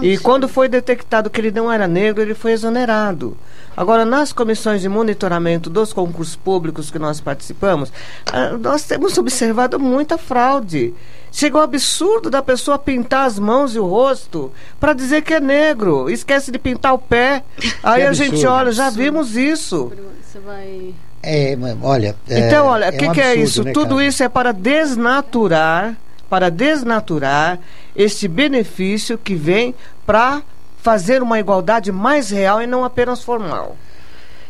E 0.00 0.16
quando 0.18 0.48
foi 0.48 0.68
detectado 0.68 1.28
que 1.28 1.40
ele 1.40 1.50
não 1.50 1.70
era 1.70 1.88
negro, 1.88 2.22
ele 2.22 2.34
foi 2.34 2.52
exonerado. 2.52 3.36
Agora, 3.76 4.04
nas 4.04 4.32
comissões 4.32 4.80
de 4.82 4.88
monitoramento 4.88 5.68
dos 5.68 5.92
concursos 5.92 6.36
públicos 6.36 6.92
que 6.92 6.98
nós 6.98 7.20
participamos, 7.20 7.92
ah, 8.32 8.56
nós 8.56 8.84
temos 8.84 9.18
observado 9.18 9.80
muita 9.80 10.16
fraude. 10.16 10.94
Chegou 11.36 11.60
o 11.60 11.64
absurdo 11.64 12.30
da 12.30 12.40
pessoa 12.40 12.78
pintar 12.78 13.26
as 13.26 13.40
mãos 13.40 13.74
e 13.74 13.78
o 13.80 13.84
rosto 13.84 14.52
para 14.78 14.92
dizer 14.92 15.22
que 15.22 15.34
é 15.34 15.40
negro. 15.40 16.08
Esquece 16.08 16.52
de 16.52 16.60
pintar 16.60 16.94
o 16.94 16.98
pé. 16.98 17.42
Aí 17.82 18.06
a 18.06 18.12
gente 18.12 18.46
olha, 18.46 18.70
já 18.70 18.88
vimos 18.88 19.34
isso. 19.36 19.90
Você 20.24 20.38
vai. 20.38 20.94
É, 21.20 21.56
mas, 21.56 21.76
olha. 21.82 22.14
é- 22.28 22.38
Então, 22.46 22.66
olha, 22.66 22.86
o 22.86 22.88
é 22.90 22.92
que, 22.92 23.08
um 23.08 23.12
que 23.12 23.20
é 23.20 23.32
absurdo, 23.32 23.42
isso? 23.48 23.64
né, 23.64 23.72
Tudo 23.72 24.00
isso 24.00 24.22
é 24.22 24.28
para 24.28 24.52
desnaturar, 24.52 25.96
para 26.30 26.50
desnaturar 26.52 27.58
este 27.96 28.28
benefício 28.28 29.18
que 29.18 29.34
vem 29.34 29.74
para 30.06 30.40
fazer 30.82 31.20
uma 31.20 31.40
igualdade 31.40 31.90
mais 31.90 32.30
real 32.30 32.62
e 32.62 32.66
não 32.68 32.84
apenas 32.84 33.24
formal. 33.24 33.76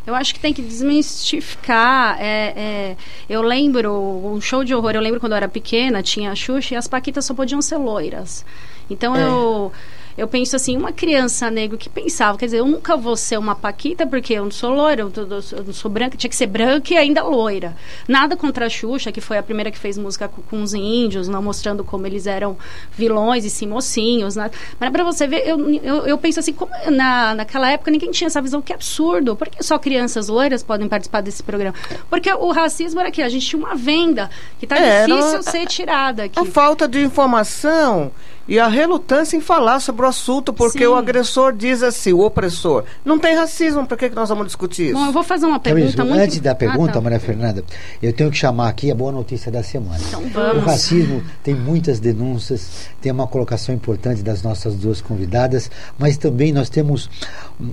Eu 0.07 0.15
acho 0.15 0.35
que 0.35 0.41
tem 0.41 0.53
que 0.53 0.61
desmistificar. 0.63 2.17
é, 2.21 2.53
é, 2.57 2.97
eu 3.29 3.41
lembro, 3.43 3.93
um 3.93 4.41
show 4.41 4.63
de 4.65 4.75
horror, 4.75 4.93
eu 4.95 5.01
lembro 5.01 5.19
quando 5.21 5.33
eu 5.33 5.37
era 5.37 5.49
pequena, 5.49 6.03
tinha 6.03 6.31
a 6.31 6.35
Xuxa 6.35 6.75
e 6.75 6.77
as 6.77 6.87
Paquitas 6.87 7.25
só 7.25 7.33
podiam 7.35 7.63
ser 7.63 7.77
loiras. 7.79 8.45
Então 8.91 9.17
É. 9.17 9.23
eu. 9.23 9.73
Eu 10.17 10.29
penso 10.29 10.55
assim, 10.55 10.77
uma 10.77 10.93
criança 10.93 11.51
negra 11.51 11.77
que 11.77 11.89
pensava, 11.89 12.39
quer 12.39 12.45
dizer, 12.47 12.59
eu 12.59 12.67
nunca 12.67 12.97
vou 12.97 13.17
ser 13.17 13.39
uma 13.39 13.55
paquita 13.55 14.07
porque 14.07 14.35
eu 14.35 14.45
não 14.45 14.51
sou 14.51 14.71
loira, 14.73 15.03
eu, 15.03 15.13
eu 15.17 15.65
não 15.65 15.73
sou 15.73 15.91
branca, 15.91 16.17
tinha 16.17 16.31
que 16.31 16.37
ser 16.37 16.47
branca 16.47 16.95
e 16.95 16.97
ainda 16.97 17.23
loira. 17.23 17.77
Nada 18.07 18.37
contra 18.37 18.67
a 18.67 18.69
Xuxa, 18.69 19.11
que 19.11 19.21
foi 19.21 19.39
a 19.39 19.43
primeira 19.43 19.71
que 19.71 19.79
fez 19.79 19.99
música 19.99 20.29
com, 20.29 20.41
com 20.43 20.63
os 20.63 20.73
índios, 20.73 21.27
não 21.29 21.43
mostrando 21.43 21.83
como 21.83 22.07
eles 22.07 22.27
eram 22.27 22.57
vilões 22.97 23.45
e 23.45 23.51
sim 23.51 23.67
mocinhos. 23.67 24.37
Né? 24.37 24.51
Mas 24.79 24.91
pra 24.91 25.03
você 25.03 25.27
ver, 25.27 25.47
eu, 25.49 25.59
eu, 25.83 26.07
eu 26.07 26.19
penso 26.19 26.39
assim, 26.41 26.53
como 26.53 26.71
na, 26.91 27.35
naquela 27.35 27.71
época 27.71 27.91
ninguém 27.91 28.11
tinha 28.11 28.27
essa 28.29 28.41
visão, 28.41 28.63
que 28.63 28.73
absurdo. 28.73 29.35
Por 29.35 29.49
que 29.49 29.63
só 29.65 29.79
crianças 29.79 30.29
loiras 30.29 30.63
podem 30.63 30.89
participar 30.89 31.23
desse 31.23 31.43
programa? 31.43 31.75
Porque 32.09 32.33
o 32.33 32.53
racismo 32.53 33.01
era 33.01 33.11
que 33.11 33.21
a 33.21 33.29
gente 33.29 33.47
tinha 33.47 33.59
uma 33.61 33.75
venda 33.75 34.31
que 34.61 34.67
tá 34.67 34.79
É, 34.79 34.87
era 34.87 35.07
difícil 35.07 35.33
uma- 35.41 35.43
ser 35.43 35.67
tirada 35.67 36.25
aqui. 36.25 36.39
A 36.39 36.45
falta 36.45 36.87
de 36.87 37.03
informação 37.03 38.13
e 38.47 38.59
a 38.59 38.69
relutância 38.69 39.37
em 39.37 39.41
falar 39.41 39.81
sobre 39.81 40.05
o 40.05 40.09
assunto, 40.09 40.53
porque 40.53 40.81
Sim. 40.81 40.87
o 40.87 40.95
agressor 40.95 41.53
diz 41.53 41.83
assim, 41.83 42.13
o 42.13 42.21
opressor, 42.21 42.85
não 43.05 43.19
tem 43.19 43.35
racismo, 43.35 43.87
por 43.87 43.97
que, 43.97 44.09
que 44.11 44.15
nós 44.15 44.29
vamos 44.29 44.47
discutir 44.47 44.87
isso? 44.91 44.95
Bom, 44.95 45.07
eu 45.07 45.13
vou 45.13 45.23
fazer 45.23 45.47
uma 45.47 45.59
pergunta 45.61 46.05
muito... 46.05 46.21
antes 46.21 46.41
da 46.41 46.55
pergunta, 46.55 46.91
Ah, 46.91 46.95
tá. 46.95 47.01
Maria 47.01 47.21
Fernanda, 47.21 47.65
eu 48.03 48.13
tenho 48.13 48.31
que 48.31 48.37
chamar 48.37 48.69
aqui 48.69 48.91
a 48.91 48.95
boa 48.95 49.13
notícia 49.13 49.51
da 49.51 49.63
semana. 49.63 49.99
Então 50.09 50.23
O 50.23 50.29
vamos. 50.29 50.65
racismo 50.65 51.23
tem 51.43 51.55
muitas 51.55 51.99
denúncias, 52.01 52.89
tem 53.01 53.11
uma 53.13 53.27
colocação 53.27 53.75
importante 53.75 54.23
das 54.23 54.43
nossas 54.43 54.75
duas 54.75 55.01
convidadas, 55.01 55.71
mas 55.99 56.17
também 56.17 56.53
nós 56.53 56.69
temos 56.69 57.09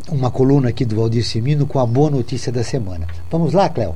uma 0.09 0.31
coluna 0.31 0.69
aqui 0.69 0.85
do 0.85 0.95
Valdir 0.95 1.25
Simino 1.25 1.65
com 1.65 1.79
a 1.79 1.85
boa 1.85 2.09
notícia 2.09 2.51
da 2.51 2.63
semana. 2.63 3.07
Vamos 3.29 3.53
lá, 3.53 3.69
Cléo? 3.69 3.95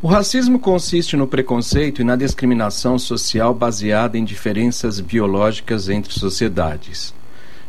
O 0.00 0.08
racismo 0.08 0.58
consiste 0.58 1.16
no 1.16 1.26
preconceito 1.26 2.00
e 2.00 2.04
na 2.04 2.16
discriminação 2.16 2.98
social 2.98 3.52
baseada 3.52 4.16
em 4.16 4.24
diferenças 4.24 5.00
biológicas 5.00 5.88
entre 5.88 6.12
sociedades. 6.12 7.14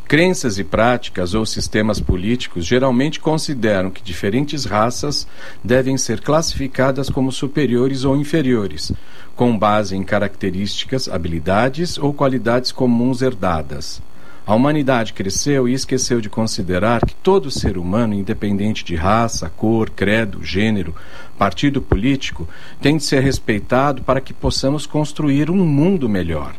Crenças 0.08 0.58
e 0.58 0.64
práticas 0.64 1.36
ou 1.36 1.46
sistemas 1.46 2.00
políticos 2.00 2.66
geralmente 2.66 3.20
consideram 3.20 3.92
que 3.92 4.02
diferentes 4.02 4.66
raças 4.66 5.28
devem 5.64 6.00
ser 6.00 6.22
classificadas 6.22 7.12
como 7.12 7.32
superiores 7.32 8.04
ou 8.04 8.18
inferiores, 8.18 8.92
com 9.36 9.56
base 9.56 9.96
em 9.96 10.04
características, 10.04 11.08
habilidades 11.08 11.98
ou 12.00 12.12
qualidades 12.12 12.72
comuns 12.72 13.22
herdadas. 13.22 14.02
A 14.50 14.56
humanidade 14.56 15.14
cresceu 15.14 15.70
e 15.70 15.76
esqueceu 15.76 16.20
de 16.20 16.28
considerar 16.28 17.06
que 17.06 17.14
todo 17.14 17.52
ser 17.52 17.78
humano, 17.78 18.16
independente 18.16 18.84
de 18.84 18.96
raça, 18.96 19.48
cor, 19.48 19.92
credo, 19.92 20.44
gênero, 20.44 20.96
partido 21.38 21.80
político, 21.80 22.50
tem 22.82 22.98
de 22.98 23.04
ser 23.04 23.22
respeitado 23.22 24.02
para 24.02 24.20
que 24.20 24.34
possamos 24.34 24.88
construir 24.88 25.52
um 25.52 25.64
mundo 25.64 26.10
melhor. 26.10 26.56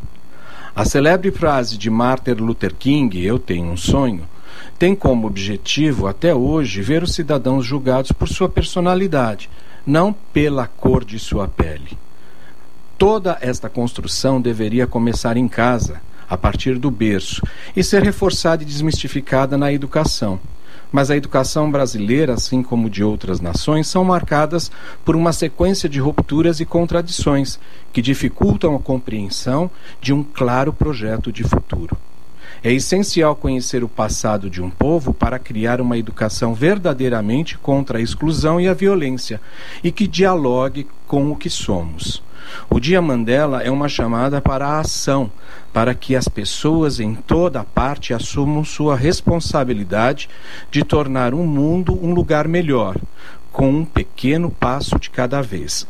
A 0.72 0.84
celebre 0.84 1.32
frase 1.32 1.76
de 1.76 1.90
Martin 1.90 2.34
Luther 2.34 2.76
King, 2.76 3.26
Eu 3.26 3.40
tenho 3.40 3.66
um 3.66 3.76
sonho, 3.76 4.22
tem 4.78 4.94
como 4.94 5.26
objetivo, 5.26 6.06
até 6.06 6.32
hoje, 6.32 6.82
ver 6.82 7.02
os 7.02 7.12
cidadãos 7.12 7.66
julgados 7.66 8.12
por 8.12 8.28
sua 8.28 8.48
personalidade, 8.48 9.50
não 9.84 10.12
pela 10.32 10.68
cor 10.68 11.04
de 11.04 11.18
sua 11.18 11.48
pele. 11.48 11.98
Toda 12.96 13.36
esta 13.40 13.68
construção 13.68 14.40
deveria 14.40 14.86
começar 14.86 15.36
em 15.36 15.48
casa, 15.48 16.00
a 16.30 16.36
partir 16.36 16.78
do 16.78 16.92
berço, 16.92 17.42
e 17.76 17.82
ser 17.82 18.04
reforçada 18.04 18.62
e 18.62 18.66
desmistificada 18.66 19.58
na 19.58 19.72
educação. 19.72 20.38
Mas 20.92 21.10
a 21.10 21.16
educação 21.16 21.70
brasileira, 21.70 22.34
assim 22.34 22.62
como 22.62 22.88
de 22.88 23.02
outras 23.02 23.40
nações, 23.40 23.88
são 23.88 24.04
marcadas 24.04 24.70
por 25.04 25.16
uma 25.16 25.32
sequência 25.32 25.88
de 25.88 26.00
rupturas 26.00 26.60
e 26.60 26.64
contradições 26.64 27.58
que 27.92 28.00
dificultam 28.00 28.74
a 28.74 28.78
compreensão 28.78 29.70
de 30.00 30.12
um 30.12 30.22
claro 30.22 30.72
projeto 30.72 31.32
de 31.32 31.42
futuro. 31.42 31.96
É 32.62 32.72
essencial 32.72 33.34
conhecer 33.34 33.82
o 33.82 33.88
passado 33.88 34.50
de 34.50 34.60
um 34.60 34.68
povo 34.68 35.14
para 35.14 35.38
criar 35.38 35.80
uma 35.80 35.96
educação 35.96 36.54
verdadeiramente 36.54 37.56
contra 37.56 37.98
a 37.98 38.02
exclusão 38.02 38.60
e 38.60 38.68
a 38.68 38.74
violência 38.74 39.40
e 39.82 39.90
que 39.90 40.06
dialogue 40.06 40.86
com 41.06 41.30
o 41.30 41.36
que 41.36 41.48
somos. 41.48 42.22
O 42.68 42.80
Dia 42.80 43.00
Mandela 43.02 43.62
é 43.62 43.70
uma 43.70 43.88
chamada 43.88 44.40
para 44.40 44.66
a 44.66 44.80
ação, 44.80 45.30
para 45.72 45.94
que 45.94 46.16
as 46.16 46.28
pessoas 46.28 47.00
em 47.00 47.14
toda 47.14 47.64
parte 47.64 48.14
assumam 48.14 48.64
sua 48.64 48.96
responsabilidade 48.96 50.28
de 50.70 50.84
tornar 50.84 51.34
o 51.34 51.44
mundo 51.44 51.98
um 52.02 52.12
lugar 52.12 52.48
melhor, 52.48 52.96
com 53.52 53.70
um 53.70 53.84
pequeno 53.84 54.50
passo 54.50 54.98
de 54.98 55.10
cada 55.10 55.42
vez. 55.42 55.86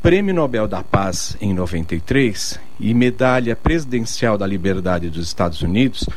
Prêmio 0.00 0.32
Nobel 0.32 0.68
da 0.68 0.82
Paz 0.82 1.36
em 1.40 1.52
93 1.52 2.60
e 2.78 2.94
Medalha 2.94 3.56
Presidencial 3.56 4.38
da 4.38 4.46
Liberdade 4.46 5.10
dos 5.10 5.26
Estados 5.26 5.60
Unidos, 5.60 6.08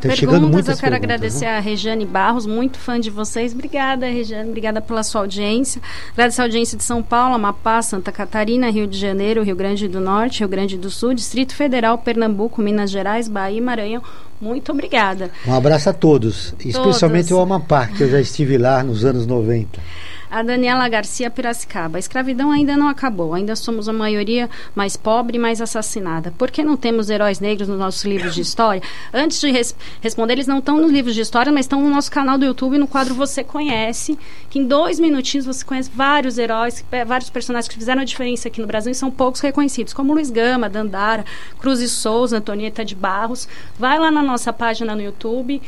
Tá 0.00 0.14
chegando 0.14 0.48
muitas 0.48 0.76
eu 0.76 0.80
quero 0.80 0.92
perguntas, 0.92 1.16
agradecer 1.16 1.44
né? 1.46 1.56
a 1.56 1.60
Regiane 1.60 2.06
Barros, 2.06 2.46
muito 2.46 2.78
fã 2.78 2.98
de 2.98 3.10
vocês. 3.10 3.52
Obrigada, 3.52 4.06
Regiane, 4.06 4.48
obrigada 4.48 4.80
pela 4.80 5.02
sua 5.02 5.22
audiência. 5.22 5.80
Agradecer 6.12 6.40
a 6.40 6.44
audiência 6.44 6.76
de 6.76 6.84
São 6.84 7.02
Paulo, 7.02 7.34
Amapá, 7.34 7.80
Santa 7.82 8.12
Catarina, 8.12 8.70
Rio 8.70 8.86
de 8.86 8.98
Janeiro, 8.98 9.42
Rio 9.42 9.56
Grande 9.56 9.88
do 9.88 10.00
Norte, 10.00 10.40
Rio 10.40 10.48
Grande 10.48 10.76
do 10.76 10.90
Sul, 10.90 11.14
Distrito 11.14 11.54
Federal, 11.54 11.98
Pernambuco, 11.98 12.60
Minas 12.60 12.90
Gerais, 12.90 13.28
Bahia 13.28 13.58
e 13.58 13.60
Maranhão. 13.60 14.02
Muito 14.40 14.70
obrigada. 14.72 15.30
Um 15.46 15.54
abraço 15.54 15.88
a 15.88 15.92
todos, 15.92 16.54
especialmente 16.60 17.32
o 17.32 17.40
Amapá, 17.40 17.86
que 17.86 18.02
eu 18.02 18.10
já 18.10 18.20
estive 18.20 18.58
lá 18.58 18.82
nos 18.82 19.04
anos 19.04 19.26
90. 19.26 19.80
A 20.30 20.42
Daniela 20.42 20.88
Garcia 20.88 21.30
Piracicaba. 21.30 21.98
A 21.98 22.00
escravidão 22.00 22.50
ainda 22.50 22.76
não 22.76 22.88
acabou. 22.88 23.34
Ainda 23.34 23.54
somos 23.54 23.88
a 23.88 23.92
maioria 23.92 24.50
mais 24.74 24.96
pobre 24.96 25.36
e 25.36 25.40
mais 25.40 25.60
assassinada. 25.60 26.32
Por 26.36 26.50
que 26.50 26.62
não 26.62 26.76
temos 26.76 27.10
heróis 27.10 27.40
negros 27.40 27.68
nos 27.68 27.78
nossos 27.78 28.04
livros 28.04 28.34
de 28.34 28.40
história? 28.40 28.82
Antes 29.12 29.40
de 29.40 29.50
res 29.50 29.74
responder, 30.00 30.34
eles 30.34 30.46
não 30.46 30.58
estão 30.58 30.80
nos 30.80 30.90
livros 30.90 31.14
de 31.14 31.20
história, 31.20 31.52
mas 31.52 31.66
estão 31.66 31.80
no 31.80 31.90
nosso 31.90 32.10
canal 32.10 32.36
do 32.36 32.44
YouTube, 32.44 32.78
no 32.78 32.86
quadro 32.86 33.14
Você 33.14 33.44
Conhece, 33.44 34.18
que 34.50 34.58
em 34.58 34.66
dois 34.66 34.98
minutinhos 34.98 35.46
você 35.46 35.64
conhece 35.64 35.90
vários 35.94 36.38
heróis, 36.38 36.84
eh, 36.90 37.04
vários 37.04 37.30
personagens 37.30 37.68
que 37.68 37.78
fizeram 37.78 38.02
a 38.02 38.04
diferença 38.04 38.48
aqui 38.48 38.60
no 38.60 38.66
Brasil 38.66 38.92
e 38.92 38.94
são 38.94 39.10
poucos 39.10 39.40
reconhecidos, 39.40 39.92
como 39.92 40.12
Luiz 40.12 40.30
Gama, 40.30 40.68
Dandara, 40.68 41.24
Cruz 41.58 41.80
e 41.80 41.88
Souza, 41.88 42.38
Antonieta 42.38 42.84
de 42.84 42.94
Barros. 42.94 43.48
Vai 43.78 43.98
lá 43.98 44.10
na 44.10 44.22
nossa 44.22 44.52
página 44.52 44.94
no 44.94 45.02
YouTube, 45.02 45.62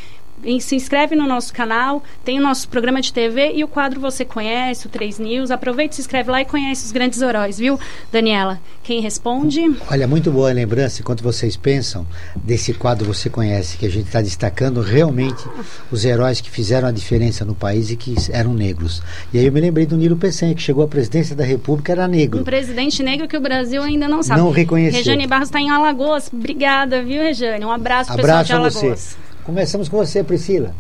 se 0.61 0.77
inscreve 0.77 1.15
no 1.15 1.27
nosso 1.27 1.53
canal, 1.53 2.03
tem 2.25 2.39
o 2.39 2.43
nosso 2.43 2.69
programa 2.69 3.01
de 3.01 3.13
TV 3.13 3.53
e 3.55 3.65
o 3.65 3.69
quadro 3.69 4.01
Você 4.01 4.25
Conhece, 4.25 4.87
o 4.87 4.91
3 4.91 5.19
News. 5.19 5.51
Aproveita, 5.51 5.95
se 5.95 6.01
inscreve 6.01 6.31
lá 6.31 6.41
e 6.41 6.45
conhece 6.45 6.85
os 6.85 6.93
grandes 6.93 7.21
heróis, 7.21 7.59
viu, 7.59 7.79
Daniela? 8.11 8.61
Quem 8.83 9.01
responde? 9.01 9.61
Olha, 9.91 10.07
muito 10.07 10.31
boa 10.31 10.53
lembrança 10.53 11.01
enquanto 11.01 11.23
vocês 11.23 11.57
pensam 11.57 12.07
desse 12.37 12.73
quadro 12.73 13.07
Você 13.13 13.29
Conhece, 13.29 13.77
que 13.77 13.87
a 13.87 13.91
gente 13.91 14.07
está 14.07 14.21
destacando 14.21 14.81
realmente 14.81 15.45
os 15.91 16.05
heróis 16.05 16.41
que 16.41 16.51
fizeram 16.51 16.89
a 16.89 16.93
diferença 16.93 17.45
no 17.45 17.55
país 17.55 17.91
e 17.91 17.97
que 17.97 18.15
eram 18.31 18.55
negros. 18.55 19.03
E 19.33 19.39
aí 19.39 19.47
eu 19.47 19.53
me 19.53 19.61
lembrei 19.61 19.87
do 19.87 19.97
Nilo 19.97 20.17
Peçanha, 20.17 20.55
que 20.55 20.63
chegou 20.63 20.85
à 20.85 20.89
presidência 20.89 21.37
da 21.37 21.45
República, 21.45 21.93
era 21.93 22.09
negro. 22.09 22.41
Um 22.41 22.45
presidente 22.45 23.03
negro 23.03 23.29
que 23.29 23.37
o 23.37 23.41
Brasil 23.41 23.83
ainda 23.83 24.09
não 24.09 24.23
sabe. 24.23 24.41
Não 24.41 24.51
reconheceu. 24.51 24.99
Rejane 24.99 25.27
Barros 25.27 25.49
está 25.49 25.61
em 25.61 25.71
Alagoas. 25.71 26.31
Obrigada, 26.33 27.03
viu, 27.03 27.23
Rejane? 27.23 27.65
Um 27.65 27.73
abraço, 27.73 28.13
Abraço 28.13 28.53
pessoal 28.53 28.69
de 28.69 28.75
você. 28.75 29.17
Começamos 29.49 29.89
com 29.89 29.97
você, 29.97 30.23
Priscila. 30.23 30.75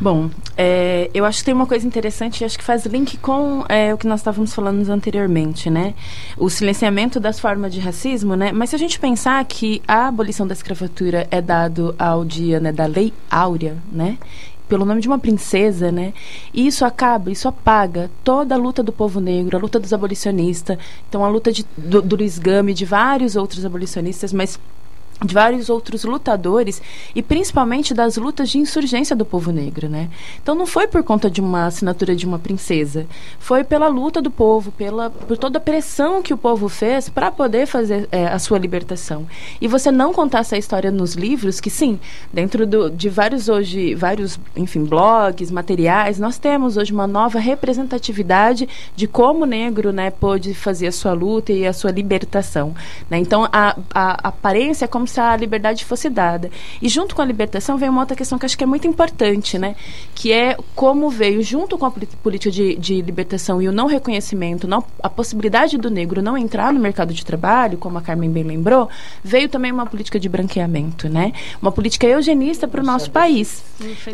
Bom, 0.00 0.30
é, 0.56 1.10
eu 1.12 1.22
acho 1.26 1.40
que 1.40 1.44
tem 1.44 1.52
uma 1.52 1.66
coisa 1.66 1.86
interessante, 1.86 2.42
acho 2.42 2.56
que 2.56 2.64
faz 2.64 2.86
link 2.86 3.18
com 3.18 3.62
é, 3.68 3.92
o 3.92 3.98
que 3.98 4.06
nós 4.06 4.20
estávamos 4.20 4.54
falando 4.54 4.88
anteriormente, 4.88 5.68
né? 5.68 5.92
O 6.38 6.48
silenciamento 6.48 7.20
das 7.20 7.38
formas 7.38 7.74
de 7.74 7.80
racismo, 7.80 8.36
né? 8.36 8.52
Mas 8.52 8.70
se 8.70 8.76
a 8.76 8.78
gente 8.78 8.98
pensar 8.98 9.44
que 9.44 9.82
a 9.86 10.08
abolição 10.08 10.46
da 10.46 10.54
escravatura 10.54 11.28
é 11.30 11.42
dado 11.42 11.94
ao 11.98 12.24
dia 12.24 12.58
né, 12.58 12.72
da 12.72 12.86
Lei 12.86 13.12
Áurea, 13.30 13.76
né? 13.92 14.16
pelo 14.66 14.86
nome 14.86 15.02
de 15.02 15.06
uma 15.06 15.18
princesa, 15.18 15.92
né? 15.92 16.14
E 16.54 16.66
isso 16.66 16.86
acaba, 16.86 17.30
isso 17.30 17.46
apaga 17.46 18.10
toda 18.24 18.54
a 18.54 18.58
luta 18.58 18.82
do 18.82 18.94
povo 18.94 19.20
negro, 19.20 19.58
a 19.58 19.60
luta 19.60 19.78
dos 19.78 19.92
abolicionistas, 19.92 20.78
então 21.06 21.22
a 21.22 21.28
luta 21.28 21.52
de, 21.52 21.66
do, 21.76 22.00
do 22.00 22.16
Luiz 22.16 22.38
Gama 22.38 22.70
e 22.70 22.74
de 22.74 22.86
vários 22.86 23.36
outros 23.36 23.62
abolicionistas, 23.62 24.32
mas 24.32 24.58
de 25.22 25.32
vários 25.32 25.70
outros 25.70 26.04
lutadores 26.04 26.82
e 27.14 27.22
principalmente 27.22 27.94
das 27.94 28.16
lutas 28.16 28.50
de 28.50 28.58
insurgência 28.58 29.14
do 29.14 29.24
povo 29.24 29.52
negro, 29.52 29.88
né? 29.88 30.08
Então 30.42 30.54
não 30.54 30.66
foi 30.66 30.86
por 30.86 31.02
conta 31.02 31.30
de 31.30 31.40
uma 31.40 31.66
assinatura 31.66 32.16
de 32.16 32.26
uma 32.26 32.38
princesa, 32.38 33.06
foi 33.38 33.64
pela 33.64 33.88
luta 33.88 34.20
do 34.20 34.30
povo, 34.30 34.72
pela 34.72 35.10
por 35.10 35.36
toda 35.36 35.58
a 35.58 35.60
pressão 35.60 36.22
que 36.22 36.34
o 36.34 36.36
povo 36.36 36.68
fez 36.68 37.08
para 37.08 37.30
poder 37.30 37.66
fazer 37.66 38.08
é, 38.10 38.26
a 38.26 38.38
sua 38.38 38.58
libertação. 38.58 39.26
E 39.60 39.68
você 39.68 39.90
não 39.90 40.12
contar 40.12 40.40
essa 40.40 40.58
história 40.58 40.90
nos 40.90 41.14
livros, 41.14 41.60
que 41.60 41.70
sim, 41.70 41.98
dentro 42.32 42.66
do, 42.66 42.90
de 42.90 43.08
vários 43.08 43.48
hoje, 43.48 43.94
vários, 43.94 44.38
enfim, 44.56 44.84
blogs, 44.84 45.50
materiais, 45.50 46.18
nós 46.18 46.38
temos 46.38 46.76
hoje 46.76 46.92
uma 46.92 47.06
nova 47.06 47.38
representatividade 47.38 48.68
de 48.94 49.06
como 49.06 49.44
o 49.44 49.46
negro, 49.46 49.92
né, 49.92 50.10
pôde 50.10 50.54
fazer 50.54 50.88
a 50.88 50.92
sua 50.92 51.12
luta 51.12 51.52
e 51.52 51.66
a 51.66 51.72
sua 51.72 51.90
libertação, 51.90 52.74
né? 53.08 53.18
Então 53.18 53.48
a, 53.52 53.76
a 53.94 54.28
aparência 54.28 54.84
é 54.84 54.88
como 54.88 55.03
se 55.06 55.20
a 55.20 55.36
liberdade 55.36 55.84
fosse 55.84 56.08
dada. 56.08 56.50
E 56.80 56.88
junto 56.88 57.14
com 57.14 57.22
a 57.22 57.24
libertação 57.24 57.76
vem 57.76 57.88
uma 57.88 58.00
outra 58.00 58.16
questão 58.16 58.38
que 58.38 58.46
acho 58.46 58.56
que 58.56 58.64
é 58.64 58.66
muito 58.66 58.86
importante, 58.86 59.58
né? 59.58 59.76
Que 60.14 60.32
é 60.32 60.56
como 60.74 61.10
veio, 61.10 61.42
junto 61.42 61.76
com 61.78 61.86
a 61.86 61.90
política 61.90 62.50
de, 62.50 62.76
de 62.76 63.00
libertação 63.00 63.60
e 63.60 63.68
o 63.68 63.72
não 63.72 63.86
reconhecimento, 63.86 64.66
não, 64.66 64.84
a 65.02 65.08
possibilidade 65.08 65.76
do 65.78 65.90
negro 65.90 66.22
não 66.22 66.36
entrar 66.36 66.72
no 66.72 66.80
mercado 66.80 67.12
de 67.12 67.24
trabalho, 67.24 67.78
como 67.78 67.98
a 67.98 68.02
Carmen 68.02 68.30
bem 68.30 68.42
lembrou, 68.42 68.88
veio 69.22 69.48
também 69.48 69.72
uma 69.72 69.86
política 69.86 70.18
de 70.18 70.28
branqueamento, 70.28 71.08
né? 71.08 71.32
Uma 71.60 71.72
política 71.72 72.06
eugenista 72.06 72.68
para 72.68 72.80
o 72.80 72.84
nosso 72.84 73.10
país. 73.10 73.62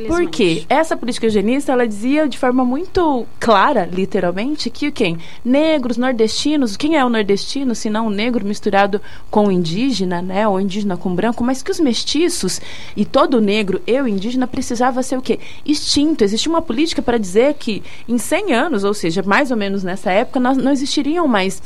Por 0.07 0.28
quê? 0.30 0.64
Essa 0.68 0.97
política 0.97 1.26
eugenista, 1.26 1.72
ela 1.72 1.86
dizia 1.86 2.28
de 2.28 2.38
forma 2.38 2.64
muito 2.64 3.26
clara, 3.38 3.88
literalmente, 3.91 4.70
que 4.70 4.91
quem? 4.91 5.18
Negros, 5.45 5.97
nordestinos, 5.97 6.76
quem 6.76 6.97
é 6.97 7.05
o 7.05 7.09
nordestino, 7.09 7.74
se 7.74 7.91
não 7.91 8.07
o 8.07 8.11
negro 8.11 8.45
misturado 8.45 9.01
com 9.30 9.47
o 9.47 9.53
indígena, 9.53 10.22
né? 10.22 10.47
Ou 10.47 10.61
indígena 10.61 10.80
com 10.97 11.14
branco, 11.14 11.45
mas 11.45 11.62
que 11.62 11.70
os 11.70 11.81
mestiços 11.81 12.61
e 12.97 13.05
todo 13.05 13.41
negro, 13.41 13.81
eu 13.87 14.07
indígena, 14.07 14.47
precisava 14.47 15.03
ser 15.03 15.18
o 15.18 15.22
quê? 15.22 15.39
Extinto. 15.64 16.24
Existia 16.24 16.51
uma 16.51 16.62
política 16.62 17.03
para 17.03 17.18
dizer 17.18 17.55
que 17.55 17.83
em 18.09 18.18
100 18.18 18.53
anos, 18.53 18.85
ou 18.85 18.95
seja, 18.95 19.22
mais 19.22 19.51
ou 19.51 19.57
menos 19.57 19.83
nessa 19.83 20.11
época, 20.11 20.41
nós, 20.41 20.57
não 20.57 20.72
existiriam 20.72 21.26
mais 21.26 21.61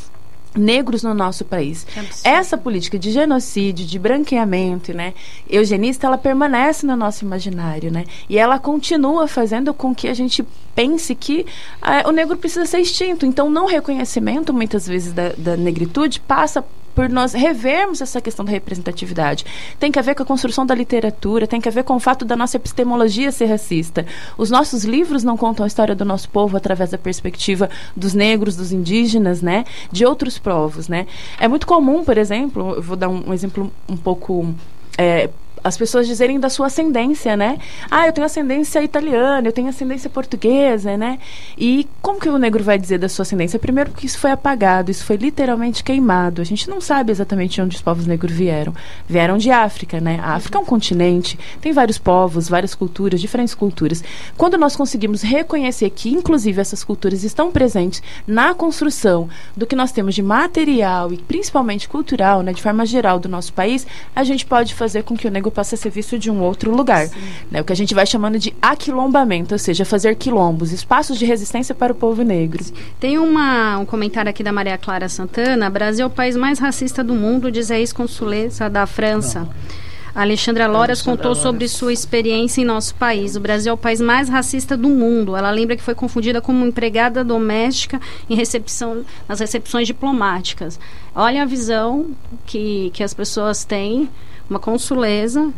negros 0.56 1.02
no 1.02 1.14
nosso 1.14 1.44
país. 1.44 1.86
Essa 2.22 2.56
política 2.56 2.98
de 2.98 3.10
genocídio, 3.10 3.84
de 3.84 3.98
branqueamento, 3.98 4.94
né, 4.94 5.12
eugenista, 5.48 6.06
ela 6.06 6.18
permanece 6.18 6.86
no 6.86 6.96
nosso 6.96 7.24
imaginário, 7.24 7.90
né? 7.90 8.04
E 8.28 8.38
ela 8.38 8.58
continua 8.58 9.26
fazendo 9.26 9.74
com 9.74 9.94
que 9.94 10.08
a 10.08 10.14
gente 10.14 10.44
pense 10.74 11.14
que 11.14 11.46
ah, 11.82 12.04
o 12.06 12.12
negro 12.12 12.36
precisa 12.36 12.66
ser 12.66 12.78
extinto. 12.78 13.26
Então, 13.26 13.50
não 13.50 13.66
reconhecimento, 13.66 14.52
muitas 14.52 14.86
vezes, 14.86 15.12
da, 15.12 15.32
da 15.36 15.56
negritude 15.56 16.20
passa 16.20 16.64
por 16.94 17.08
nós 17.08 17.32
revermos 17.32 18.00
essa 18.00 18.20
questão 18.20 18.44
da 18.44 18.52
representatividade. 18.52 19.44
Tem 19.78 19.90
que 19.90 20.00
ver 20.00 20.14
com 20.14 20.22
a 20.22 20.26
construção 20.26 20.64
da 20.64 20.74
literatura, 20.74 21.46
tem 21.46 21.60
que 21.60 21.70
ver 21.70 21.84
com 21.84 21.96
o 21.96 22.00
fato 22.00 22.24
da 22.24 22.36
nossa 22.36 22.56
epistemologia 22.56 23.32
ser 23.32 23.46
racista. 23.46 24.06
Os 24.38 24.50
nossos 24.50 24.84
livros 24.84 25.24
não 25.24 25.36
contam 25.36 25.64
a 25.64 25.66
história 25.66 25.94
do 25.94 26.04
nosso 26.04 26.28
povo 26.28 26.56
através 26.56 26.90
da 26.90 26.98
perspectiva 26.98 27.68
dos 27.96 28.14
negros, 28.14 28.56
dos 28.56 28.72
indígenas, 28.72 29.42
né? 29.42 29.64
De 29.90 30.04
outros 30.04 30.38
povos, 30.38 30.88
né? 30.88 31.06
É 31.38 31.48
muito 31.48 31.66
comum, 31.66 32.04
por 32.04 32.16
exemplo, 32.18 32.80
vou 32.80 32.96
dar 32.96 33.08
um, 33.08 33.30
um 33.30 33.32
exemplo 33.32 33.72
um 33.88 33.96
pouco 33.96 34.54
é, 34.96 35.28
as 35.64 35.78
pessoas 35.78 36.06
dizerem 36.06 36.38
da 36.38 36.50
sua 36.50 36.66
ascendência, 36.66 37.34
né? 37.34 37.58
Ah, 37.90 38.06
eu 38.06 38.12
tenho 38.12 38.26
ascendência 38.26 38.82
italiana, 38.82 39.48
eu 39.48 39.52
tenho 39.52 39.68
ascendência 39.68 40.10
portuguesa, 40.10 40.94
né? 40.94 41.18
E 41.56 41.88
como 42.02 42.20
que 42.20 42.28
o 42.28 42.36
negro 42.36 42.62
vai 42.62 42.78
dizer 42.78 42.98
da 42.98 43.08
sua 43.08 43.22
ascendência? 43.22 43.58
Primeiro 43.58 43.90
porque 43.90 44.06
isso 44.06 44.18
foi 44.18 44.30
apagado, 44.30 44.90
isso 44.90 45.06
foi 45.06 45.16
literalmente 45.16 45.82
queimado. 45.82 46.42
A 46.42 46.44
gente 46.44 46.68
não 46.68 46.82
sabe 46.82 47.10
exatamente 47.10 47.62
onde 47.62 47.76
os 47.76 47.82
povos 47.82 48.06
negros 48.06 48.36
vieram. 48.36 48.74
Vieram 49.08 49.38
de 49.38 49.50
África, 49.50 50.00
né? 50.00 50.20
A 50.22 50.34
África 50.34 50.58
é 50.58 50.60
um 50.60 50.66
continente, 50.66 51.38
tem 51.62 51.72
vários 51.72 51.96
povos, 51.96 52.46
várias 52.46 52.74
culturas, 52.74 53.18
diferentes 53.18 53.54
culturas. 53.54 54.04
Quando 54.36 54.58
nós 54.58 54.76
conseguimos 54.76 55.22
reconhecer 55.22 55.88
que, 55.88 56.10
inclusive, 56.10 56.60
essas 56.60 56.84
culturas 56.84 57.24
estão 57.24 57.50
presentes 57.50 58.02
na 58.26 58.52
construção 58.52 59.30
do 59.56 59.66
que 59.66 59.74
nós 59.74 59.92
temos 59.92 60.14
de 60.14 60.22
material 60.22 61.10
e 61.10 61.16
principalmente 61.16 61.88
cultural, 61.88 62.42
né, 62.42 62.52
de 62.52 62.60
forma 62.60 62.84
geral 62.84 63.18
do 63.18 63.30
nosso 63.30 63.54
país, 63.54 63.86
a 64.14 64.22
gente 64.24 64.44
pode 64.44 64.74
fazer 64.74 65.04
com 65.04 65.16
que 65.16 65.26
o 65.26 65.30
negro 65.30 65.53
possa 65.54 65.76
ser 65.76 65.90
visto 65.90 66.18
de 66.18 66.30
um 66.30 66.40
outro 66.42 66.74
lugar. 66.74 67.08
Né? 67.50 67.60
O 67.60 67.64
que 67.64 67.72
a 67.72 67.76
gente 67.76 67.94
vai 67.94 68.04
chamando 68.06 68.38
de 68.38 68.54
aquilombamento, 68.60 69.54
ou 69.54 69.58
seja, 69.58 69.84
fazer 69.84 70.16
quilombos, 70.16 70.72
espaços 70.72 71.18
de 71.18 71.24
resistência 71.24 71.74
para 71.74 71.92
o 71.92 71.96
povo 71.96 72.22
negro. 72.22 72.64
Tem 72.98 73.18
uma, 73.18 73.78
um 73.78 73.86
comentário 73.86 74.28
aqui 74.28 74.42
da 74.42 74.52
Maria 74.52 74.76
Clara 74.76 75.08
Santana. 75.08 75.70
Brasil 75.70 76.04
é 76.04 76.06
o 76.06 76.10
país 76.10 76.36
mais 76.36 76.58
racista 76.58 77.02
do 77.02 77.14
mundo, 77.14 77.50
diz 77.50 77.70
a 77.70 77.78
ex-consuleza 77.78 78.68
da 78.68 78.86
França. 78.86 79.40
Não. 79.40 79.84
Alexandra 80.14 80.68
Loras 80.68 81.02
contou 81.02 81.30
Loras. 81.30 81.42
sobre 81.42 81.66
sua 81.66 81.92
experiência 81.92 82.62
em 82.62 82.64
nosso 82.64 82.94
país. 82.94 83.34
O 83.34 83.40
Brasil 83.40 83.70
é 83.70 83.74
o 83.74 83.76
país 83.76 84.00
mais 84.00 84.28
racista 84.28 84.76
do 84.76 84.88
mundo. 84.88 85.34
Ela 85.34 85.50
lembra 85.50 85.76
que 85.76 85.82
foi 85.82 85.94
confundida 85.94 86.40
como 86.40 86.64
empregada 86.64 87.24
doméstica 87.24 88.00
em 88.30 88.36
recepção, 88.36 89.04
nas 89.28 89.40
recepções 89.40 89.88
diplomáticas. 89.88 90.78
Olha 91.14 91.42
a 91.42 91.46
visão 91.46 92.10
que, 92.46 92.90
que 92.94 93.02
as 93.02 93.12
pessoas 93.12 93.64
têm 93.64 94.08
uma 94.48 94.58
consuleza. 94.58 95.52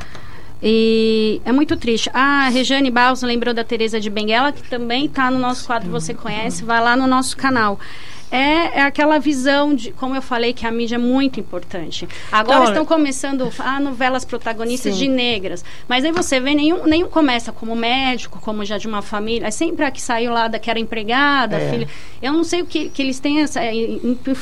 E 0.63 1.41
é 1.45 1.53
muito 1.53 1.77
triste. 1.77 2.11
Ah, 2.15 2.47
a 2.47 2.49
Regiane 2.49 2.91
Barros 2.91 3.23
lembrou 3.23 3.53
da 3.53 3.63
Teresa 3.63 4.01
de 4.01 4.09
Benguela, 4.09 4.53
que 4.53 4.63
também 4.69 5.07
está 5.07 5.31
no 5.31 5.39
nosso 5.39 5.67
quadro 5.67 5.91
Você 5.91 6.15
Conhece, 6.15 6.65
vai 6.65 6.81
lá 6.81 6.97
no 6.97 7.07
nosso 7.07 7.37
canal. 7.37 7.79
É, 8.31 8.81
é 8.81 8.83
aquela 8.83 9.19
visão 9.19 9.75
de, 9.75 9.93
como 9.93 10.15
eu 10.15 10.23
falei, 10.23 10.53
que 10.53 10.67
a 10.67 10.71
mídia 10.71 10.97
é 10.97 10.99
muito 10.99 11.39
importante. 11.41 12.09
Agora 12.33 12.59
Então, 12.61 12.69
estão 12.73 12.85
começando 12.85 13.51
a 13.59 13.79
novelas 13.81 14.25
protagonistas 14.25 14.95
Sim. 14.95 14.99
de 15.01 15.09
negras, 15.09 15.65
mas 15.89 16.05
aí 16.05 16.13
você 16.13 16.41
vê, 16.41 16.55
nenhum, 16.55 16.85
nenhum 16.87 17.09
começa 17.09 17.53
como 17.53 17.75
médico, 17.77 18.41
como 18.41 18.65
já 18.65 18.79
de 18.79 18.87
uma 18.89 19.03
família, 19.03 19.47
é 19.47 19.51
sempre 19.51 19.85
a 19.85 19.91
que 19.91 20.01
saiu 20.03 20.33
lá 20.33 20.49
da 20.49 20.59
que 20.59 20.69
era 20.71 20.79
empregada, 20.79 21.57
É. 21.57 21.71
filha. 21.71 21.89
Eu 22.21 22.33
não 22.33 22.43
sei 22.45 22.63
o 22.63 22.67
que, 22.67 22.89
que 22.89 23.01
eles 23.03 23.19
têm, 23.21 23.41
essa, 23.43 23.61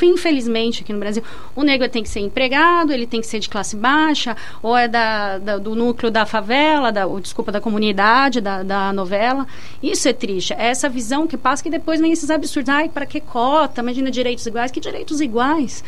infelizmente 0.03 0.83
aqui 0.83 0.93
no 0.93 0.99
Brasil, 0.99 1.23
o 1.55 1.63
negro 1.63 1.89
tem 1.89 2.03
que 2.03 2.09
ser 2.09 2.21
empregado, 2.21 2.93
ele 2.93 3.07
tem 3.07 3.21
que 3.21 3.27
ser 3.27 3.39
de 3.39 3.49
classe 3.49 3.77
baixa, 3.77 4.37
ou 4.63 4.77
é 4.77 4.89
da, 4.89 5.39
da- 5.39 5.59
do 5.59 5.75
núcleo 5.75 6.11
da 6.11 6.25
favela, 6.27 6.91
da, 6.91 7.07
ou, 7.07 7.21
desculpa, 7.21 7.51
da 7.53 7.61
comunidade, 7.61 8.41
da, 8.41 8.63
da 8.63 8.93
novela. 8.93 9.47
Isso 9.83 10.09
é 10.09 10.13
triste. 10.13 10.53
É 10.55 10.67
essa 10.67 10.89
visão 10.89 11.27
que 11.27 11.37
passa 11.37 11.63
que 11.63 11.71
depois 11.71 12.01
vem 12.01 12.13
esses 12.13 12.31
absurdos. 12.31 12.69
Ai, 12.69 12.89
para 12.89 13.07
que 13.07 13.21
cota? 13.21 13.74
Imagina 13.81 14.11
direitos 14.11 14.47
iguais. 14.47 14.71
Que 14.71 14.81
direitos 14.81 15.21
iguais? 15.21 15.85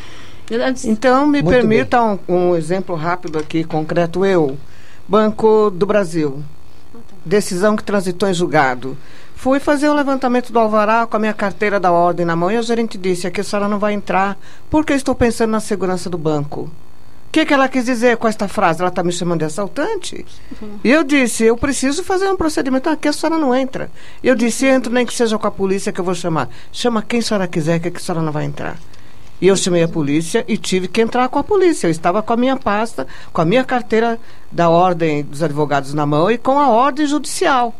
Então, 0.84 1.26
me 1.26 1.42
Muito 1.42 1.54
permita 1.54 2.00
um, 2.02 2.18
um 2.28 2.56
exemplo 2.56 2.94
rápido 2.94 3.38
aqui, 3.38 3.64
concreto. 3.64 4.24
Eu, 4.24 4.56
Banco 5.08 5.70
do 5.70 5.84
Brasil, 5.84 6.42
decisão 7.24 7.76
que 7.76 7.82
transitou 7.82 8.28
em 8.28 8.34
julgado. 8.34 8.96
Fui 9.34 9.60
fazer 9.60 9.88
o 9.88 9.94
levantamento 9.94 10.52
do 10.52 10.58
alvará 10.58 11.06
com 11.06 11.16
a 11.16 11.20
minha 11.20 11.34
carteira 11.34 11.78
da 11.78 11.92
ordem 11.92 12.24
na 12.24 12.34
mão 12.34 12.50
e 12.50 12.58
o 12.58 12.62
gerente 12.62 12.96
disse: 12.96 13.26
aqui 13.26 13.40
a 13.40 13.44
senhora 13.44 13.68
não 13.68 13.78
vai 13.78 13.92
entrar 13.92 14.38
porque 14.70 14.92
eu 14.92 14.96
estou 14.96 15.14
pensando 15.14 15.50
na 15.50 15.60
segurança 15.60 16.08
do 16.08 16.16
banco. 16.16 16.70
O 17.26 17.32
que, 17.36 17.44
que 17.44 17.52
ela 17.52 17.68
quis 17.68 17.84
dizer 17.84 18.16
com 18.16 18.26
esta 18.26 18.48
frase? 18.48 18.80
Ela 18.80 18.88
está 18.88 19.02
me 19.02 19.12
chamando 19.12 19.40
de 19.40 19.44
assaltante? 19.44 20.24
E 20.82 20.90
eu 20.90 21.04
disse, 21.04 21.44
eu 21.44 21.56
preciso 21.56 22.02
fazer 22.02 22.28
um 22.30 22.36
procedimento. 22.36 22.88
Aqui 22.88 23.08
a 23.08 23.12
senhora 23.12 23.38
não 23.38 23.54
entra. 23.54 23.90
Eu 24.22 24.34
disse, 24.34 24.66
entro 24.66 24.92
nem 24.92 25.04
que 25.04 25.12
seja 25.12 25.36
com 25.36 25.46
a 25.46 25.50
polícia 25.50 25.92
que 25.92 26.00
eu 26.00 26.04
vou 26.04 26.14
chamar. 26.14 26.48
Chama 26.72 27.02
quem 27.02 27.20
a 27.20 27.22
senhora 27.22 27.46
quiser, 27.46 27.78
que 27.78 27.88
a 27.88 28.00
senhora 28.00 28.24
não 28.24 28.32
vai 28.32 28.44
entrar. 28.44 28.78
E 29.40 29.48
eu 29.48 29.56
chamei 29.56 29.82
a 29.82 29.88
polícia 29.88 30.44
e 30.48 30.56
tive 30.56 30.88
que 30.88 31.00
entrar 31.00 31.28
com 31.28 31.38
a 31.38 31.44
polícia. 31.44 31.86
Eu 31.86 31.90
estava 31.90 32.22
com 32.22 32.32
a 32.32 32.36
minha 32.36 32.56
pasta, 32.56 33.06
com 33.32 33.42
a 33.42 33.44
minha 33.44 33.64
carteira 33.64 34.18
da 34.50 34.70
Ordem 34.70 35.22
dos 35.22 35.42
Advogados 35.42 35.92
na 35.92 36.06
mão 36.06 36.30
e 36.30 36.38
com 36.38 36.58
a 36.58 36.70
ordem 36.70 37.06
judicial. 37.06 37.74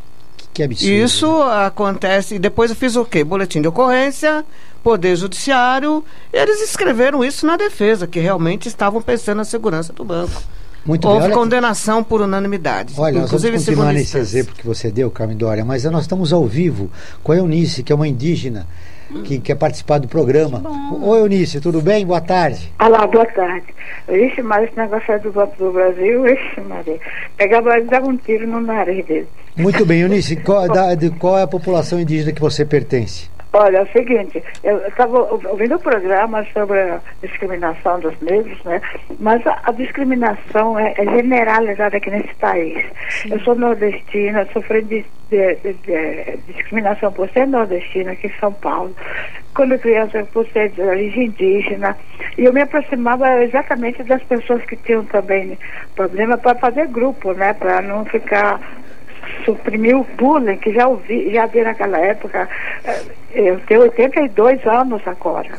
Que 0.53 0.63
absurdo. 0.65 0.93
Isso 0.93 1.43
acontece. 1.43 2.35
E 2.35 2.39
depois 2.39 2.71
eu 2.71 2.77
fiz 2.77 2.95
o 2.97 3.05
quê? 3.05 3.25
Boletim 3.25 3.63
de 3.63 3.69
ocorrência, 3.69 4.45
Poder 4.87 5.17
Judiciário. 5.17 6.05
E 6.33 6.37
eles 6.39 6.61
escreveram 6.63 7.25
isso 7.25 7.45
na 7.45 7.57
defesa, 7.57 8.07
que 8.07 8.21
realmente 8.21 8.69
estavam 8.69 9.03
pensando 9.03 9.39
na 9.39 9.45
segurança 9.45 9.93
do 9.93 10.05
banco. 10.05 10.41
Muito 10.85 11.09
Houve 11.09 11.27
bem. 11.27 11.37
Condenação 11.37 12.05
por 12.05 12.21
unanimidade. 12.21 12.95
olha 12.97 13.19
nós 13.19 13.29
vamos 13.33 13.45
inclusive 13.45 13.59
continuar 13.59 13.93
nesse 13.93 14.05
instância. 14.05 14.39
exemplo 14.39 14.55
que 14.55 14.65
você 14.65 14.89
deu, 14.89 15.11
Carmen 15.11 15.37
Dória, 15.37 15.65
mas 15.65 15.83
nós 15.83 16.03
estamos 16.03 16.33
ao 16.33 16.47
vivo 16.47 16.89
com 17.25 17.33
a 17.33 17.37
Eunice, 17.37 17.83
que 17.83 17.91
é 17.93 17.97
uma 17.97 18.07
indígena 18.07 18.65
que 19.25 19.41
quer 19.41 19.57
participar 19.57 19.99
do 19.99 20.07
programa. 20.07 20.63
Oi, 21.03 21.19
Eunice, 21.19 21.61
tudo 21.61 21.81
bem? 21.83 22.07
Boa 22.07 22.21
tarde. 22.21 22.73
Olá, 22.79 23.05
boa 23.09 23.27
tarde. 23.27 23.67
Ixi, 24.09 24.41
mas 24.43 24.69
esse 24.69 24.77
negócio 24.79 25.13
é 25.13 25.19
do 25.19 25.33
Banco 25.33 25.57
do 25.59 25.73
Brasil, 25.73 26.25
ixi, 26.29 26.61
Maria. 26.61 27.01
Pegava 27.37 27.77
e 27.77 27.83
dava 27.83 28.07
um 28.07 28.17
tiro 28.17 28.47
no 28.47 28.61
nariz 28.61 29.05
dele. 29.05 29.27
Muito 29.57 29.85
bem, 29.85 30.03
Eunice, 30.03 30.37
qual, 30.37 30.69
da- 30.73 30.95
de 30.95 31.11
qual 31.11 31.37
é 31.37 31.43
a 31.43 31.47
população 31.49 31.99
indígena 31.99 32.31
que 32.31 32.41
você 32.41 32.65
pertence? 32.65 33.29
Olha, 33.59 33.79
é 33.79 33.83
o 33.85 33.87
seguinte, 33.93 34.45
eu 34.63 34.77
estava 34.87 35.19
ouvindo 35.49 35.77
o 35.77 35.81
programa 35.81 36.45
sobre 36.53 36.79
a 36.79 37.01
discriminação 37.23 37.99
dos 38.01 38.15
negros, 38.21 38.63
né? 38.65 38.83
Mas 39.19 39.47
a, 39.47 39.59
a 39.65 39.73
discriminação 39.73 40.79
é, 40.79 40.93
é 40.99 41.05
generalizada 41.05 41.97
aqui 41.97 42.11
nesse 42.11 42.35
país. 42.35 42.85
Eu 43.31 43.41
sou 43.41 43.55
nordestina, 43.55 44.47
sofri 44.53 44.83
de, 44.83 45.05
de- 45.31 45.55
de- 45.55 45.73
de 45.73 46.53
discriminação 46.53 47.11
por 47.13 47.31
ser 47.31 47.47
nordestina 47.47 48.13
aqui 48.13 48.27
em 48.27 48.39
São 48.39 48.53
Paulo. 48.53 48.95
Quando 49.55 49.79
criança, 49.79 50.23
por 50.35 50.47
ser 50.49 50.69
de 50.73 50.83
origem 50.83 51.29
indígena. 51.29 51.97
E 52.37 52.45
eu 52.45 52.53
me 52.53 52.61
aproximava 52.61 53.43
exatamente 53.43 54.03
das 54.03 54.23
pessoas 54.25 54.63
que 54.67 54.77
tinham 54.77 55.03
também 55.07 55.59
problema 55.95 56.37
para 56.37 56.59
fazer 56.59 56.89
grupo, 56.89 57.33
né? 57.33 57.55
Para 57.55 57.81
não 57.81 58.05
ficar 58.05 58.61
suprimir 59.45 59.97
o 59.97 60.05
bullying 60.17 60.57
que 60.59 60.73
já 60.73 60.87
ouvi, 60.89 61.33
já 61.33 61.47
vi 61.47 61.63
naquela 61.63 61.99
época. 61.99 62.49
Eh, 62.85 63.03
Eu 63.35 63.61
tenho 63.61 63.83
82 63.83 64.65
anos 64.67 65.03
agora. 65.07 65.51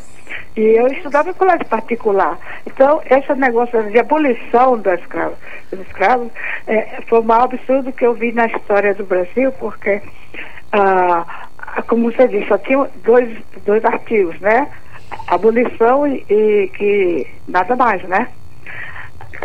E 0.56 0.62
eu 0.62 0.88
estudava 0.88 1.30
em 1.30 1.34
colégio 1.34 1.66
particular. 1.68 2.38
Então, 2.66 3.00
esse 3.10 3.32
negócio 3.36 3.84
de 3.92 4.00
abolição 4.00 4.80
da 4.80 4.96
escravo, 4.96 5.36
dos 5.72 5.82
escravos 5.82 6.30
eh, 6.68 7.02
foi 7.08 7.20
o 7.20 7.24
maior 7.24 7.44
absurdo 7.44 7.92
que 7.94 8.06
eu 8.06 8.14
vi 8.16 8.32
na 8.32 8.48
história 8.48 8.94
do 8.96 9.04
Brasil, 9.06 9.52
porque, 9.60 10.02
ah, 10.72 11.48
como 11.88 12.12
você 12.12 12.28
disse, 12.28 12.48
só 12.48 12.58
tinha 12.58 12.88
dois, 13.04 13.30
dois 13.66 13.86
artigos, 13.86 14.40
né? 14.40 14.68
Abolição 15.28 16.08
e, 16.08 16.26
e 16.30 16.68
que 16.76 17.28
nada 17.48 17.76
mais, 17.76 18.02
né? 18.04 18.28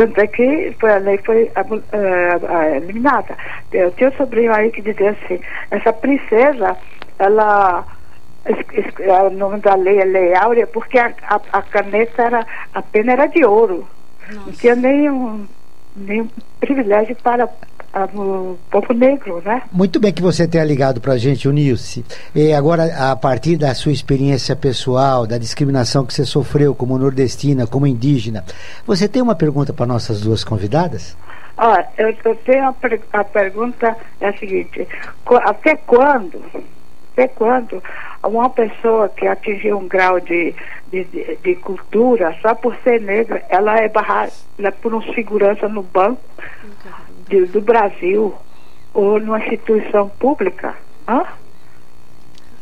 Tanto 0.02 0.20
é 0.20 0.26
que 0.26 0.74
foi, 0.80 0.92
a 0.92 0.98
lei 0.98 1.16
foi 1.18 1.48
eh, 1.54 2.76
eliminada. 2.76 3.36
Eu 3.72 3.92
tinha 3.92 4.10
um 4.10 4.12
sobrinho 4.14 4.52
aí 4.52 4.68
que 4.72 4.82
dizia 4.82 5.10
assim, 5.10 5.40
essa 5.70 5.92
princesa, 5.92 6.76
ela 7.20 7.86
o 9.24 9.30
nome 9.30 9.60
da 9.60 9.76
lei 9.76 10.00
é 10.00 10.04
Lei 10.04 10.34
Áurea, 10.34 10.66
porque 10.66 10.98
a, 10.98 11.14
a, 11.28 11.40
a 11.52 11.62
caneta 11.62 12.20
era, 12.20 12.44
a 12.74 12.82
pena 12.82 13.12
era 13.12 13.26
de 13.26 13.44
ouro. 13.44 13.88
Não 14.28 14.50
tinha 14.50 14.74
nenhum, 14.74 15.46
nenhum 15.96 16.28
privilégio 16.60 17.16
para 17.22 17.48
o 18.14 18.56
povo 18.70 18.92
negro, 18.94 19.42
né? 19.44 19.62
Muito 19.70 20.00
bem 20.00 20.12
que 20.12 20.22
você 20.22 20.48
tenha 20.48 20.64
ligado 20.64 21.00
para 21.00 21.12
a 21.12 21.18
gente, 21.18 21.46
Eunice. 21.46 22.04
E 22.34 22.52
agora, 22.52 23.10
a 23.10 23.14
partir 23.16 23.56
da 23.56 23.74
sua 23.74 23.92
experiência 23.92 24.56
pessoal, 24.56 25.26
da 25.26 25.36
discriminação 25.38 26.06
que 26.06 26.14
você 26.14 26.24
sofreu 26.24 26.74
como 26.74 26.96
nordestina, 26.98 27.66
como 27.66 27.86
indígena, 27.86 28.44
você 28.86 29.06
tem 29.08 29.20
uma 29.20 29.34
pergunta 29.34 29.72
para 29.72 29.84
nossas 29.86 30.20
duas 30.22 30.42
convidadas? 30.42 31.16
Olha, 31.58 31.86
eu, 31.98 32.14
eu 32.24 32.34
tenho 32.36 32.66
a, 32.68 32.72
per- 32.72 33.00
a 33.12 33.24
pergunta 33.24 33.94
é 34.20 34.28
a 34.28 34.38
seguinte, 34.38 34.88
até 35.44 35.76
quando, 35.76 36.42
até 37.12 37.28
quando 37.28 37.82
uma 38.24 38.48
pessoa 38.50 39.08
que 39.08 39.26
atingiu 39.26 39.78
um 39.78 39.86
grau 39.86 40.18
de, 40.20 40.54
de, 40.90 41.04
de- 41.04 41.56
cultura, 41.56 42.34
só 42.40 42.54
por 42.54 42.74
ser 42.82 43.00
negra, 43.00 43.44
ela 43.48 43.76
é 43.76 43.88
barrada 43.88 44.32
por 44.80 44.94
um 44.94 45.02
segurança 45.12 45.68
no 45.68 45.82
banco 45.82 46.20
de- 47.28 47.46
do 47.46 47.60
Brasil 47.60 48.34
ou 48.94 49.20
numa 49.20 49.38
instituição 49.40 50.08
pública? 50.08 50.74
Hã? 51.06 51.24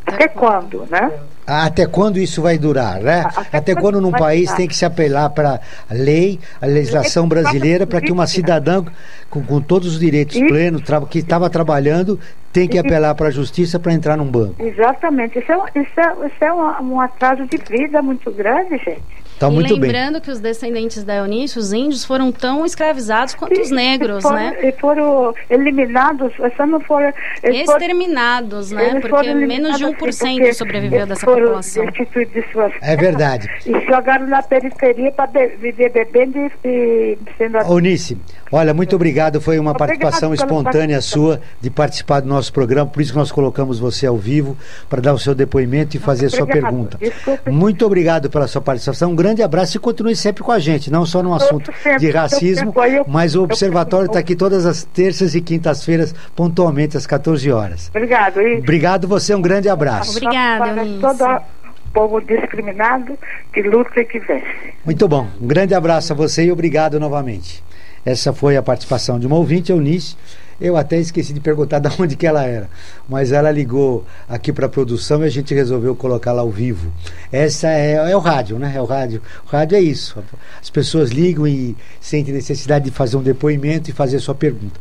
Até 0.07 0.29
quando, 0.29 0.87
né? 0.91 1.13
Até 1.51 1.87
quando 1.87 2.19
isso 2.19 2.41
vai 2.41 2.57
durar, 2.57 3.01
né? 3.01 3.25
Até 3.35 3.59
Até 3.59 3.75
quando 3.75 4.01
num 4.01 4.13
país 4.13 4.45
durar? 4.45 4.57
tem 4.57 4.69
que 4.69 4.77
se 4.77 4.85
apelar 4.85 5.31
para 5.31 5.61
a 5.89 5.95
lei, 5.95 6.39
a 6.61 6.67
legislação 6.67 7.27
brasileira, 7.27 7.87
para 7.87 8.01
que 8.01 8.13
uma 8.13 8.27
cidadã 8.27 8.85
com, 9.29 9.43
com 9.43 9.61
todos 9.61 9.95
os 9.95 10.01
direitos 10.01 10.39
plenos, 10.39 10.83
que 11.09 11.19
estava 11.19 11.51
trabalhando, 11.51 12.21
tem 12.53 12.69
que 12.69 12.79
apelar 12.79 13.15
para 13.15 13.29
a 13.29 13.31
justiça 13.31 13.79
para 13.79 13.93
entrar 13.93 14.17
num 14.17 14.27
banco. 14.27 14.63
Exatamente. 14.63 15.39
Isso 15.39 15.53
é, 15.53 15.57
isso 15.81 16.01
é, 16.01 16.27
isso 16.27 16.45
é 16.45 16.53
um, 16.53 16.95
um 16.95 17.01
atraso 17.01 17.47
de 17.47 17.57
vida 17.57 18.01
muito 18.03 18.31
grande, 18.31 18.79
gente. 18.79 19.03
Tá 19.41 19.49
e 19.49 19.53
muito 19.53 19.71
bem. 19.71 19.91
lembrando 19.91 20.21
que 20.21 20.31
os 20.31 20.39
descendentes 20.39 21.03
da 21.03 21.17
Eunice, 21.17 21.59
os 21.59 21.73
índios, 21.73 22.05
foram 22.05 22.31
tão 22.31 22.67
escravizados 22.67 23.35
quanto 23.35 23.59
os 23.59 23.71
negros, 23.71 24.19
e 24.19 24.23
foram, 24.23 24.37
né? 24.37 24.57
E 24.63 24.73
foram 24.73 25.35
eliminados, 25.49 26.31
só 26.59 26.67
não 26.67 26.79
foram... 26.81 27.11
Exterminados, 27.43 28.71
né? 28.71 29.01
Porque 29.01 29.33
menos 29.33 29.79
de 29.79 29.85
eliminados, 29.85 29.99
1% 29.99 30.09
assim, 30.09 30.37
porque 30.37 30.53
sobreviveu 30.53 31.07
dessa 31.07 31.25
foram 31.25 31.43
população. 31.43 31.87
de 31.87 32.53
suas 32.53 32.73
É 32.83 32.95
verdade. 32.97 33.49
e 33.65 33.73
jogaram 33.87 34.27
na 34.27 34.43
periferia 34.43 35.11
para 35.13 35.31
viver 35.59 35.91
bebendo 35.91 36.39
e, 36.63 37.17
sendo 37.39 37.57
Eunice, 37.59 38.19
olha, 38.53 38.75
muito 38.75 38.95
obrigado. 38.95 39.41
Foi 39.41 39.59
uma 39.59 39.71
Obrigado 39.71 39.89
participação 39.99 40.35
espontânea 40.35 40.97
participação. 40.97 41.23
sua 41.23 41.41
de 41.61 41.71
participar 41.71 42.21
do 42.21 42.29
nosso 42.29 42.53
programa, 42.53 42.91
por 42.91 43.01
isso 43.01 43.13
que 43.13 43.19
nós 43.19 43.33
colocamos 43.33 43.79
você 43.79 44.07
ao 44.07 44.19
vivo 44.19 44.55
para 44.89 45.01
dar 45.01 45.15
o 45.15 45.19
seu 45.19 45.35
depoimento 45.35 45.97
e 45.97 46.01
fazer 46.01 46.27
a 46.27 46.31
sua 46.31 46.47
pergunta. 46.47 46.99
Desculpe. 46.99 47.51
Muito 47.51 47.87
obrigado 47.87 48.29
pela 48.29 48.47
sua 48.47 48.61
participação. 48.61 49.13
Um 49.13 49.17
grande 49.17 49.30
abraço 49.43 49.77
e 49.77 49.81
continue 49.81 50.17
sempre 50.17 50.43
com 50.43 50.51
a 50.53 50.59
gente, 50.59 50.91
não 50.91 51.07
só 51.07 51.23
no 51.23 51.33
assunto 51.35 51.73
sempre, 51.83 51.99
de 52.01 52.11
racismo, 52.11 52.73
sempre, 52.73 52.97
eu- 52.99 53.05
mas 53.07 53.35
o 53.35 53.43
Observatório 53.43 54.07
está 54.07 54.19
aqui 54.19 54.35
todas 54.35 54.67
as 54.67 54.83
terças 54.85 55.35
e 55.35 55.41
quintas-feiras, 55.41 56.15
pontualmente 56.35 56.97
às 56.97 57.07
14 57.07 57.51
horas. 57.53 57.89
Obrigado. 57.95 58.41
E 58.41 58.59
Obrigado 58.59 59.07
você, 59.09 59.35
um 59.35 59.41
grande 59.43 59.69
abraço. 59.69 60.11
Obrigada, 60.17 60.75
todo 61.01 61.25
o 61.25 61.91
povo 61.93 62.21
discriminado 62.21 63.19
que 63.53 63.63
luta 63.63 64.01
e 64.01 64.05
que 64.05 64.19
vence. 64.21 64.45
Muito 64.85 65.07
bom. 65.09 65.29
Um 65.41 65.47
grande 65.47 65.75
abraço 65.75 66.13
a 66.13 66.17
você 66.17 66.45
e 66.45 66.53
obrigado 66.53 66.99
novamente. 67.01 67.63
Essa 68.05 68.33
foi 68.33 68.57
a 68.57 68.63
participação 68.63 69.19
de 69.19 69.27
uma 69.27 69.37
ouvinte, 69.37 69.71
Eunice. 69.73 70.17
Eu 70.61 70.77
até 70.77 70.99
esqueci 70.99 71.33
de 71.33 71.41
perguntar 71.41 71.79
de 71.81 71.89
onde 72.01 72.17
que 72.17 72.27
ela 72.27 72.45
era, 72.45 72.69
mas 73.09 73.33
ela 73.33 73.51
ligou 73.51 74.05
aqui 74.29 74.53
para 74.53 74.67
a 74.67 74.69
produção 74.69 75.23
e 75.23 75.27
a 75.27 75.31
gente 75.31 75.55
resolveu 75.55 75.97
colocá-la 75.97 76.43
ao 76.43 76.51
vivo. 76.51 76.93
Essa 77.33 77.69
é, 77.69 78.11
é 78.11 78.17
o 78.17 78.21
rádio, 78.21 78.59
né? 78.59 78.73
É 78.77 78.81
o 78.81 78.85
rádio. 78.85 79.23
O 79.47 79.49
rádio 79.49 79.77
é 79.77 79.81
isso. 79.81 80.23
As 80.61 80.69
pessoas 80.69 81.11
ligam 81.11 81.47
e 81.47 81.77
sentem 82.01 82.35
necessidade 82.35 82.85
de 82.85 82.91
fazer 82.91 83.17
um 83.17 83.23
depoimento 83.23 83.91
e 83.91 83.93
fazer 83.93 84.19
sua 84.19 84.35
pergunta. 84.35 84.79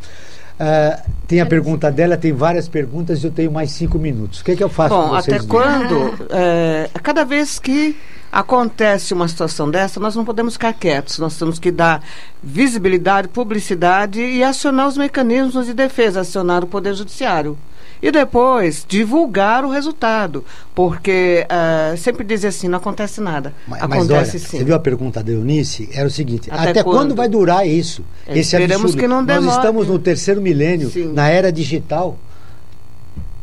Ah, 0.59 1.01
tem 1.25 1.39
a 1.39 1.45
pergunta 1.45 1.89
dela, 1.89 2.17
tem 2.17 2.33
várias 2.33 2.67
perguntas 2.67 3.23
e 3.23 3.27
eu 3.27 3.31
tenho 3.31 3.49
mais 3.49 3.71
cinco 3.71 3.97
minutos. 3.97 4.41
O 4.41 4.43
que, 4.43 4.51
é 4.51 4.55
que 4.57 4.63
eu 4.63 4.67
faço 4.67 4.93
Bom, 4.93 5.03
com 5.03 5.15
vocês 5.15 5.37
até 5.37 5.47
quando? 5.47 6.27
é, 6.31 6.89
cada 7.01 7.23
vez 7.23 7.57
que 7.57 7.95
acontece 8.29 9.13
uma 9.13 9.27
situação 9.27 9.71
dessa, 9.71 9.99
nós 9.99 10.15
não 10.15 10.25
podemos 10.25 10.53
ficar 10.53 10.73
quietos. 10.73 11.17
Nós 11.17 11.37
temos 11.37 11.59
que 11.59 11.71
dar 11.71 12.03
visibilidade, 12.43 13.29
publicidade 13.29 14.19
e 14.21 14.43
acionar 14.43 14.87
os 14.87 14.97
mecanismos 14.97 15.65
de 15.65 15.73
defesa, 15.73 16.21
acionar 16.21 16.63
o 16.63 16.67
Poder 16.67 16.93
Judiciário. 16.93 17.57
E 18.01 18.11
depois 18.11 18.85
divulgar 18.87 19.65
o 19.65 19.69
resultado. 19.69 20.43
Porque 20.73 21.45
é, 21.49 21.95
sempre 21.97 22.23
dizer 22.23 22.47
assim, 22.47 22.67
não 22.67 22.77
acontece 22.77 23.19
nada. 23.19 23.53
Mas, 23.67 23.81
acontece 23.83 24.07
mas 24.07 24.17
olha, 24.17 24.25
sim. 24.25 24.57
você 24.57 24.63
viu 24.63 24.75
a 24.75 24.79
pergunta 24.79 25.21
da 25.21 25.31
Eunice? 25.31 25.89
Era 25.93 26.07
o 26.07 26.11
seguinte: 26.11 26.49
Até 26.51 26.69
até, 26.69 26.83
quando? 26.83 26.95
quando? 26.95 27.15
vai 27.15 27.27
durar 27.27 27.67
isso? 27.67 28.03
É, 28.25 28.31
esse 28.31 28.55
esperamos 28.55 28.91
absurdo? 28.93 28.99
que 29.01 29.07
não 29.07 29.17
Nós 29.17 29.27
demore. 29.27 29.55
estamos 29.55 29.87
no 29.87 29.99
terceiro 29.99 30.41
milênio, 30.41 30.89
Sim. 30.89 31.11
na 31.13 31.27
era 31.27 31.51
digital. 31.51 32.17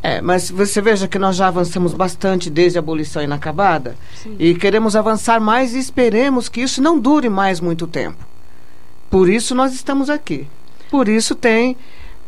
É, 0.02 0.20
mas 0.20 0.50
você 0.50 0.80
veja 0.80 1.08
que 1.08 1.18
nós 1.18 1.34
já 1.34 1.48
avançamos 1.48 1.92
bastante 1.92 2.48
desde 2.48 2.78
a 2.78 2.80
abolição 2.80 3.20
inacabada 3.20 3.96
e 4.38 4.54
queremos 4.54 4.94
avançar 4.94 5.40
mais 5.40 5.74
e 5.74 5.80
esperemos 5.80 6.48
que 6.48 6.60
isso 6.60 6.80
não 6.80 6.96
dure 6.96 7.28
mais 7.28 7.60
muito 7.60 7.88
tempo. 7.88 8.24
Por 9.10 9.28
isso 9.28 9.52
nós 9.52 9.74
estamos 9.74 10.08
aqui. 10.08 10.46
Por 10.90 11.08
isso 11.08 11.34
tem 11.34 11.76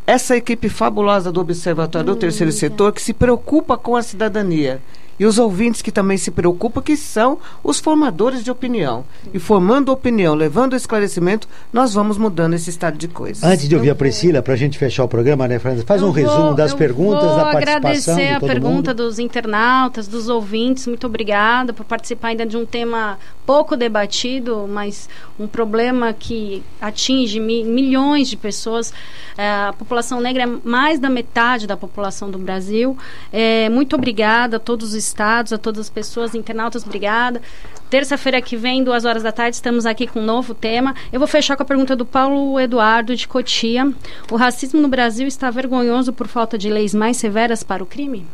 essa 0.09 0.35
equipe 0.35 0.71
fabulosa 0.71 1.31
do 1.31 1.39
Observatório 1.39 2.15
do 2.15 2.17
Terceiro 2.17 2.51
Setor 2.51 2.95
que 2.95 3.03
se 3.03 3.13
preocupa 3.13 3.77
com 3.77 3.95
a 3.95 4.03
cidadania. 4.03 4.81
E 5.19 5.27
os 5.27 5.39
ouvintes 5.39 5.83
que 5.83 5.91
também 5.91 6.17
se 6.17 6.31
preocupam, 6.31 6.81
que 6.81 6.97
são 6.97 7.39
os 7.65 7.79
formadores 7.81 8.45
de 8.45 8.51
opinião. 8.51 9.05
E 9.35 9.39
formando 9.39 9.91
opinião, 9.91 10.35
levando 10.35 10.77
esclarecimento, 10.77 11.49
nós 11.73 11.93
vamos 11.95 12.17
mudando 12.19 12.55
esse 12.55 12.71
estado 12.71 12.97
de 12.97 13.09
coisas. 13.09 13.43
Antes 13.43 13.69
de 13.69 13.75
ouvir 13.75 13.91
a 13.91 13.95
Priscila, 13.95 14.41
para 14.43 14.55
a 14.55 14.57
gente 14.57 14.79
fechar 14.79 15.05
o 15.05 15.09
programa, 15.09 15.49
né, 15.49 15.59
Fernanda? 15.59 15.85
Faz 15.85 16.03
um 16.03 16.07
Eu 16.09 16.13
vou- 16.13 16.23
resumo 16.23 16.55
das 16.55 16.71
eu 16.73 16.79
perguntas, 16.79 17.25
vou 17.25 17.37
da 17.37 17.45
participação 17.53 18.15
agradecer 18.15 18.29
de 18.29 18.35
a 18.35 18.41
todo 18.41 18.49
pergunta 18.49 18.91
mundo. 18.91 18.95
dos 19.05 19.19
internautas, 19.19 20.07
dos 20.07 20.29
ouvintes. 20.29 20.87
Muito 20.87 21.07
obrigada 21.07 21.73
por 21.73 21.85
participar 21.85 22.29
ainda 22.29 22.47
de 22.47 22.57
um 22.57 22.65
tema 22.65 23.19
pouco 23.45 23.77
debatido, 23.77 24.69
mas 24.71 25.09
um 25.41 25.47
problema 25.49 26.13
que 26.13 26.63
atinge 26.81 27.41
mi- 27.41 27.65
milhões 27.65 28.29
de 28.29 28.37
pessoas. 28.37 28.93
É, 29.37 29.49
a 29.69 29.75
população 29.79 30.21
negra 30.21 30.43
é 30.43 30.47
mais 30.65 30.99
da 30.99 31.09
metade 31.09 31.67
da 31.67 31.77
população 31.77 32.31
do 32.31 32.39
Brasil. 32.39 32.97
É, 33.33 33.69
muito 33.71 33.97
obrigada 33.97 34.57
a 34.57 34.61
todos 34.61 34.93
os 34.95 35.08
estados, 35.09 35.53
a 35.53 35.59
todas 35.59 35.81
as 35.81 35.91
pessoas, 35.91 36.35
internautas, 36.35 36.85
obrigada. 36.85 37.43
Terça-feira 37.91 38.41
que 38.41 38.57
vem, 38.57 38.85
duas 38.85 39.05
horas 39.05 39.23
da 39.23 39.33
tarde, 39.33 39.57
estamos 39.57 39.85
aqui 39.85 40.07
com 40.07 40.21
um 40.21 40.25
novo 40.25 40.55
tema. 40.55 40.95
Eu 41.13 41.19
vou 41.19 41.27
fechar 41.27 41.57
com 41.57 41.63
a 41.63 41.67
pergunta 41.67 41.97
do 41.97 42.05
Paulo 42.05 42.61
Eduardo 42.61 43.17
de 43.17 43.27
Cotia. 43.27 43.93
O 44.31 44.37
racismo 44.37 44.81
no 44.81 44.89
Brasil 44.89 45.27
está 45.27 45.51
vergonhoso 45.51 46.13
por 46.13 46.29
falta 46.29 46.57
de 46.57 46.71
leis 46.71 46.95
mais 46.95 47.17
severas 47.17 47.63
para 47.63 47.83
o 47.83 47.87
crime? 47.87 48.27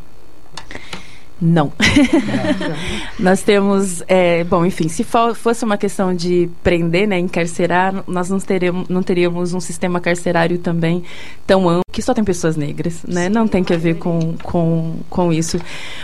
Não. 1.41 1.71
nós 3.19 3.41
temos, 3.41 4.03
é, 4.07 4.43
bom, 4.43 4.65
enfim, 4.65 4.87
se 4.87 5.03
fo- 5.03 5.35
fosse 5.35 5.63
uma 5.65 5.77
questão 5.77 6.13
de 6.13 6.49
prender, 6.63 7.07
né, 7.07 7.19
encarcerar, 7.19 8.03
nós 8.07 8.29
não 8.29 8.39
teríamos, 8.39 8.87
não 8.87 9.03
teríamos 9.03 9.53
um 9.53 9.59
sistema 9.59 9.99
carcerário 9.99 10.57
também 10.57 11.03
tão 11.45 11.67
amplo, 11.69 11.81
que 11.91 12.01
só 12.01 12.13
tem 12.13 12.23
pessoas 12.23 12.57
negras, 12.57 13.03
né? 13.07 13.29
Não 13.29 13.47
tem 13.47 13.63
que 13.63 13.73
a 13.73 13.77
ver 13.77 13.95
com, 13.95 14.35
com, 14.43 14.97
com 15.09 15.31
isso. 15.31 15.59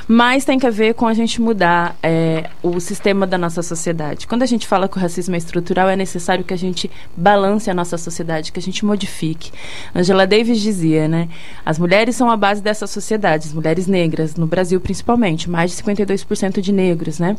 Mas 0.07 0.45
tem 0.45 0.57
que 0.57 0.65
a 0.65 0.69
ver 0.69 0.93
com 0.93 1.05
a 1.07 1.13
gente 1.13 1.41
mudar 1.41 1.97
é, 2.01 2.49
o 2.63 2.79
sistema 2.79 3.27
da 3.27 3.38
nossa 3.38 3.61
sociedade. 3.61 4.25
Quando 4.27 4.43
a 4.43 4.45
gente 4.45 4.65
fala 4.67 4.88
que 4.88 4.97
o 4.97 5.01
racismo 5.01 5.36
é 5.36 5.38
estrutural, 5.38 5.89
é 5.89 5.95
necessário 5.95 6.43
que 6.43 6.53
a 6.53 6.57
gente 6.57 6.89
balance 7.15 7.69
a 7.69 7.73
nossa 7.73 7.97
sociedade, 7.97 8.51
que 8.51 8.59
a 8.59 8.61
gente 8.61 8.86
modifique. 8.86 9.51
Angela 9.93 10.25
Davis 10.25 10.61
dizia, 10.61 11.07
né? 11.07 11.27
As 11.65 11.77
mulheres 11.77 12.15
são 12.15 12.29
a 12.32 12.38
base 12.38 12.61
dessa 12.61 12.88
sociedade, 12.88 13.47
as 13.47 13.53
mulheres 13.53 13.88
negras, 13.88 14.36
no 14.36 14.45
Brasil 14.47 14.79
principalmente, 14.79 15.20
mais 15.49 15.72
de 15.72 15.78
52% 15.84 16.59
de 16.61 16.72
negros, 16.72 17.19
né? 17.19 17.38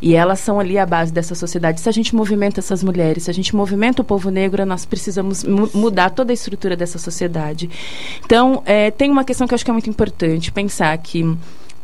E 0.00 0.14
elas 0.14 0.40
são 0.40 0.58
ali 0.58 0.78
a 0.78 0.86
base 0.86 1.12
dessa 1.12 1.34
sociedade. 1.34 1.80
Se 1.80 1.88
a 1.88 1.92
gente 1.92 2.14
movimenta 2.14 2.60
essas 2.60 2.82
mulheres, 2.82 3.24
se 3.24 3.30
a 3.30 3.34
gente 3.34 3.54
movimenta 3.54 4.02
o 4.02 4.04
povo 4.04 4.30
negro, 4.30 4.64
nós 4.66 4.84
precisamos 4.84 5.44
mu- 5.44 5.70
mudar 5.74 6.10
toda 6.10 6.32
a 6.32 6.34
estrutura 6.34 6.76
dessa 6.76 6.98
sociedade. 6.98 7.68
Então, 8.24 8.62
eh, 8.66 8.90
tem 8.90 9.10
uma 9.10 9.24
questão 9.24 9.46
que 9.46 9.52
eu 9.52 9.56
acho 9.56 9.64
que 9.64 9.70
é 9.70 9.74
muito 9.74 9.90
importante, 9.90 10.50
pensar 10.52 10.96
que 10.98 11.36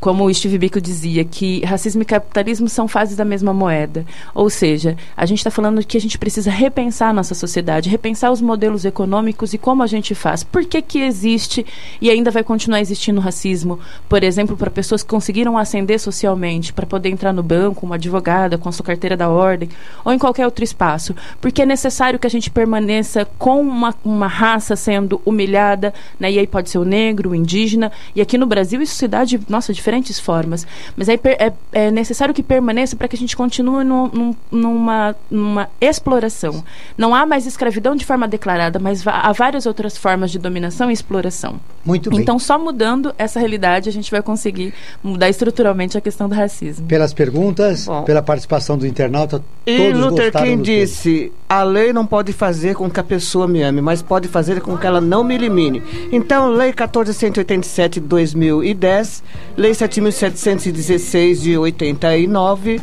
como 0.04 0.26
o 0.26 0.34
Steve 0.34 0.58
Biko 0.58 0.82
dizia, 0.82 1.24
que 1.24 1.64
racismo 1.64 2.02
e 2.02 2.04
capitalismo 2.04 2.68
são 2.68 2.86
fases 2.86 3.16
da 3.16 3.24
mesma 3.24 3.54
moeda. 3.54 4.04
Ou 4.34 4.50
seja, 4.50 4.98
a 5.16 5.24
gente 5.24 5.38
está 5.38 5.50
falando 5.50 5.82
que 5.82 5.96
a 5.96 6.00
gente 6.00 6.18
precisa 6.18 6.50
repensar 6.50 7.08
a 7.08 7.12
nossa 7.14 7.34
sociedade, 7.34 7.88
repensar 7.88 8.30
os 8.30 8.42
modelos 8.42 8.84
econômicos 8.84 9.54
e 9.54 9.58
como 9.58 9.82
a 9.82 9.86
gente 9.86 10.14
faz. 10.14 10.44
Por 10.44 10.66
que, 10.66 10.82
que 10.82 10.98
existe 10.98 11.64
e 12.02 12.10
ainda 12.10 12.30
vai 12.30 12.44
continuar 12.44 12.82
existindo 12.82 13.18
racismo, 13.18 13.80
por 14.06 14.22
exemplo, 14.22 14.58
para 14.58 14.70
pessoas 14.70 15.02
que 15.02 15.08
conseguiram 15.08 15.56
ascender 15.56 15.98
socialmente, 15.98 16.74
para 16.74 16.84
poder 16.84 17.08
entrar 17.08 17.32
no 17.32 17.42
banco, 17.42 17.86
uma 17.86 17.94
advogada, 17.94 18.58
com 18.58 18.68
a 18.68 18.72
sua 18.72 18.84
carteira 18.84 19.16
da 19.16 19.30
ordem, 19.30 19.70
ou 20.04 20.12
em 20.12 20.18
qualquer 20.18 20.44
outro 20.44 20.64
espaço? 20.64 21.16
Porque 21.40 21.62
é 21.62 21.66
necessário 21.66 22.18
que 22.18 22.26
a 22.26 22.30
gente 22.30 22.50
permaneça 22.50 23.26
com 23.38 23.58
uma, 23.58 23.94
uma 24.04 24.26
raça 24.26 24.76
sendo 24.76 25.22
humilhada, 25.24 25.94
né? 26.20 26.30
e 26.30 26.38
aí 26.38 26.46
pode 26.46 26.68
ser 26.68 26.76
o 26.76 26.84
negro, 26.84 27.30
o 27.30 27.34
indígena, 27.34 27.90
e 28.14 28.20
aqui 28.20 28.36
no 28.36 28.44
Brasil 28.44 28.82
isso 28.82 28.96
se 28.96 29.08
dá 29.08 29.24
de, 29.24 29.40
nossa, 29.48 29.72
diferentes 30.00 30.18
formas. 30.18 30.66
Mas 30.96 31.08
aí 31.08 31.16
per- 31.18 31.36
é, 31.38 31.52
é 31.72 31.90
necessário 31.90 32.34
que 32.34 32.42
permaneça 32.42 32.96
para 32.96 33.06
que 33.08 33.16
a 33.16 33.18
gente 33.18 33.36
continue 33.36 33.84
num- 33.84 34.08
num- 34.08 34.36
numa, 34.50 35.14
numa 35.30 35.68
exploração. 35.80 36.64
Não 36.98 37.14
há 37.14 37.24
mais 37.26 37.46
escravidão 37.46 37.94
de 37.94 38.04
forma 38.04 38.26
declarada, 38.28 38.78
mas 38.78 39.06
há 39.06 39.32
várias 39.32 39.66
outras 39.66 39.96
formas 39.96 40.30
de 40.30 40.38
dominação 40.38 40.90
e 40.90 40.94
exploração. 40.94 41.60
Muito 41.84 42.10
bem. 42.10 42.20
Então, 42.20 42.38
só 42.38 42.58
mudando 42.58 43.14
essa 43.18 43.38
realidade, 43.38 43.88
a 43.88 43.92
gente 43.92 44.10
vai 44.10 44.22
conseguir 44.22 44.72
mudar 45.02 45.28
estruturalmente 45.28 45.96
a 45.98 46.00
questão 46.00 46.28
do 46.28 46.34
racismo. 46.34 46.86
Pelas 46.86 47.12
perguntas, 47.12 47.86
Bom. 47.86 48.02
pela 48.04 48.22
participação 48.22 48.76
do 48.78 48.86
internauta, 48.86 49.42
E 49.66 49.76
todos 49.76 50.00
Luther 50.00 50.32
King 50.32 50.62
disse: 50.62 51.32
a 51.48 51.62
lei 51.62 51.92
não 51.92 52.06
pode 52.06 52.32
fazer 52.32 52.74
com 52.74 52.88
que 52.90 53.00
a 53.00 53.04
pessoa 53.04 53.46
me 53.46 53.62
ame, 53.62 53.80
mas 53.80 54.02
pode 54.02 54.28
fazer 54.28 54.60
com 54.60 54.76
que 54.76 54.86
ela 54.86 55.00
não 55.00 55.22
me 55.22 55.34
elimine. 55.34 55.82
Então, 56.10 56.48
Lei 56.50 56.72
1487 56.72 58.00
de 58.00 58.06
2010, 58.06 59.22
Lei 59.56 59.74
7716 59.92 61.42
de 61.42 61.58
89, 61.58 62.80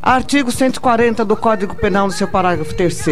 artigo 0.00 0.50
140 0.50 1.24
do 1.24 1.36
Código 1.36 1.74
Penal 1.74 2.06
no 2.06 2.12
seu 2.12 2.28
parágrafo 2.28 2.74
3. 2.74 3.04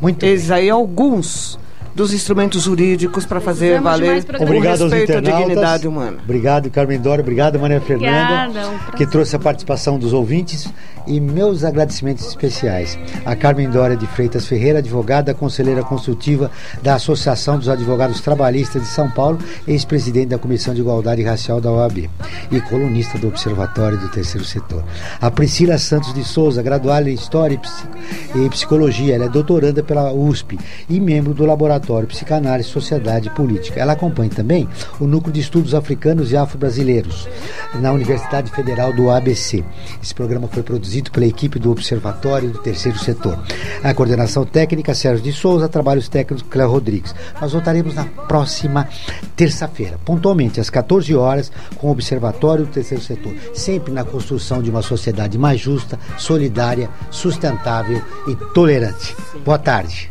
Muito 0.00 0.24
Esses 0.24 0.50
aí 0.50 0.68
alguns 0.68 1.58
dos 1.94 2.12
instrumentos 2.12 2.62
jurídicos 2.64 3.24
para 3.24 3.40
fazer 3.40 3.80
valer 3.80 4.24
o. 4.38 4.42
Obrigado 4.42 4.82
aos 4.82 4.92
respeito 4.92 5.18
à 5.18 5.20
dignidade 5.20 5.86
humana. 5.86 6.18
Obrigado, 6.22 6.70
Carmen 6.70 6.98
Dora. 7.00 7.22
Obrigado, 7.22 7.58
Maria 7.58 7.80
Fernanda, 7.80 8.46
Obrigada, 8.48 8.68
um 8.68 8.78
prazer. 8.78 8.94
que 8.96 9.06
trouxe 9.06 9.36
a 9.36 9.38
participação 9.38 9.98
dos 9.98 10.12
ouvintes. 10.12 10.68
E 11.06 11.20
meus 11.20 11.64
agradecimentos 11.64 12.26
especiais 12.26 12.98
a 13.26 13.36
Carmen 13.36 13.68
Dória 13.68 13.94
de 13.94 14.06
Freitas 14.06 14.46
Ferreira, 14.46 14.78
advogada, 14.78 15.34
conselheira 15.34 15.82
consultiva 15.82 16.50
da 16.82 16.94
Associação 16.94 17.58
dos 17.58 17.68
Advogados 17.68 18.22
Trabalhistas 18.22 18.80
de 18.80 18.88
São 18.88 19.10
Paulo, 19.10 19.38
ex-presidente 19.68 20.28
da 20.28 20.38
Comissão 20.38 20.72
de 20.72 20.80
Igualdade 20.80 21.22
Racial 21.22 21.60
da 21.60 21.70
OAB 21.70 22.08
e 22.50 22.58
colunista 22.62 23.18
do 23.18 23.28
Observatório 23.28 23.98
do 23.98 24.08
Terceiro 24.08 24.46
Setor. 24.46 24.82
A 25.20 25.30
Priscila 25.30 25.76
Santos 25.76 26.14
de 26.14 26.24
Souza, 26.24 26.62
graduada 26.62 27.10
em 27.10 27.12
História 27.14 27.54
e 27.56 27.58
Psi- 27.58 28.48
Psicologia, 28.48 29.14
ela 29.14 29.26
é 29.26 29.28
doutoranda 29.28 29.82
pela 29.82 30.10
USP 30.10 30.58
e 30.88 30.98
membro 30.98 31.34
do 31.34 31.44
Laboratório 31.84 32.08
Psicanálise, 32.08 32.68
Sociedade 32.68 33.28
e 33.28 33.30
Política. 33.30 33.78
Ela 33.78 33.92
acompanha 33.92 34.30
também 34.30 34.68
o 34.98 35.06
Núcleo 35.06 35.32
de 35.32 35.40
Estudos 35.40 35.74
Africanos 35.74 36.32
e 36.32 36.36
Afro-Brasileiros 36.36 37.28
na 37.74 37.92
Universidade 37.92 38.50
Federal 38.50 38.92
do 38.92 39.10
ABC. 39.10 39.62
Esse 40.02 40.14
programa 40.14 40.48
foi 40.48 40.62
produzido 40.62 41.10
pela 41.10 41.26
equipe 41.26 41.58
do 41.58 41.70
Observatório 41.70 42.50
do 42.50 42.58
Terceiro 42.58 42.98
Setor. 42.98 43.38
A 43.82 43.92
coordenação 43.92 44.44
técnica, 44.44 44.94
Sérgio 44.94 45.22
de 45.22 45.32
Souza, 45.32 45.68
trabalhos 45.68 46.08
técnicos, 46.08 46.44
Cléo 46.48 46.70
Rodrigues. 46.70 47.14
Nós 47.40 47.52
voltaremos 47.52 47.94
na 47.94 48.04
próxima 48.04 48.88
terça-feira, 49.36 49.98
pontualmente 50.04 50.60
às 50.60 50.70
14 50.70 51.14
horas, 51.14 51.52
com 51.76 51.88
o 51.88 51.90
Observatório 51.90 52.64
do 52.64 52.72
Terceiro 52.72 53.02
Setor, 53.02 53.34
sempre 53.54 53.92
na 53.92 54.04
construção 54.04 54.62
de 54.62 54.70
uma 54.70 54.82
sociedade 54.82 55.36
mais 55.36 55.60
justa, 55.60 55.98
solidária, 56.16 56.88
sustentável 57.10 58.00
e 58.26 58.34
tolerante. 58.54 59.14
Boa 59.44 59.58
tarde. 59.58 60.10